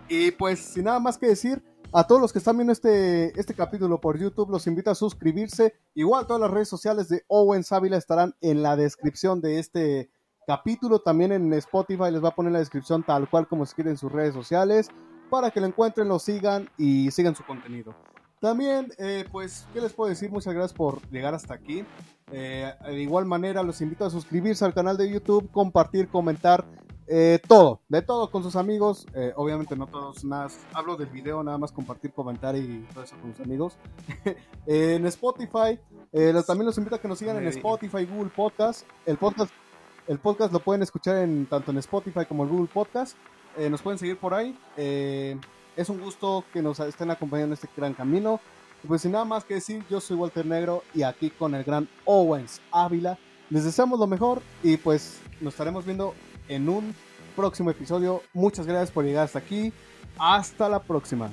Y 0.10 0.32
pues 0.32 0.60
sin 0.60 0.84
nada 0.84 1.00
más 1.00 1.18
que 1.18 1.28
decir, 1.28 1.64
a 1.94 2.06
todos 2.06 2.20
los 2.20 2.34
que 2.34 2.40
están 2.40 2.58
viendo 2.58 2.74
este, 2.74 3.40
este 3.40 3.54
capítulo 3.54 4.02
por 4.02 4.20
YouTube, 4.20 4.50
los 4.50 4.68
invito 4.68 4.92
a 4.92 4.96
suscribirse. 4.96 5.74
Igual 5.96 6.28
todas 6.28 6.42
las 6.42 6.52
redes 6.52 6.68
sociales 6.68 7.08
de 7.08 7.24
Owen 7.28 7.64
Sávila 7.64 7.96
estarán 7.96 8.36
en 8.42 8.62
la 8.62 8.76
descripción 8.76 9.40
de 9.40 9.60
este 9.60 10.12
capítulo. 10.46 11.00
También 11.00 11.32
en 11.32 11.54
Spotify 11.54 12.12
les 12.12 12.24
va 12.24 12.30
a 12.30 12.36
poner 12.36 12.52
la 12.52 12.60
descripción 12.60 13.04
tal 13.04 13.30
cual 13.30 13.48
como 13.48 13.66
se 13.66 13.82
en 13.82 13.98
sus 13.98 14.12
redes 14.12 14.34
sociales 14.34 14.90
para 15.30 15.52
que 15.52 15.62
lo 15.62 15.68
encuentren, 15.68 16.10
lo 16.10 16.20
sigan 16.20 16.70
y 16.78 17.10
sigan 17.12 17.36
su 17.36 17.46
contenido. 17.46 17.96
También, 18.40 18.92
eh, 18.98 19.26
pues, 19.32 19.68
¿qué 19.74 19.82
les 19.82 19.92
puedo 19.92 20.10
decir? 20.10 20.32
Muchas 20.32 20.54
gracias 20.54 20.74
por 20.74 21.02
llegar 21.10 21.34
hasta 21.34 21.54
aquí. 21.54 21.84
Eh, 22.32 22.72
de 22.86 23.02
igual 23.02 23.26
manera, 23.26 23.64
los 23.64 23.82
invito 23.82 24.06
a 24.06 24.10
suscribirse 24.10 24.66
al 24.66 24.74
canal 24.74 24.98
de 24.98 25.10
YouTube, 25.10 25.50
compartir, 25.52 26.08
comentar, 26.10 26.66
eh, 27.08 27.40
todo, 27.48 27.82
de 27.90 28.02
todo 28.02 28.30
con 28.30 28.44
sus 28.44 28.56
amigos. 28.56 29.08
obviamente 29.36 29.76
no 29.76 29.88
todos, 29.88 30.24
nada, 30.24 30.48
hablo 30.74 30.96
del 30.96 31.08
video, 31.08 31.44
nada 31.44 31.58
más 31.58 31.72
compartir, 31.72 32.14
comentar 32.14 32.56
y 32.56 32.86
todo 32.94 33.04
eso 33.04 33.16
con 33.22 33.34
sus 33.34 33.46
amigos. 33.46 33.78
en 34.68 35.06
Spotify, 35.08 35.80
también 36.46 36.66
los 36.66 36.78
invito 36.78 36.96
a 36.96 37.02
que 37.02 37.08
nos 37.08 37.20
sigan 37.20 37.38
en 37.38 37.48
Spotify, 37.48 38.06
Google 38.06 38.32
Podcast. 38.36 38.86
El 39.06 39.18
podcast, 39.18 39.52
el 40.08 40.20
podcast 40.20 40.54
lo 40.54 40.60
pueden 40.60 40.84
escuchar 40.84 41.18
en, 41.18 41.48
tanto 41.48 41.72
en 41.72 41.80
Spotify 41.80 42.26
como 42.28 42.44
en 42.44 42.50
Google 42.50 42.70
Podcast. 42.72 43.18
nos 43.70 43.82
pueden 43.82 43.98
seguir 43.98 44.20
por 44.20 44.34
ahí. 44.34 44.58
Es 44.76 45.90
un 45.90 46.00
gusto 46.00 46.44
que 46.52 46.62
nos 46.62 46.80
estén 46.82 47.10
acompañando 47.10 47.54
en 47.56 47.60
este 47.62 47.70
gran 47.76 47.94
camino. 47.94 48.40
Pues 48.88 49.02
sin 49.02 49.12
nada 49.12 49.26
más 49.26 49.44
que 49.44 49.56
decir, 49.56 49.84
yo 49.90 50.00
soy 50.00 50.18
Walter 50.18 50.46
Negro 50.46 50.84
y 50.94 51.04
aquí 51.04 51.30
con 51.30 51.54
el 51.56 51.64
gran 51.64 51.88
Owens 52.06 52.62
Ávila. 52.72 53.18
Les 53.50 53.64
deseamos 53.64 54.00
lo 54.00 54.08
mejor 54.08 54.42
y 54.64 54.78
pues 54.78 55.20
nos 55.42 55.54
estaremos 55.54 55.86
viendo 55.86 56.14
en 56.48 56.70
un 56.70 56.96
próximo 57.36 57.72
episodio. 57.72 58.22
Muchas 58.34 58.66
gracias 58.66 58.92
por 58.92 59.06
llegar 59.06 59.26
hasta 59.26 59.40
aquí. 59.40 59.74
Hasta 60.18 60.70
la 60.70 60.82
próxima. 60.82 61.30